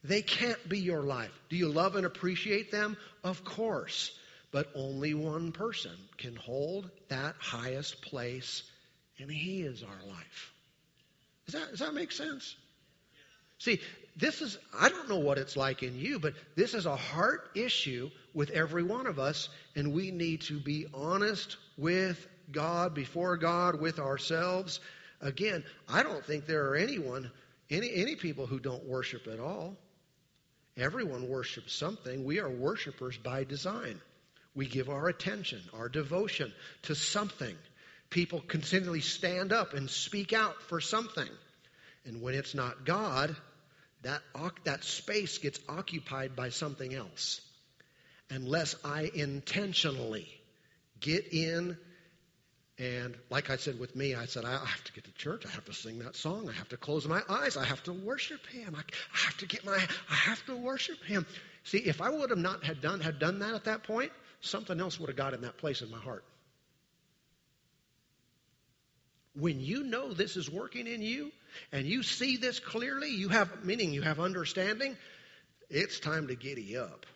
They 0.04 0.22
can't 0.22 0.68
be 0.68 0.78
your 0.78 1.02
life. 1.02 1.32
Do 1.48 1.56
you 1.56 1.68
love 1.68 1.96
and 1.96 2.04
appreciate 2.04 2.70
them? 2.70 2.96
Of 3.24 3.44
course. 3.44 4.12
But 4.52 4.68
only 4.74 5.14
one 5.14 5.52
person 5.52 5.96
can 6.18 6.36
hold 6.36 6.90
that 7.08 7.36
highest 7.38 8.02
place, 8.02 8.64
and 9.18 9.30
He 9.30 9.62
is 9.62 9.82
our 9.82 10.08
life. 10.08 10.52
Does 11.46 11.54
that, 11.54 11.70
does 11.70 11.78
that 11.80 11.94
make 11.94 12.12
sense? 12.12 12.56
See, 13.58 13.80
this 14.16 14.42
is, 14.42 14.58
I 14.78 14.88
don't 14.88 15.08
know 15.08 15.18
what 15.18 15.38
it's 15.38 15.56
like 15.56 15.82
in 15.82 15.98
you, 15.98 16.18
but 16.18 16.34
this 16.56 16.74
is 16.74 16.86
a 16.86 16.96
heart 16.96 17.50
issue 17.54 18.10
with 18.34 18.50
every 18.50 18.82
one 18.82 19.06
of 19.06 19.18
us, 19.18 19.48
and 19.76 19.92
we 19.92 20.10
need 20.10 20.42
to 20.42 20.58
be 20.58 20.86
honest 20.92 21.56
with 21.76 22.26
God, 22.52 22.94
before 22.94 23.36
God, 23.36 23.80
with 23.80 23.98
ourselves. 23.98 24.80
Again, 25.20 25.64
I 25.88 26.02
don't 26.02 26.24
think 26.24 26.46
there 26.46 26.70
are 26.70 26.76
anyone, 26.76 27.30
any, 27.70 27.92
any 27.94 28.16
people 28.16 28.46
who 28.46 28.58
don't 28.58 28.84
worship 28.84 29.26
at 29.26 29.40
all. 29.40 29.76
Everyone 30.76 31.28
worships 31.28 31.74
something. 31.74 32.24
We 32.24 32.40
are 32.40 32.48
worshipers 32.48 33.16
by 33.16 33.44
design. 33.44 34.00
We 34.54 34.66
give 34.66 34.88
our 34.88 35.08
attention, 35.08 35.60
our 35.74 35.88
devotion 35.88 36.52
to 36.82 36.94
something. 36.94 37.54
People 38.08 38.40
continually 38.40 39.00
stand 39.00 39.52
up 39.52 39.74
and 39.74 39.88
speak 39.88 40.32
out 40.32 40.60
for 40.62 40.80
something. 40.80 41.28
And 42.04 42.20
when 42.22 42.34
it's 42.34 42.54
not 42.54 42.84
God, 42.84 43.36
that, 44.02 44.22
that 44.64 44.84
space 44.84 45.38
gets 45.38 45.60
occupied 45.68 46.36
by 46.36 46.50
something 46.50 46.94
else. 46.94 47.40
Unless 48.30 48.76
I 48.84 49.10
intentionally 49.12 50.28
get 51.00 51.32
in 51.32 51.76
and 52.80 53.14
like 53.28 53.50
I 53.50 53.56
said 53.56 53.78
with 53.78 53.94
me, 53.94 54.14
I 54.14 54.24
said, 54.24 54.46
I 54.46 54.52
have 54.52 54.84
to 54.84 54.92
get 54.94 55.04
to 55.04 55.12
church. 55.12 55.44
I 55.46 55.50
have 55.50 55.66
to 55.66 55.74
sing 55.74 55.98
that 55.98 56.16
song. 56.16 56.48
I 56.48 56.52
have 56.52 56.70
to 56.70 56.78
close 56.78 57.06
my 57.06 57.20
eyes. 57.28 57.58
I 57.58 57.64
have 57.64 57.82
to 57.82 57.92
worship 57.92 58.46
him. 58.46 58.74
I, 58.74 58.82
have 59.12 59.36
to 59.38 59.46
get 59.46 59.66
my, 59.66 59.76
I 60.08 60.14
have 60.14 60.42
to 60.46 60.56
worship 60.56 60.96
him. 61.04 61.26
See, 61.64 61.76
if 61.76 62.00
I 62.00 62.08
would 62.08 62.30
have 62.30 62.38
not 62.38 62.64
had 62.64 62.80
done, 62.80 63.00
had 63.00 63.18
done 63.18 63.40
that 63.40 63.52
at 63.52 63.64
that 63.64 63.82
point, 63.82 64.12
something 64.40 64.80
else 64.80 64.98
would 64.98 65.10
have 65.10 65.16
got 65.16 65.34
in 65.34 65.42
that 65.42 65.58
place 65.58 65.82
in 65.82 65.90
my 65.90 65.98
heart. 65.98 66.24
When 69.34 69.60
you 69.60 69.84
know 69.84 70.12
this 70.12 70.36
is 70.36 70.50
working 70.50 70.86
in 70.86 71.02
you 71.02 71.30
and 71.72 71.86
you 71.86 72.02
see 72.02 72.36
this 72.36 72.58
clearly, 72.58 73.10
you 73.10 73.28
have, 73.28 73.64
meaning 73.64 73.92
you 73.92 74.02
have 74.02 74.18
understanding, 74.18 74.96
it's 75.68 76.00
time 76.00 76.28
to 76.28 76.34
giddy 76.34 76.76
up. 76.76 77.06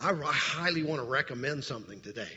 I, 0.00 0.12
highly 0.14 0.82
want 0.82 1.00
to 1.00 1.06
recommend 1.06 1.62
something 1.64 2.00
today 2.00 2.32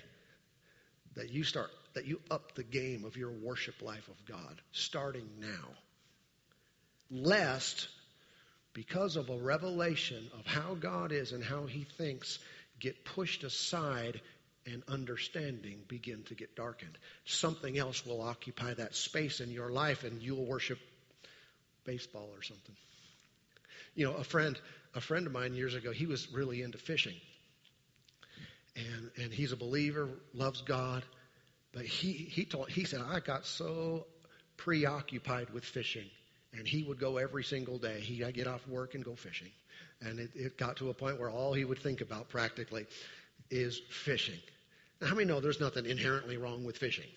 that 1.16 1.32
you 1.32 1.44
start 1.44 1.72
that 1.96 2.06
you 2.06 2.20
up 2.30 2.54
the 2.54 2.64
game 2.64 3.06
of 3.06 3.18
your 3.18 3.32
worship 3.32 3.82
life 3.82 4.08
of 4.10 4.26
God 4.26 4.62
starting 4.74 5.28
now. 5.40 5.70
Lest, 7.10 7.88
because 8.74 9.16
of 9.16 9.30
a 9.30 9.38
revelation 9.38 10.30
of 10.38 10.46
how 10.46 10.76
God 10.76 11.12
is 11.12 11.32
and 11.32 11.44
how 11.44 11.66
He 11.66 11.88
thinks, 11.98 12.38
get 12.80 13.06
pushed 13.06 13.44
aside 13.44 14.22
and 14.66 14.84
understanding 14.88 15.80
begin 15.88 16.24
to 16.24 16.36
get 16.36 16.56
darkened. 16.56 16.98
Something 17.26 17.78
else 17.78 18.06
will 18.06 18.22
occupy 18.22 18.74
that 18.74 18.96
space 18.96 19.40
in 19.40 19.52
your 19.52 19.70
life 19.70 20.04
and 20.04 20.22
you'll 20.22 20.46
worship 20.46 20.80
baseball 21.86 22.30
or 22.36 22.42
something. 22.42 22.76
You 23.94 24.06
know, 24.06 24.16
a 24.16 24.24
friend, 24.24 24.60
a 24.96 25.02
friend 25.02 25.28
of 25.28 25.34
mine 25.34 25.54
years 25.54 25.76
ago, 25.76 25.92
he 25.92 26.06
was 26.06 26.32
really 26.32 26.62
into 26.62 26.78
fishing. 26.78 27.16
And, 28.76 29.12
and 29.18 29.32
he's 29.32 29.52
a 29.52 29.56
believer, 29.56 30.10
loves 30.34 30.62
God, 30.62 31.04
but 31.72 31.86
he, 31.86 32.12
he, 32.12 32.44
told, 32.46 32.70
he 32.70 32.84
said, 32.84 33.02
I 33.02 33.20
got 33.20 33.46
so 33.46 34.06
preoccupied 34.58 35.52
with 35.52 35.64
fishing. 35.64 36.10
And 36.54 36.68
he 36.68 36.84
would 36.84 37.00
go 37.00 37.18
every 37.18 37.44
single 37.44 37.78
day. 37.78 38.00
He'd 38.00 38.34
get 38.34 38.48
off 38.48 38.66
work 38.68 38.96
and 38.96 39.04
go 39.04 39.16
fishing. 39.16 39.52
And 40.02 40.20
it, 40.20 40.32
it 40.36 40.58
got 40.58 40.78
to 40.78 40.90
a 40.90 40.94
point 40.94 41.20
where 41.20 41.30
all 41.30 41.54
he 41.54 41.66
would 41.66 41.80
think 41.80 42.02
about 42.02 42.30
practically 42.30 42.86
is 43.50 43.82
fishing. 43.90 44.40
Now, 45.02 45.08
how 45.08 45.16
many 45.16 45.28
know 45.28 45.40
there's 45.40 45.60
nothing 45.60 45.86
inherently 45.86 46.38
wrong 46.38 46.64
with 46.64 46.78
fishing? 46.78 47.10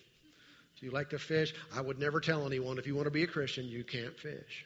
Do 0.79 0.85
you 0.85 0.91
like 0.91 1.09
to 1.09 1.19
fish? 1.19 1.53
I 1.75 1.81
would 1.81 1.99
never 1.99 2.19
tell 2.19 2.45
anyone 2.45 2.77
if 2.77 2.87
you 2.87 2.95
want 2.95 3.05
to 3.05 3.11
be 3.11 3.23
a 3.23 3.27
Christian, 3.27 3.67
you 3.67 3.83
can't 3.83 4.17
fish. 4.17 4.65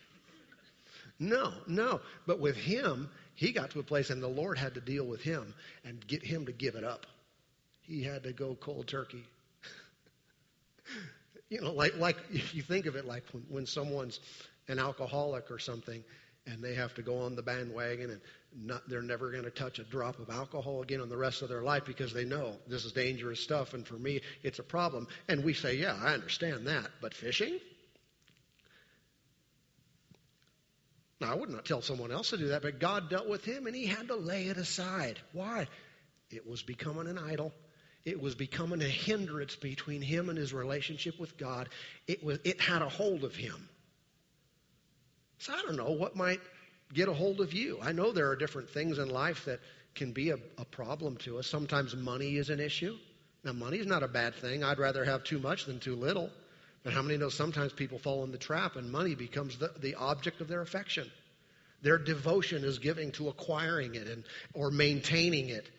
No, 1.20 1.54
no. 1.68 2.02
But 2.28 2.40
with 2.40 2.56
him, 2.56 3.10
he 3.36 3.52
got 3.52 3.72
to 3.72 3.80
a 3.80 3.84
place, 3.84 4.10
and 4.10 4.22
the 4.22 4.28
Lord 4.28 4.58
had 4.58 4.74
to 4.76 4.82
deal 4.82 5.06
with 5.06 5.22
him 5.22 5.54
and 5.84 6.06
get 6.08 6.24
him 6.24 6.46
to 6.46 6.52
give 6.52 6.76
it 6.76 6.84
up. 6.84 7.06
He 7.82 8.04
had 8.04 8.24
to 8.24 8.34
go 8.34 8.56
cold 8.56 8.88
turkey 8.88 9.24
you 11.50 11.62
know, 11.62 11.72
like, 11.72 11.98
like 11.98 12.18
if 12.32 12.54
you 12.56 12.62
think 12.62 12.86
of 12.86 12.96
it 12.96 13.06
like 13.06 13.24
when, 13.32 13.44
when 13.50 13.66
someone's 13.66 14.20
an 14.68 14.80
alcoholic 14.80 15.52
or 15.52 15.60
something 15.60 16.04
and 16.46 16.64
they 16.64 16.74
have 16.74 16.94
to 16.96 17.02
go 17.02 17.20
on 17.20 17.36
the 17.36 17.42
bandwagon 17.42 18.10
and 18.10 18.22
not, 18.56 18.88
they're 18.88 19.02
never 19.02 19.32
going 19.32 19.46
to 19.46 19.52
touch 19.52 19.80
a 19.80 19.84
drop 19.84 20.20
of 20.20 20.30
alcohol 20.30 20.82
again 20.82 21.00
in 21.00 21.10
the 21.10 21.18
rest 21.18 21.42
of 21.42 21.50
their 21.50 21.64
life 21.64 21.86
because 21.86 22.14
they 22.14 22.26
know 22.26 22.56
this 22.68 22.86
is 22.86 22.92
dangerous 22.92 23.40
stuff 23.40 23.74
and 23.74 23.88
for 23.88 23.96
me 23.96 24.22
it's 24.44 24.60
a 24.60 24.64
problem. 24.64 25.08
And 25.28 25.44
we 25.44 25.54
say, 25.54 25.76
yeah, 25.76 25.98
I 26.00 26.14
understand 26.14 26.68
that, 26.68 26.90
but 27.02 27.14
fishing? 27.14 27.60
Now, 31.22 31.32
I 31.32 31.36
would 31.36 31.50
not 31.50 31.66
tell 31.66 31.82
someone 31.82 32.12
else 32.12 32.32
to 32.32 32.38
do 32.38 32.50
that, 32.50 32.62
but 32.62 32.80
God 32.80 33.10
dealt 33.10 33.30
with 33.30 33.46
him 33.46 33.66
and 33.66 33.76
he 33.76 33.86
had 33.86 34.10
to 34.10 34.16
lay 34.16 34.48
it 34.48 34.58
aside. 34.58 35.20
Why? 35.32 35.68
It 36.30 36.48
was 36.48 36.62
becoming 36.62 37.08
an 37.08 37.18
idol. 37.18 37.54
It 38.04 38.22
was 38.22 38.36
becoming 38.36 38.82
a 38.82 38.90
hindrance 38.90 39.56
between 39.56 40.02
him 40.02 40.28
and 40.28 40.38
his 40.38 40.54
relationship 40.54 41.18
with 41.20 41.38
God. 41.38 41.70
It, 42.08 42.24
was, 42.24 42.40
it 42.44 42.60
had 42.60 42.82
a 42.82 42.90
hold 42.90 43.24
of 43.24 43.34
him. 43.34 43.70
So 45.44 45.52
I 45.52 45.62
don't 45.64 45.76
know 45.76 45.92
what 45.92 46.16
might 46.16 46.40
get 46.94 47.10
a 47.10 47.14
hold 47.14 47.42
of 47.42 47.52
you. 47.52 47.78
I 47.82 47.92
know 47.92 48.14
there 48.14 48.30
are 48.30 48.36
different 48.38 48.70
things 48.70 48.98
in 48.98 49.10
life 49.10 49.44
that 49.44 49.60
can 49.94 50.14
be 50.14 50.30
a, 50.30 50.38
a 50.58 50.64
problem 50.64 51.18
to 51.18 51.38
us. 51.38 51.48
Sometimes 51.48 51.94
money 51.98 52.38
is 52.38 52.50
an 52.50 52.62
issue. 52.62 52.96
Now, 53.44 53.52
money 53.52 53.80
is 53.80 53.86
not 53.86 54.04
a 54.04 54.08
bad 54.08 54.36
thing. 54.36 54.64
I'd 54.64 54.80
rather 54.80 55.04
have 55.04 55.26
too 55.26 55.40
much 55.40 55.66
than 55.66 55.82
too 55.82 55.98
little. 55.98 56.30
But 56.86 56.94
how 56.94 57.02
many 57.02 57.18
know 57.18 57.28
sometimes 57.28 57.74
people 57.74 58.00
fall 58.00 58.24
in 58.24 58.32
the 58.32 58.38
trap 58.38 58.78
and 58.78 58.90
money 58.90 59.16
becomes 59.16 59.58
the, 59.58 59.70
the 59.82 59.96
object 59.96 60.40
of 60.40 60.48
their 60.48 60.62
affection? 60.62 61.12
Their 61.82 61.98
devotion 61.98 62.64
is 62.64 62.80
giving 62.80 63.12
to 63.14 63.28
acquiring 63.28 63.96
it 63.96 64.08
and, 64.08 64.24
or 64.54 64.72
maintaining 64.72 65.50
it. 65.50 65.70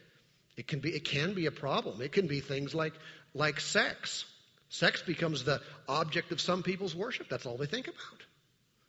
It 0.59 0.69
can 0.69 0.81
be, 0.81 0.91
it 0.91 1.07
can 1.07 1.33
be 1.33 1.47
a 1.47 1.51
problem. 1.51 2.03
It 2.03 2.13
can 2.13 2.27
be 2.27 2.41
things 2.41 2.75
like, 2.75 2.93
like 3.33 3.61
sex. 3.61 4.27
Sex 4.69 5.01
becomes 5.01 5.45
the 5.45 5.63
object 5.89 6.33
of 6.33 6.41
some 6.43 6.63
people's 6.63 6.95
worship. 6.95 7.31
That's 7.31 7.47
all 7.47 7.57
they 7.57 7.65
think 7.65 7.89
about. 7.89 8.24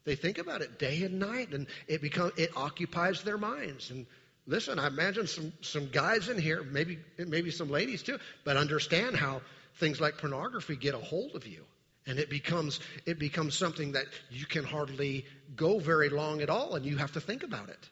They 0.06 0.16
think 0.16 0.38
about 0.38 0.62
it 0.62 0.80
day 0.80 1.04
and 1.04 1.20
night, 1.20 1.54
and 1.54 1.68
it 1.88 2.02
become, 2.02 2.32
it 2.38 2.52
occupies 2.56 3.24
their 3.24 3.38
minds. 3.38 3.90
And 3.90 4.06
listen, 4.46 4.80
I 4.80 4.88
imagine 4.88 5.28
some, 5.28 5.52
some 5.62 5.88
guys 5.88 6.30
in 6.30 6.40
here, 6.40 6.64
maybe, 6.64 7.00
maybe 7.18 7.52
some 7.52 7.70
ladies 7.70 8.04
too, 8.04 8.20
but 8.44 8.56
understand 8.56 9.16
how 9.16 9.42
things 9.80 10.00
like 10.00 10.20
pornography 10.20 10.76
get 10.76 10.94
a 10.94 11.00
hold 11.00 11.36
of 11.36 11.48
you. 11.48 11.64
And 12.08 12.20
it 12.20 12.30
becomes, 12.30 12.80
it 13.08 13.18
becomes 13.18 13.58
something 13.58 13.94
that 13.94 14.06
you 14.30 14.46
can 14.46 14.64
hardly 14.64 15.26
go 15.56 15.80
very 15.80 16.10
long 16.10 16.42
at 16.42 16.52
all, 16.52 16.76
and 16.76 16.86
you 16.86 16.98
have 16.98 17.14
to 17.14 17.20
think 17.20 17.42
about 17.42 17.70
it. 17.70 17.90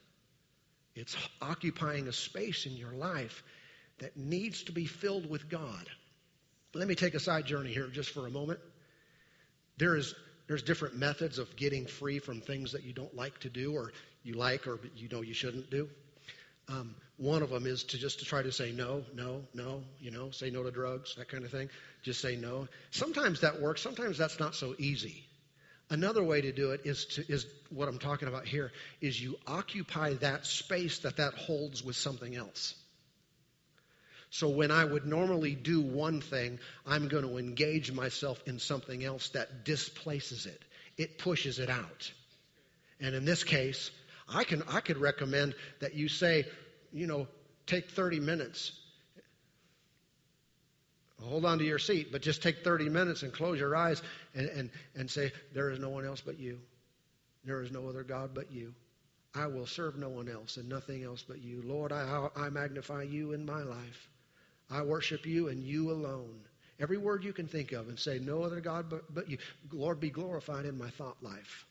It's 0.95 1.17
occupying 1.41 2.08
a 2.08 2.13
space 2.13 2.67
in 2.67 2.73
your 2.73 2.93
life 2.93 3.43
that 3.97 4.15
needs 4.15 4.63
to 4.63 4.71
be 4.71 4.86
filled 4.86 5.28
with 5.28 5.49
God. 5.49 5.89
Let 6.76 6.88
me 6.88 6.94
take 6.94 7.15
a 7.15 7.19
side 7.19 7.46
journey 7.46 7.73
here 7.73 7.87
just 7.87 8.12
for 8.12 8.27
a 8.27 8.29
moment. 8.29 8.60
There 9.77 9.96
is 9.96 10.13
there's 10.54 10.62
different 10.62 10.95
methods 10.95 11.39
of 11.39 11.56
getting 11.56 11.87
free 11.87 12.19
from 12.19 12.39
things 12.39 12.73
that 12.73 12.83
you 12.83 12.93
don't 12.93 13.15
like 13.15 13.39
to 13.39 13.49
do 13.49 13.73
or 13.73 13.91
you 14.21 14.35
like 14.35 14.67
or 14.67 14.79
you 14.95 15.10
know 15.10 15.21
you 15.21 15.33
shouldn't 15.33 15.71
do. 15.71 15.89
Um, 16.69 16.93
one 17.17 17.41
of 17.41 17.49
them 17.49 17.65
is 17.65 17.85
to 17.85 17.97
just 17.97 18.19
to 18.19 18.25
try 18.25 18.43
to 18.43 18.51
say 18.51 18.71
no, 18.71 19.04
no, 19.15 19.41
no, 19.56 19.81
you 19.99 20.12
know, 20.12 20.29
say 20.29 20.51
no 20.51 20.62
to 20.62 20.69
drugs, 20.69 21.15
that 21.15 21.27
kind 21.27 21.43
of 21.43 21.49
thing. 21.49 21.71
Just 22.04 22.21
say 22.21 22.35
no. 22.35 22.67
Sometimes 22.91 23.41
that 23.41 23.62
works. 23.62 23.81
Sometimes 23.81 24.15
that's 24.15 24.39
not 24.39 24.54
so 24.54 24.75
easy. 24.77 25.23
Another 25.89 26.23
way 26.23 26.41
to 26.41 26.51
do 26.51 26.69
it 26.69 26.81
is 26.85 27.06
to, 27.06 27.25
is 27.27 27.47
what 27.71 27.87
I'm 27.87 27.97
talking 27.97 28.27
about 28.27 28.45
here 28.45 28.71
is 29.01 29.19
you 29.19 29.37
occupy 29.47 30.13
that 30.21 30.45
space 30.45 30.99
that 30.99 31.17
that 31.17 31.33
holds 31.33 31.83
with 31.83 31.95
something 31.95 32.35
else. 32.35 32.75
So 34.34 34.50
when 34.50 34.71
I 34.71 34.84
would 34.84 35.06
normally 35.06 35.54
do 35.54 35.79
one 35.79 36.19
thing, 36.19 36.58
I'm 36.88 37.08
going 37.08 37.23
to 37.23 37.38
engage 37.38 37.92
myself 37.92 38.42
in 38.48 38.58
something 38.58 39.04
else 39.04 39.29
that 39.29 39.63
displaces 39.63 40.48
it. 40.48 40.60
It 40.98 41.19
pushes 41.19 41.60
it 41.60 41.69
out. 41.69 42.12
And 43.00 43.13
in 43.13 43.25
this 43.25 43.44
case, 43.44 43.92
I 44.27 44.44
can 44.44 44.63
I 44.67 44.79
could 44.79 44.98
recommend 44.98 45.54
that 45.81 45.94
you 45.94 46.08
say, 46.08 46.46
you 46.92 47.06
know, 47.06 47.27
take 47.67 47.92
30 47.92 48.21
minutes. 48.21 48.71
Hold 51.21 51.46
on 51.46 51.60
to 51.60 51.63
your 51.63 51.77
seat, 51.77 52.12
but 52.12 52.23
just 52.23 52.42
take 52.42 52.63
30 52.63 52.90
minutes 52.90 53.21
and 53.21 53.31
close 53.31 53.60
your 53.60 53.75
eyes 53.75 54.02
and, 54.34 54.48
and, 54.48 54.69
and 54.96 55.12
say, 55.12 55.31
There 55.54 55.69
is 55.69 55.77
no 55.77 55.90
one 55.90 56.08
else 56.08 56.21
but 56.21 56.40
you. 56.40 56.58
There 57.46 57.62
is 57.62 57.71
no 57.71 57.88
other 57.88 58.02
God 58.02 58.31
but 58.34 58.52
you. 58.52 58.73
I 59.36 59.46
will 59.46 59.67
serve 59.67 59.96
no 59.96 60.10
one 60.10 60.27
else 60.27 60.58
and 60.58 60.67
nothing 60.67 61.04
else 61.04 61.21
but 61.21 61.40
you. 61.40 61.62
Lord, 61.63 61.92
I, 61.92 62.29
I 62.36 62.50
magnify 62.50 63.04
you 63.04 63.34
in 63.34 63.46
my 63.46 63.62
life. 63.62 64.10
I 64.74 64.82
worship 64.82 65.26
you 65.26 65.50
and 65.50 65.63
you 65.63 65.92
alone. 65.92 66.40
Every 66.80 66.98
word 66.98 67.24
you 67.24 67.32
can 67.32 67.48
think 67.48 67.71
of 67.71 67.88
and 67.90 68.00
say, 68.00 68.17
No 68.17 68.42
other 68.42 68.60
God 68.60 68.90
but, 68.90 69.13
but 69.13 69.30
you. 69.30 69.38
Lord, 69.71 70.00
be 70.00 70.10
glorified 70.10 70.65
in 70.65 70.78
my 70.78 70.90
thought 70.90 71.21
life. 71.21 71.67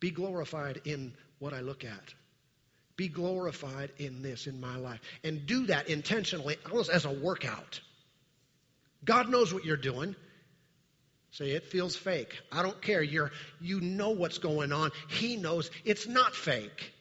Be 0.00 0.10
glorified 0.10 0.80
in 0.86 1.12
what 1.38 1.52
I 1.52 1.60
look 1.60 1.84
at. 1.84 2.14
Be 2.96 3.08
glorified 3.08 3.92
in 3.98 4.22
this 4.22 4.46
in 4.46 4.58
my 4.58 4.76
life. 4.76 5.00
And 5.22 5.44
do 5.46 5.66
that 5.66 5.90
intentionally, 5.90 6.56
almost 6.70 6.90
as 6.90 7.04
a 7.04 7.10
workout. 7.10 7.80
God 9.04 9.28
knows 9.28 9.52
what 9.52 9.66
you're 9.66 9.76
doing. 9.76 10.16
Say, 11.32 11.50
it 11.50 11.64
feels 11.64 11.94
fake. 11.94 12.40
I 12.50 12.62
don't 12.62 12.80
care. 12.80 13.02
You're, 13.02 13.30
you 13.60 13.82
know 13.82 14.10
what's 14.10 14.38
going 14.38 14.72
on. 14.72 14.90
He 15.08 15.36
knows 15.36 15.70
it's 15.84 16.06
not 16.06 16.34
fake. 16.34 16.94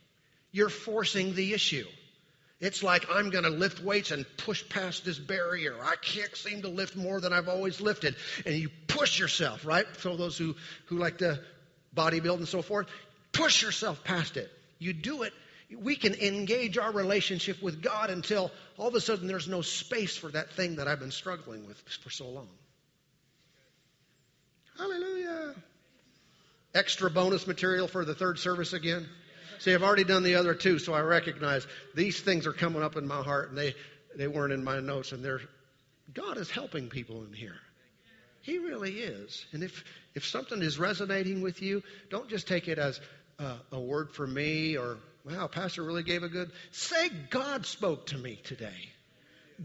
You're 0.51 0.69
forcing 0.69 1.35
the 1.35 1.53
issue. 1.53 1.85
It's 2.61 2.81
like 2.81 3.05
I'm 3.11 3.31
going 3.31 3.43
to 3.43 3.49
lift 3.49 3.83
weights 3.83 4.11
and 4.11 4.25
push 4.37 4.67
past 4.69 5.03
this 5.03 5.19
barrier. 5.19 5.75
I 5.83 5.95
can't 5.97 6.33
seem 6.35 6.61
to 6.61 6.69
lift 6.69 6.95
more 6.95 7.19
than 7.19 7.33
I've 7.33 7.49
always 7.49 7.81
lifted. 7.81 8.15
And 8.45 8.55
you 8.55 8.69
push 8.87 9.19
yourself, 9.19 9.65
right? 9.65 9.85
So 9.99 10.15
those 10.15 10.37
who, 10.37 10.55
who 10.85 10.97
like 10.97 11.17
to 11.17 11.41
bodybuild 11.95 12.37
and 12.37 12.47
so 12.47 12.61
forth, 12.61 12.87
push 13.33 13.61
yourself 13.61 14.03
past 14.03 14.37
it. 14.37 14.49
You 14.79 14.93
do 14.93 15.23
it. 15.23 15.33
We 15.77 15.95
can 15.95 16.13
engage 16.13 16.77
our 16.77 16.91
relationship 16.91 17.61
with 17.61 17.81
God 17.81 18.09
until 18.09 18.51
all 18.77 18.87
of 18.87 18.95
a 18.95 19.01
sudden 19.01 19.27
there's 19.27 19.47
no 19.47 19.61
space 19.61 20.15
for 20.15 20.29
that 20.29 20.51
thing 20.51 20.77
that 20.77 20.87
I've 20.87 20.99
been 20.99 21.11
struggling 21.11 21.67
with 21.67 21.77
for 22.01 22.09
so 22.09 22.29
long. 22.29 22.47
Hallelujah. 24.77 25.55
Extra 26.73 27.09
bonus 27.09 27.47
material 27.47 27.87
for 27.87 28.05
the 28.05 28.13
third 28.13 28.37
service 28.39 28.73
again. 28.73 29.07
See, 29.59 29.73
I've 29.73 29.83
already 29.83 30.03
done 30.03 30.23
the 30.23 30.35
other 30.35 30.53
two, 30.53 30.79
so 30.79 30.93
I 30.93 31.01
recognize 31.01 31.65
these 31.93 32.19
things 32.19 32.47
are 32.47 32.53
coming 32.53 32.83
up 32.83 32.95
in 32.95 33.07
my 33.07 33.21
heart, 33.21 33.49
and 33.49 33.57
they, 33.57 33.75
they 34.15 34.27
weren't 34.27 34.53
in 34.53 34.63
my 34.63 34.79
notes, 34.79 35.11
and 35.11 35.23
they're 35.23 35.41
God 36.13 36.37
is 36.37 36.49
helping 36.49 36.89
people 36.89 37.23
in 37.23 37.33
here. 37.33 37.57
He 38.41 38.59
really 38.59 38.91
is. 38.91 39.45
And 39.51 39.63
if 39.63 39.83
if 40.13 40.25
something 40.25 40.61
is 40.61 40.77
resonating 40.77 41.41
with 41.41 41.61
you, 41.61 41.83
don't 42.09 42.29
just 42.29 42.47
take 42.47 42.67
it 42.67 42.77
as 42.77 42.99
uh, 43.39 43.57
a 43.71 43.79
word 43.79 44.11
for 44.11 44.25
me 44.25 44.77
or 44.77 44.97
wow, 45.25 45.47
pastor 45.47 45.83
really 45.83 46.03
gave 46.03 46.23
a 46.23 46.29
good. 46.29 46.51
Say 46.71 47.09
God 47.29 47.65
spoke 47.65 48.07
to 48.07 48.17
me 48.17 48.39
today. 48.43 48.91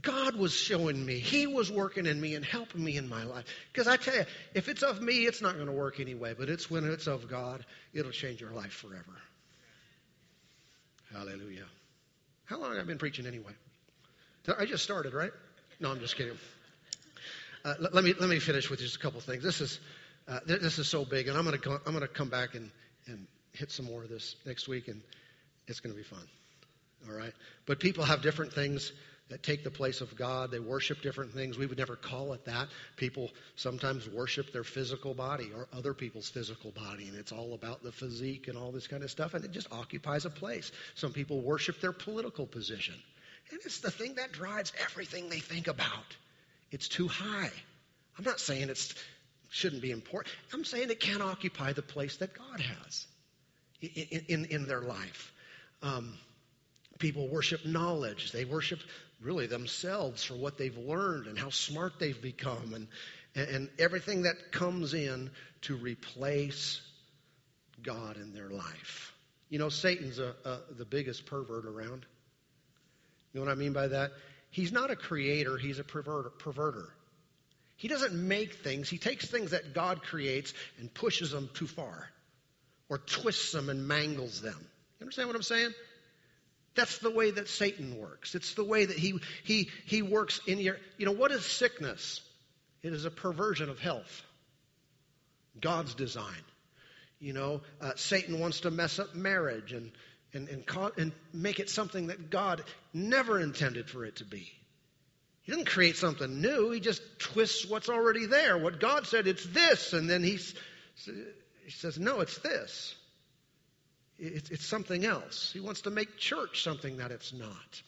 God 0.01 0.37
was 0.37 0.53
showing 0.53 1.05
me. 1.05 1.19
He 1.19 1.47
was 1.47 1.71
working 1.71 2.07
in 2.07 2.21
me 2.21 2.37
and 2.37 2.45
helping 2.45 2.83
me 2.83 2.97
in 2.97 3.09
my 3.09 3.25
life. 3.25 3.45
Because 3.73 3.89
I 3.89 3.97
tell 3.97 4.15
you, 4.15 4.25
if 4.55 4.69
it's 4.69 4.83
of 4.83 5.03
me, 5.03 5.25
it's 5.25 5.43
not 5.43 5.57
going 5.57 5.67
to 5.67 5.73
work 5.73 5.99
anyway. 5.99 6.35
But 6.39 6.49
it's 6.49 6.71
when 6.71 6.85
it's 6.85 7.09
of 7.09 7.29
God, 7.29 7.67
it'll 7.93 8.13
change 8.13 8.41
your 8.41 8.53
life 8.53 8.73
forever. 8.73 9.19
Hallelujah. 11.13 11.65
How 12.45 12.59
long 12.59 12.73
have 12.75 12.83
I 12.83 12.87
been 12.87 12.99
preaching 12.99 13.27
anyway? 13.27 13.53
I 14.59 14.65
just 14.65 14.85
started, 14.85 15.13
right? 15.13 15.33
No, 15.81 15.91
I'm 15.91 16.01
just 16.01 16.17
kidding. 16.17 16.37
Uh, 17.65 17.75
let, 17.79 17.95
let, 17.95 18.05
me 18.05 18.15
let 18.19 18.29
me 18.29 18.39
finish 18.39 18.71
with 18.71 18.81
just 18.81 18.97
a 18.97 18.99
couple 18.99 19.21
things. 19.21 19.43
This 19.43 19.61
is 19.61 19.81
uh, 20.29 20.41
this 20.47 20.79
is 20.79 20.89
so 20.89 21.05
big, 21.05 21.29
and 21.29 21.37
I'm 21.37 21.45
to 21.45 21.81
I'm 21.87 21.93
to 22.01 22.09
come 22.09 22.29
back 22.29 22.55
and 22.55 22.71
and 23.07 23.27
hit 23.53 23.71
some 23.71 23.87
more 23.87 24.03
of 24.03 24.09
this 24.09 24.37
next 24.47 24.69
week, 24.69 24.89
and 24.89 25.03
it's 25.67 25.81
to 25.93 25.97
be 25.97 26.05
fun. 26.05 26.27
All 27.09 27.17
right, 27.17 27.33
but 27.67 27.81
people 27.81 28.05
have 28.05 28.23
different 28.23 28.53
things 28.53 28.93
that 29.31 29.43
take 29.43 29.65
the 29.65 29.71
place 29.71 30.01
of 30.01 30.15
God. 30.17 30.51
They 30.51 30.59
worship 30.59 31.03
different 31.03 31.33
things. 31.33 31.57
We 31.57 31.67
would 31.67 31.79
never 31.79 31.97
call 31.97 32.33
it 32.33 32.45
that. 32.45 32.69
People 32.97 33.31
sometimes 33.57 34.09
worship 34.09 34.53
their 34.53 34.65
physical 34.65 35.15
body 35.15 35.51
or 35.55 35.69
other 35.73 35.95
people's 35.95 36.29
physical 36.29 36.73
body, 36.73 37.09
and 37.09 37.17
it's 37.17 37.33
all 37.33 37.55
about 37.55 37.83
the 37.83 37.93
physique 37.93 38.49
and 38.49 38.59
all 38.59 38.73
this 38.73 38.87
kind 38.87 39.03
of 39.03 39.11
stuff, 39.11 39.35
and 39.35 39.45
it 39.45 39.53
just 39.53 39.73
occupies 39.73 40.25
a 40.25 40.31
place. 40.31 40.73
Some 40.97 41.13
people 41.13 41.41
worship 41.41 41.81
their 41.81 41.93
political 41.93 42.47
position, 42.47 42.95
and 43.51 43.61
it's 43.65 43.79
the 43.79 43.91
thing 43.91 44.15
that 44.17 44.33
drives 44.33 44.73
everything 44.85 45.29
they 45.29 45.39
think 45.39 45.69
about. 45.69 46.17
It's 46.71 46.89
too 46.89 47.09
high. 47.09 47.51
I'm 48.19 48.25
not 48.25 48.41
saying 48.41 48.69
it 48.69 48.95
shouldn't 49.49 49.83
be 49.83 49.93
important. 49.93 50.35
I'm 50.53 50.65
saying 50.65 50.91
it 50.91 51.01
can't 51.01 51.23
occupy 51.23 51.73
the 51.73 51.83
place 51.83 52.17
that 52.19 52.35
God 52.35 52.61
has 52.61 53.07
in, 53.81 54.25
in, 54.29 54.45
in 54.47 54.67
their 54.67 54.81
life. 54.81 55.33
Um, 55.83 56.15
people 56.99 57.29
worship 57.29 57.65
knowledge. 57.65 58.33
They 58.33 58.45
worship 58.45 58.81
really 59.21 59.47
themselves 59.47 60.25
for 60.25 60.35
what 60.35 60.59
they've 60.59 60.77
learned 60.77 61.27
and 61.27 61.39
how 61.39 61.51
smart 61.51 61.95
they've 61.99 62.21
become 62.21 62.75
and, 62.75 62.89
and 63.35 63.69
everything 63.79 64.23
that 64.23 64.53
comes 64.53 64.95
in 64.95 65.31
to 65.63 65.77
replace 65.77 66.81
God 67.83 68.17
in 68.17 68.33
their 68.33 68.51
life. 68.51 69.13
You 69.49 69.59
know, 69.59 69.69
Satan's 69.69 70.19
a, 70.19 70.35
a, 70.45 70.59
the 70.77 70.85
biggest 70.85 71.27
pervert 71.27 71.67
around. 71.67 72.07
You 73.33 73.41
know 73.41 73.47
what 73.47 73.53
I 73.53 73.57
mean 73.57 73.73
by 73.73 73.89
that? 73.89 74.11
He's 74.51 74.73
not 74.73 74.91
a 74.91 74.97
creator, 74.97 75.57
he's 75.57 75.79
a 75.79 75.85
perverter. 75.85 76.33
perverter. 76.39 76.89
He 77.77 77.89
doesn't 77.89 78.15
make 78.15 78.55
things, 78.57 78.89
he 78.89 78.99
takes 78.99 79.27
things 79.27 79.53
that 79.53 79.75
God 79.75 80.03
creates 80.03 80.53
and 80.79 80.93
pushes 80.93 81.31
them 81.31 81.49
too 81.55 81.67
far 81.67 82.11
or 82.89 82.99
twists 82.99 83.53
them 83.53 83.69
and 83.69 83.87
mangles 83.87 84.41
them. 84.41 84.57
You 84.99 85.05
understand 85.05 85.29
what 85.29 85.37
I'm 85.37 85.43
saying? 85.43 85.71
That's 86.75 86.99
the 86.99 87.11
way 87.11 87.31
that 87.31 87.49
Satan 87.49 87.99
works. 87.99 88.35
It's 88.35 88.55
the 88.55 88.65
way 88.65 88.85
that 88.85 88.97
he, 88.97 89.19
he, 89.45 89.71
he 89.87 90.03
works 90.03 90.41
in 90.47 90.59
your. 90.59 90.77
You 90.99 91.07
know, 91.07 91.13
what 91.13 91.33
is 91.33 91.45
sickness? 91.45 92.21
It 92.83 92.93
is 92.93 93.05
a 93.05 93.11
perversion 93.11 93.69
of 93.69 93.79
health. 93.79 94.23
God's 95.61 95.95
design. 95.95 96.43
You 97.19 97.33
know, 97.35 97.61
uh, 97.81 97.93
Satan 97.97 98.39
wants 98.39 98.61
to 98.61 98.71
mess 98.71 98.99
up 98.99 99.15
marriage 99.15 99.73
and, 99.73 99.91
and, 100.33 100.49
and, 100.49 100.65
and 100.97 101.13
make 101.35 101.61
it 101.61 101.69
something 101.69 102.07
that 102.07 102.31
God 102.31 102.63
never 102.95 103.39
intended 103.39 103.91
for 103.91 104.05
it 104.05 104.17
to 104.17 104.25
be. 104.25 104.51
He 105.43 105.53
doesn't 105.53 105.67
create 105.67 105.97
something 105.97 106.41
new. 106.41 106.71
He 106.71 106.81
just 106.81 107.03
twists 107.19 107.69
what's 107.69 107.89
already 107.89 108.27
there. 108.27 108.57
What 108.57 108.81
God 108.81 109.07
said, 109.07 109.27
it's 109.27 109.45
this. 109.47 109.93
And 109.93 110.09
then 110.09 110.23
he, 110.23 110.39
he 111.05 111.71
says, 111.71 111.99
no, 111.99 112.21
it's 112.21 112.39
this. 112.39 112.95
It's, 114.21 114.51
it's 114.51 114.67
something 114.67 115.07
else. 115.07 115.51
He 115.53 115.61
wants 115.61 115.81
to 115.83 115.91
make 115.91 116.19
church 116.19 116.63
something 116.63 116.99
that 116.99 117.11
it's 117.11 117.33
not. 117.33 117.83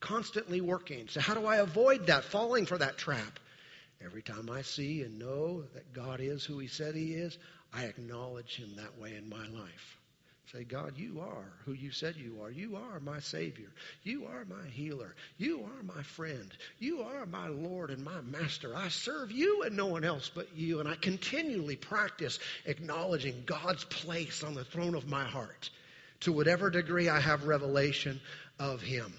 Constantly 0.00 0.60
working. 0.60 1.06
So, 1.08 1.20
how 1.20 1.34
do 1.34 1.46
I 1.46 1.58
avoid 1.58 2.08
that, 2.08 2.24
falling 2.24 2.66
for 2.66 2.76
that 2.78 2.98
trap? 2.98 3.38
Every 4.04 4.22
time 4.22 4.50
I 4.50 4.62
see 4.62 5.02
and 5.02 5.20
know 5.20 5.62
that 5.74 5.92
God 5.92 6.20
is 6.20 6.44
who 6.44 6.58
He 6.58 6.66
said 6.66 6.96
He 6.96 7.14
is, 7.14 7.38
I 7.72 7.84
acknowledge 7.84 8.56
Him 8.56 8.74
that 8.76 8.98
way 8.98 9.14
in 9.14 9.28
my 9.28 9.46
life. 9.46 9.98
Say, 10.50 10.64
God, 10.64 10.94
you 10.98 11.20
are 11.20 11.52
who 11.64 11.72
you 11.72 11.92
said 11.92 12.16
you 12.16 12.42
are. 12.42 12.50
You 12.50 12.76
are 12.76 13.00
my 13.00 13.20
Savior. 13.20 13.68
You 14.02 14.26
are 14.26 14.44
my 14.44 14.68
healer. 14.70 15.14
You 15.38 15.62
are 15.62 15.82
my 15.82 16.02
friend. 16.02 16.52
You 16.78 17.02
are 17.02 17.24
my 17.26 17.48
Lord 17.48 17.90
and 17.90 18.04
my 18.04 18.20
Master. 18.20 18.76
I 18.76 18.88
serve 18.88 19.30
you 19.30 19.62
and 19.62 19.76
no 19.76 19.86
one 19.86 20.04
else 20.04 20.30
but 20.34 20.54
you. 20.54 20.80
And 20.80 20.88
I 20.88 20.96
continually 20.96 21.76
practice 21.76 22.38
acknowledging 22.66 23.44
God's 23.46 23.84
place 23.84 24.42
on 24.42 24.54
the 24.54 24.64
throne 24.64 24.94
of 24.94 25.08
my 25.08 25.24
heart 25.24 25.70
to 26.20 26.32
whatever 26.32 26.70
degree 26.70 27.08
I 27.08 27.20
have 27.20 27.46
revelation 27.46 28.20
of 28.58 28.82
Him. 28.82 29.14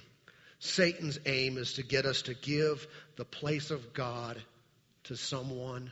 Satan's 0.59 1.19
aim 1.26 1.57
is 1.57 1.74
to 1.74 1.84
get 1.84 2.05
us 2.05 2.24
to 2.24 2.36
give 2.36 2.86
the 3.15 3.26
place 3.26 3.71
of 3.71 3.93
God 3.93 4.41
to 5.05 5.15
someone 5.15 5.91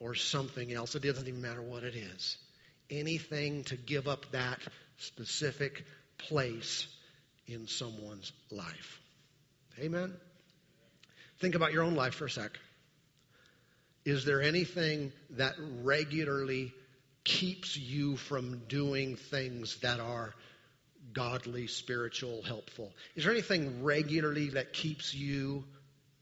or 0.00 0.14
something 0.14 0.72
else. 0.72 0.94
It 0.94 1.02
doesn't 1.02 1.28
even 1.28 1.40
matter 1.40 1.62
what 1.62 1.84
it 1.84 1.94
is 1.94 2.36
anything 2.92 3.64
to 3.64 3.76
give 3.76 4.06
up 4.06 4.26
that 4.32 4.60
specific 4.98 5.84
place 6.18 6.86
in 7.46 7.66
someone's 7.66 8.32
life. 8.50 9.00
Amen? 9.80 10.12
Think 11.40 11.54
about 11.54 11.72
your 11.72 11.82
own 11.82 11.94
life 11.94 12.14
for 12.14 12.26
a 12.26 12.30
sec. 12.30 12.52
Is 14.04 14.24
there 14.24 14.42
anything 14.42 15.12
that 15.30 15.54
regularly 15.82 16.72
keeps 17.24 17.76
you 17.76 18.16
from 18.16 18.62
doing 18.68 19.16
things 19.16 19.78
that 19.80 20.00
are 20.00 20.34
godly, 21.12 21.66
spiritual, 21.66 22.42
helpful? 22.42 22.92
Is 23.16 23.24
there 23.24 23.32
anything 23.32 23.82
regularly 23.82 24.50
that 24.50 24.72
keeps 24.72 25.14
you 25.14 25.64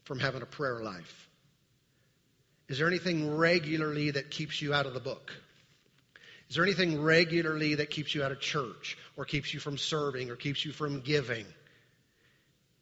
from 0.05 0.19
having 0.19 0.43
a 0.43 0.47
prayer 0.47 0.83
life? 0.83 1.29
Is 2.69 2.79
there 2.79 2.87
anything 2.87 3.37
regularly 3.37 4.13
that 4.13 4.31
keeps 4.31 4.63
you 4.63 4.73
out 4.73 4.87
of 4.87 4.95
the 4.95 5.01
book? 5.01 5.33
Is 6.51 6.57
there 6.57 6.65
anything 6.65 7.01
regularly 7.01 7.77
that 7.77 7.91
keeps 7.91 8.13
you 8.13 8.25
out 8.25 8.33
of 8.33 8.41
church 8.41 8.99
or 9.17 9.25
keeps 9.25 9.55
you 9.55 9.61
from 9.61 9.79
serving 9.79 10.31
or 10.31 10.37
keeps 10.37 10.65
you 10.65 10.73
from 10.73 11.01
giving? 11.01 11.47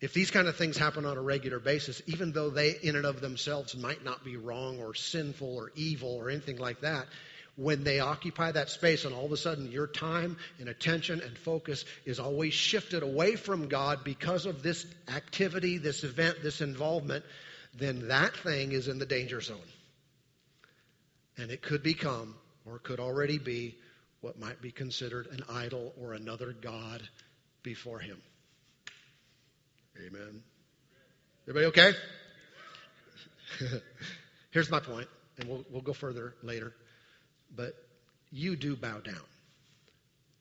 If 0.00 0.14
these 0.14 0.30
kind 0.30 0.48
of 0.48 0.56
things 0.56 0.78
happen 0.78 1.04
on 1.04 1.18
a 1.18 1.22
regular 1.22 1.58
basis, 1.58 2.00
even 2.06 2.32
though 2.32 2.48
they 2.48 2.70
in 2.82 2.96
and 2.96 3.04
of 3.04 3.20
themselves 3.20 3.76
might 3.76 4.02
not 4.02 4.24
be 4.24 4.36
wrong 4.36 4.80
or 4.80 4.94
sinful 4.94 5.54
or 5.54 5.70
evil 5.74 6.14
or 6.14 6.30
anything 6.30 6.56
like 6.56 6.80
that, 6.80 7.08
when 7.56 7.84
they 7.84 8.00
occupy 8.00 8.52
that 8.52 8.70
space 8.70 9.04
and 9.04 9.12
all 9.12 9.26
of 9.26 9.32
a 9.32 9.36
sudden 9.36 9.70
your 9.70 9.88
time 9.88 10.38
and 10.60 10.68
attention 10.68 11.20
and 11.20 11.36
focus 11.36 11.84
is 12.06 12.20
always 12.20 12.54
shifted 12.54 13.02
away 13.02 13.34
from 13.36 13.68
God 13.68 14.02
because 14.02 14.46
of 14.46 14.62
this 14.62 14.86
activity, 15.14 15.76
this 15.76 16.04
event, 16.04 16.36
this 16.42 16.62
involvement, 16.62 17.24
then 17.74 18.08
that 18.08 18.34
thing 18.34 18.72
is 18.72 18.88
in 18.88 18.98
the 18.98 19.04
danger 19.04 19.40
zone. 19.40 19.58
And 21.36 21.50
it 21.50 21.60
could 21.60 21.82
become, 21.82 22.34
or 22.68 22.78
could 22.78 23.00
already 23.00 23.38
be, 23.38 23.76
what 24.20 24.38
might 24.38 24.60
be 24.60 24.70
considered 24.70 25.28
an 25.28 25.42
idol 25.48 25.92
or 26.00 26.14
another 26.14 26.52
God 26.52 27.02
before 27.62 27.98
Him. 27.98 28.20
Amen. 30.06 30.42
Everybody 31.48 31.66
okay? 31.66 31.92
Here's 34.50 34.70
my 34.70 34.80
point, 34.80 35.08
and 35.38 35.48
we'll, 35.48 35.64
we'll 35.70 35.82
go 35.82 35.92
further 35.92 36.34
later. 36.42 36.72
But 37.54 37.74
you 38.30 38.56
do 38.56 38.76
bow 38.76 39.00
down. 39.00 39.16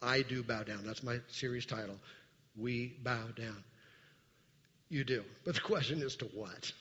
I 0.02 0.22
do 0.22 0.44
bow 0.44 0.64
down. 0.64 0.86
That's 0.86 1.04
my 1.04 1.18
series 1.30 1.66
title. 1.66 1.98
We 2.58 2.96
bow 3.04 3.28
down. 3.36 3.64
You 4.90 5.04
do. 5.04 5.24
But 5.46 5.56
the 5.56 5.62
question 5.62 6.02
is 6.02 6.16
to 6.18 6.26
what? 6.26 6.72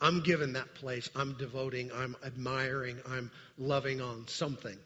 I'm 0.00 0.20
given 0.20 0.52
that 0.54 0.74
place. 0.74 1.08
I'm 1.16 1.34
devoting, 1.34 1.90
I'm 1.94 2.16
admiring, 2.24 2.98
I'm 3.08 3.30
loving 3.56 4.00
on 4.00 4.26
something. 4.28 4.76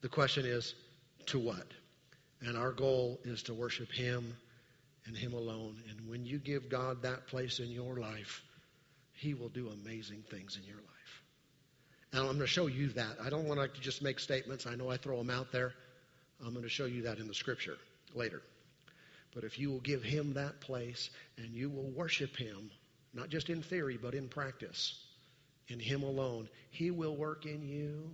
The 0.00 0.08
question 0.08 0.46
is 0.46 0.74
to 1.26 1.38
what? 1.38 1.66
And 2.40 2.56
our 2.56 2.72
goal 2.72 3.20
is 3.24 3.42
to 3.44 3.54
worship 3.54 3.92
Him 3.92 4.36
and 5.06 5.16
Him 5.16 5.34
alone. 5.34 5.76
And 5.90 6.08
when 6.08 6.24
you 6.24 6.38
give 6.38 6.68
God 6.68 7.02
that 7.02 7.26
place 7.26 7.60
in 7.60 7.70
your 7.70 7.98
life, 7.98 8.42
He 9.12 9.34
will 9.34 9.48
do 9.48 9.68
amazing 9.68 10.24
things 10.30 10.58
in 10.60 10.66
your 10.66 10.78
life. 10.78 11.22
And 12.12 12.20
I'm 12.20 12.26
going 12.26 12.40
to 12.40 12.46
show 12.46 12.66
you 12.66 12.88
that. 12.90 13.16
I 13.22 13.30
don't 13.30 13.46
want 13.46 13.74
to 13.74 13.80
just 13.80 14.02
make 14.02 14.18
statements. 14.18 14.66
I 14.66 14.74
know 14.74 14.90
I 14.90 14.96
throw 14.96 15.16
them 15.18 15.30
out 15.30 15.52
there. 15.52 15.72
I'm 16.44 16.52
going 16.52 16.64
to 16.64 16.68
show 16.68 16.86
you 16.86 17.02
that 17.02 17.18
in 17.18 17.28
the 17.28 17.34
scripture 17.34 17.76
later. 18.14 18.42
But 19.34 19.44
if 19.44 19.58
you 19.58 19.70
will 19.70 19.80
give 19.80 20.02
him 20.02 20.34
that 20.34 20.60
place 20.60 21.10
and 21.38 21.54
you 21.54 21.70
will 21.70 21.90
worship 21.90 22.36
him, 22.36 22.70
not 23.14 23.28
just 23.28 23.50
in 23.50 23.62
theory, 23.62 23.98
but 24.00 24.14
in 24.14 24.28
practice, 24.28 24.98
in 25.68 25.78
him 25.78 26.02
alone, 26.02 26.48
he 26.70 26.90
will 26.90 27.16
work 27.16 27.46
in 27.46 27.66
you. 27.66 28.10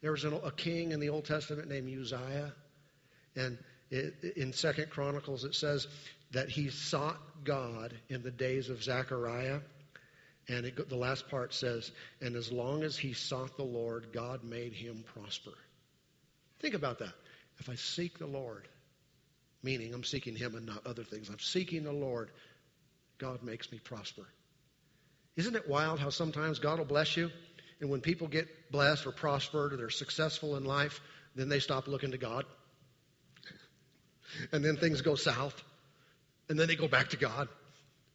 There 0.00 0.12
was 0.12 0.24
a 0.24 0.52
king 0.56 0.92
in 0.92 1.00
the 1.00 1.08
Old 1.08 1.24
Testament 1.24 1.68
named 1.68 1.88
Uzziah. 1.88 2.52
And 3.34 3.58
in 3.90 4.52
Second 4.52 4.90
Chronicles, 4.90 5.44
it 5.44 5.54
says 5.54 5.86
that 6.32 6.48
he 6.48 6.70
sought 6.70 7.18
God 7.44 7.94
in 8.08 8.22
the 8.22 8.30
days 8.30 8.68
of 8.70 8.82
Zechariah. 8.82 9.60
And 10.48 10.66
it, 10.66 10.88
the 10.88 10.96
last 10.96 11.28
part 11.28 11.52
says, 11.52 11.90
and 12.20 12.36
as 12.36 12.50
long 12.50 12.82
as 12.82 12.96
he 12.96 13.12
sought 13.12 13.56
the 13.56 13.64
Lord, 13.64 14.12
God 14.12 14.44
made 14.44 14.72
him 14.72 15.04
prosper. 15.14 15.52
Think 16.60 16.74
about 16.74 17.00
that. 17.00 17.12
If 17.58 17.68
I 17.68 17.74
seek 17.74 18.18
the 18.18 18.26
Lord, 18.26 18.66
meaning 19.62 19.92
I'm 19.92 20.04
seeking 20.04 20.36
him 20.36 20.54
and 20.54 20.64
not 20.64 20.86
other 20.86 21.04
things, 21.04 21.28
I'm 21.28 21.38
seeking 21.38 21.84
the 21.84 21.92
Lord, 21.92 22.30
God 23.18 23.42
makes 23.42 23.70
me 23.72 23.78
prosper. 23.78 24.22
Isn't 25.36 25.56
it 25.56 25.68
wild 25.68 26.00
how 26.00 26.10
sometimes 26.10 26.58
God 26.58 26.78
will 26.78 26.86
bless 26.86 27.16
you, 27.16 27.30
and 27.80 27.90
when 27.90 28.00
people 28.00 28.26
get 28.26 28.48
blessed 28.70 29.06
or 29.06 29.12
prospered 29.12 29.72
or 29.72 29.76
they're 29.76 29.90
successful 29.90 30.56
in 30.56 30.64
life, 30.64 31.00
then 31.34 31.48
they 31.48 31.60
stop 31.60 31.86
looking 31.86 32.12
to 32.12 32.18
God. 32.18 32.44
and 34.52 34.64
then 34.64 34.76
things 34.76 35.00
go 35.00 35.14
south, 35.14 35.62
and 36.48 36.58
then 36.58 36.66
they 36.66 36.76
go 36.76 36.88
back 36.88 37.10
to 37.10 37.16
God. 37.16 37.48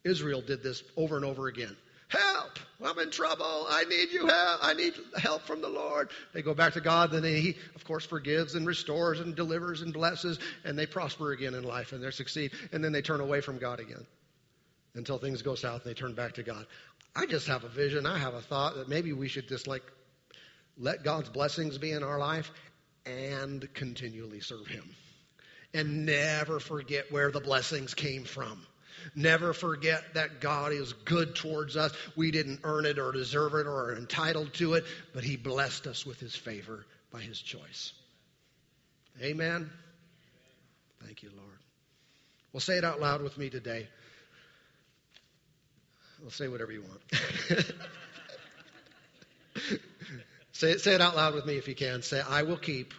Israel 0.03 0.41
did 0.41 0.63
this 0.63 0.83
over 0.97 1.15
and 1.15 1.23
over 1.23 1.47
again. 1.47 1.75
Help! 2.09 2.59
I'm 2.83 2.99
in 2.99 3.09
trouble. 3.09 3.65
I 3.69 3.85
need 3.85 4.11
you 4.11 4.27
help. 4.27 4.59
I 4.61 4.73
need 4.73 4.93
help 5.15 5.43
from 5.43 5.61
the 5.61 5.69
Lord. 5.69 6.09
They 6.33 6.41
go 6.41 6.53
back 6.53 6.73
to 6.73 6.81
God, 6.81 7.11
then 7.11 7.23
He, 7.23 7.55
of 7.75 7.85
course, 7.85 8.05
forgives 8.05 8.55
and 8.55 8.67
restores 8.67 9.21
and 9.21 9.35
delivers 9.35 9.81
and 9.81 9.93
blesses, 9.93 10.39
and 10.65 10.77
they 10.77 10.85
prosper 10.85 11.31
again 11.31 11.53
in 11.53 11.63
life 11.63 11.93
and 11.93 12.03
they 12.03 12.11
succeed. 12.11 12.51
And 12.73 12.83
then 12.83 12.91
they 12.91 13.01
turn 13.01 13.21
away 13.21 13.39
from 13.41 13.57
God 13.59 13.79
again 13.79 14.05
until 14.95 15.17
things 15.17 15.41
go 15.41 15.55
south 15.55 15.85
and 15.85 15.89
they 15.89 15.99
turn 15.99 16.13
back 16.13 16.33
to 16.33 16.43
God. 16.43 16.65
I 17.15 17.25
just 17.25 17.47
have 17.47 17.63
a 17.63 17.69
vision. 17.69 18.05
I 18.05 18.17
have 18.17 18.33
a 18.33 18.41
thought 18.41 18.75
that 18.75 18.89
maybe 18.89 19.13
we 19.13 19.27
should 19.27 19.47
just 19.47 19.67
like 19.67 19.83
let 20.77 21.03
God's 21.03 21.29
blessings 21.29 21.77
be 21.77 21.91
in 21.91 22.03
our 22.03 22.17
life 22.17 22.51
and 23.05 23.71
continually 23.73 24.39
serve 24.39 24.67
Him. 24.67 24.89
And 25.73 26.05
never 26.05 26.59
forget 26.59 27.11
where 27.11 27.31
the 27.31 27.39
blessings 27.39 27.93
came 27.93 28.23
from. 28.23 28.65
Never 29.15 29.53
forget 29.53 30.13
that 30.13 30.39
God 30.39 30.71
is 30.71 30.93
good 30.93 31.35
towards 31.35 31.75
us. 31.75 31.91
We 32.15 32.31
didn't 32.31 32.61
earn 32.63 32.85
it 32.85 32.99
or 32.99 33.11
deserve 33.11 33.53
it 33.55 33.65
or 33.65 33.85
are 33.85 33.97
entitled 33.97 34.53
to 34.55 34.73
it, 34.73 34.85
but 35.13 35.23
He 35.23 35.35
blessed 35.35 35.87
us 35.87 36.05
with 36.05 36.19
His 36.19 36.35
favor 36.35 36.85
by 37.11 37.19
His 37.19 37.39
choice. 37.39 37.93
Amen. 39.21 39.69
Thank 41.03 41.23
you, 41.23 41.29
Lord. 41.35 41.49
Well, 42.53 42.61
say 42.61 42.77
it 42.77 42.83
out 42.83 43.01
loud 43.01 43.21
with 43.21 43.37
me 43.37 43.49
today. 43.49 43.87
Well, 46.23 46.31
say 46.31 46.47
whatever 46.47 46.71
you 46.71 46.83
want. 46.83 47.01
say, 50.53 50.71
it, 50.71 50.79
say 50.79 50.93
it 50.93 51.01
out 51.01 51.17
loud 51.17 51.35
with 51.35 51.45
me 51.45 51.57
if 51.57 51.67
you 51.67 51.75
can. 51.75 52.01
Say, 52.01 52.21
I 52.21 52.43
will 52.43 52.55
keep 52.55 52.93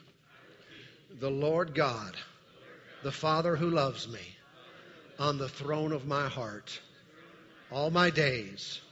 the 1.20 1.30
Lord 1.30 1.74
God, 1.74 2.14
the 3.02 3.10
Father 3.10 3.56
who 3.56 3.70
loves 3.70 4.06
me 4.06 4.20
on 5.18 5.38
the 5.38 5.48
throne 5.48 5.92
of 5.92 6.06
my 6.06 6.28
heart 6.28 6.78
all 7.72 7.90
my 7.90 8.10
days. 8.10 8.82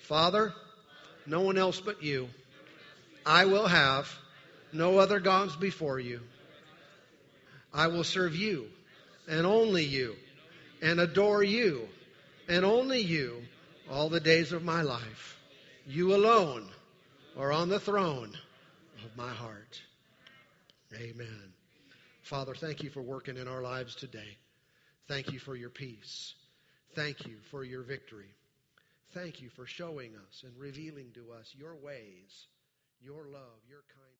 Father, 0.00 0.52
no 1.24 1.42
one 1.42 1.56
else 1.56 1.80
but 1.80 2.02
you. 2.02 2.28
I 3.24 3.44
will 3.44 3.68
have 3.68 4.12
no 4.72 4.98
other 4.98 5.20
gods 5.20 5.54
before 5.54 6.00
you. 6.00 6.22
I 7.72 7.86
will 7.86 8.02
serve 8.02 8.34
you 8.34 8.66
and 9.28 9.46
only 9.46 9.84
you 9.84 10.16
and 10.82 10.98
adore 10.98 11.44
you 11.44 11.86
and 12.48 12.64
only 12.64 13.00
you 13.00 13.44
all 13.90 14.08
the 14.08 14.20
days 14.20 14.52
of 14.52 14.62
my 14.62 14.82
life. 14.82 15.36
You 15.86 16.14
alone 16.14 16.68
are 17.36 17.52
on 17.52 17.68
the 17.68 17.80
throne 17.80 18.32
of 19.04 19.16
my 19.16 19.30
heart. 19.30 19.80
Amen. 20.94 21.52
Father, 22.22 22.54
thank 22.54 22.82
you 22.82 22.90
for 22.90 23.02
working 23.02 23.36
in 23.36 23.48
our 23.48 23.62
lives 23.62 23.96
today. 23.96 24.38
Thank 25.08 25.32
you 25.32 25.40
for 25.40 25.56
your 25.56 25.70
peace. 25.70 26.34
Thank 26.94 27.26
you 27.26 27.36
for 27.50 27.64
your 27.64 27.82
victory. 27.82 28.32
Thank 29.12 29.40
you 29.40 29.48
for 29.50 29.66
showing 29.66 30.12
us 30.14 30.44
and 30.44 30.56
revealing 30.56 31.10
to 31.14 31.32
us 31.32 31.52
your 31.58 31.74
ways, 31.74 32.46
your 33.02 33.26
love, 33.26 33.58
your 33.68 33.82
kindness. 33.88 34.00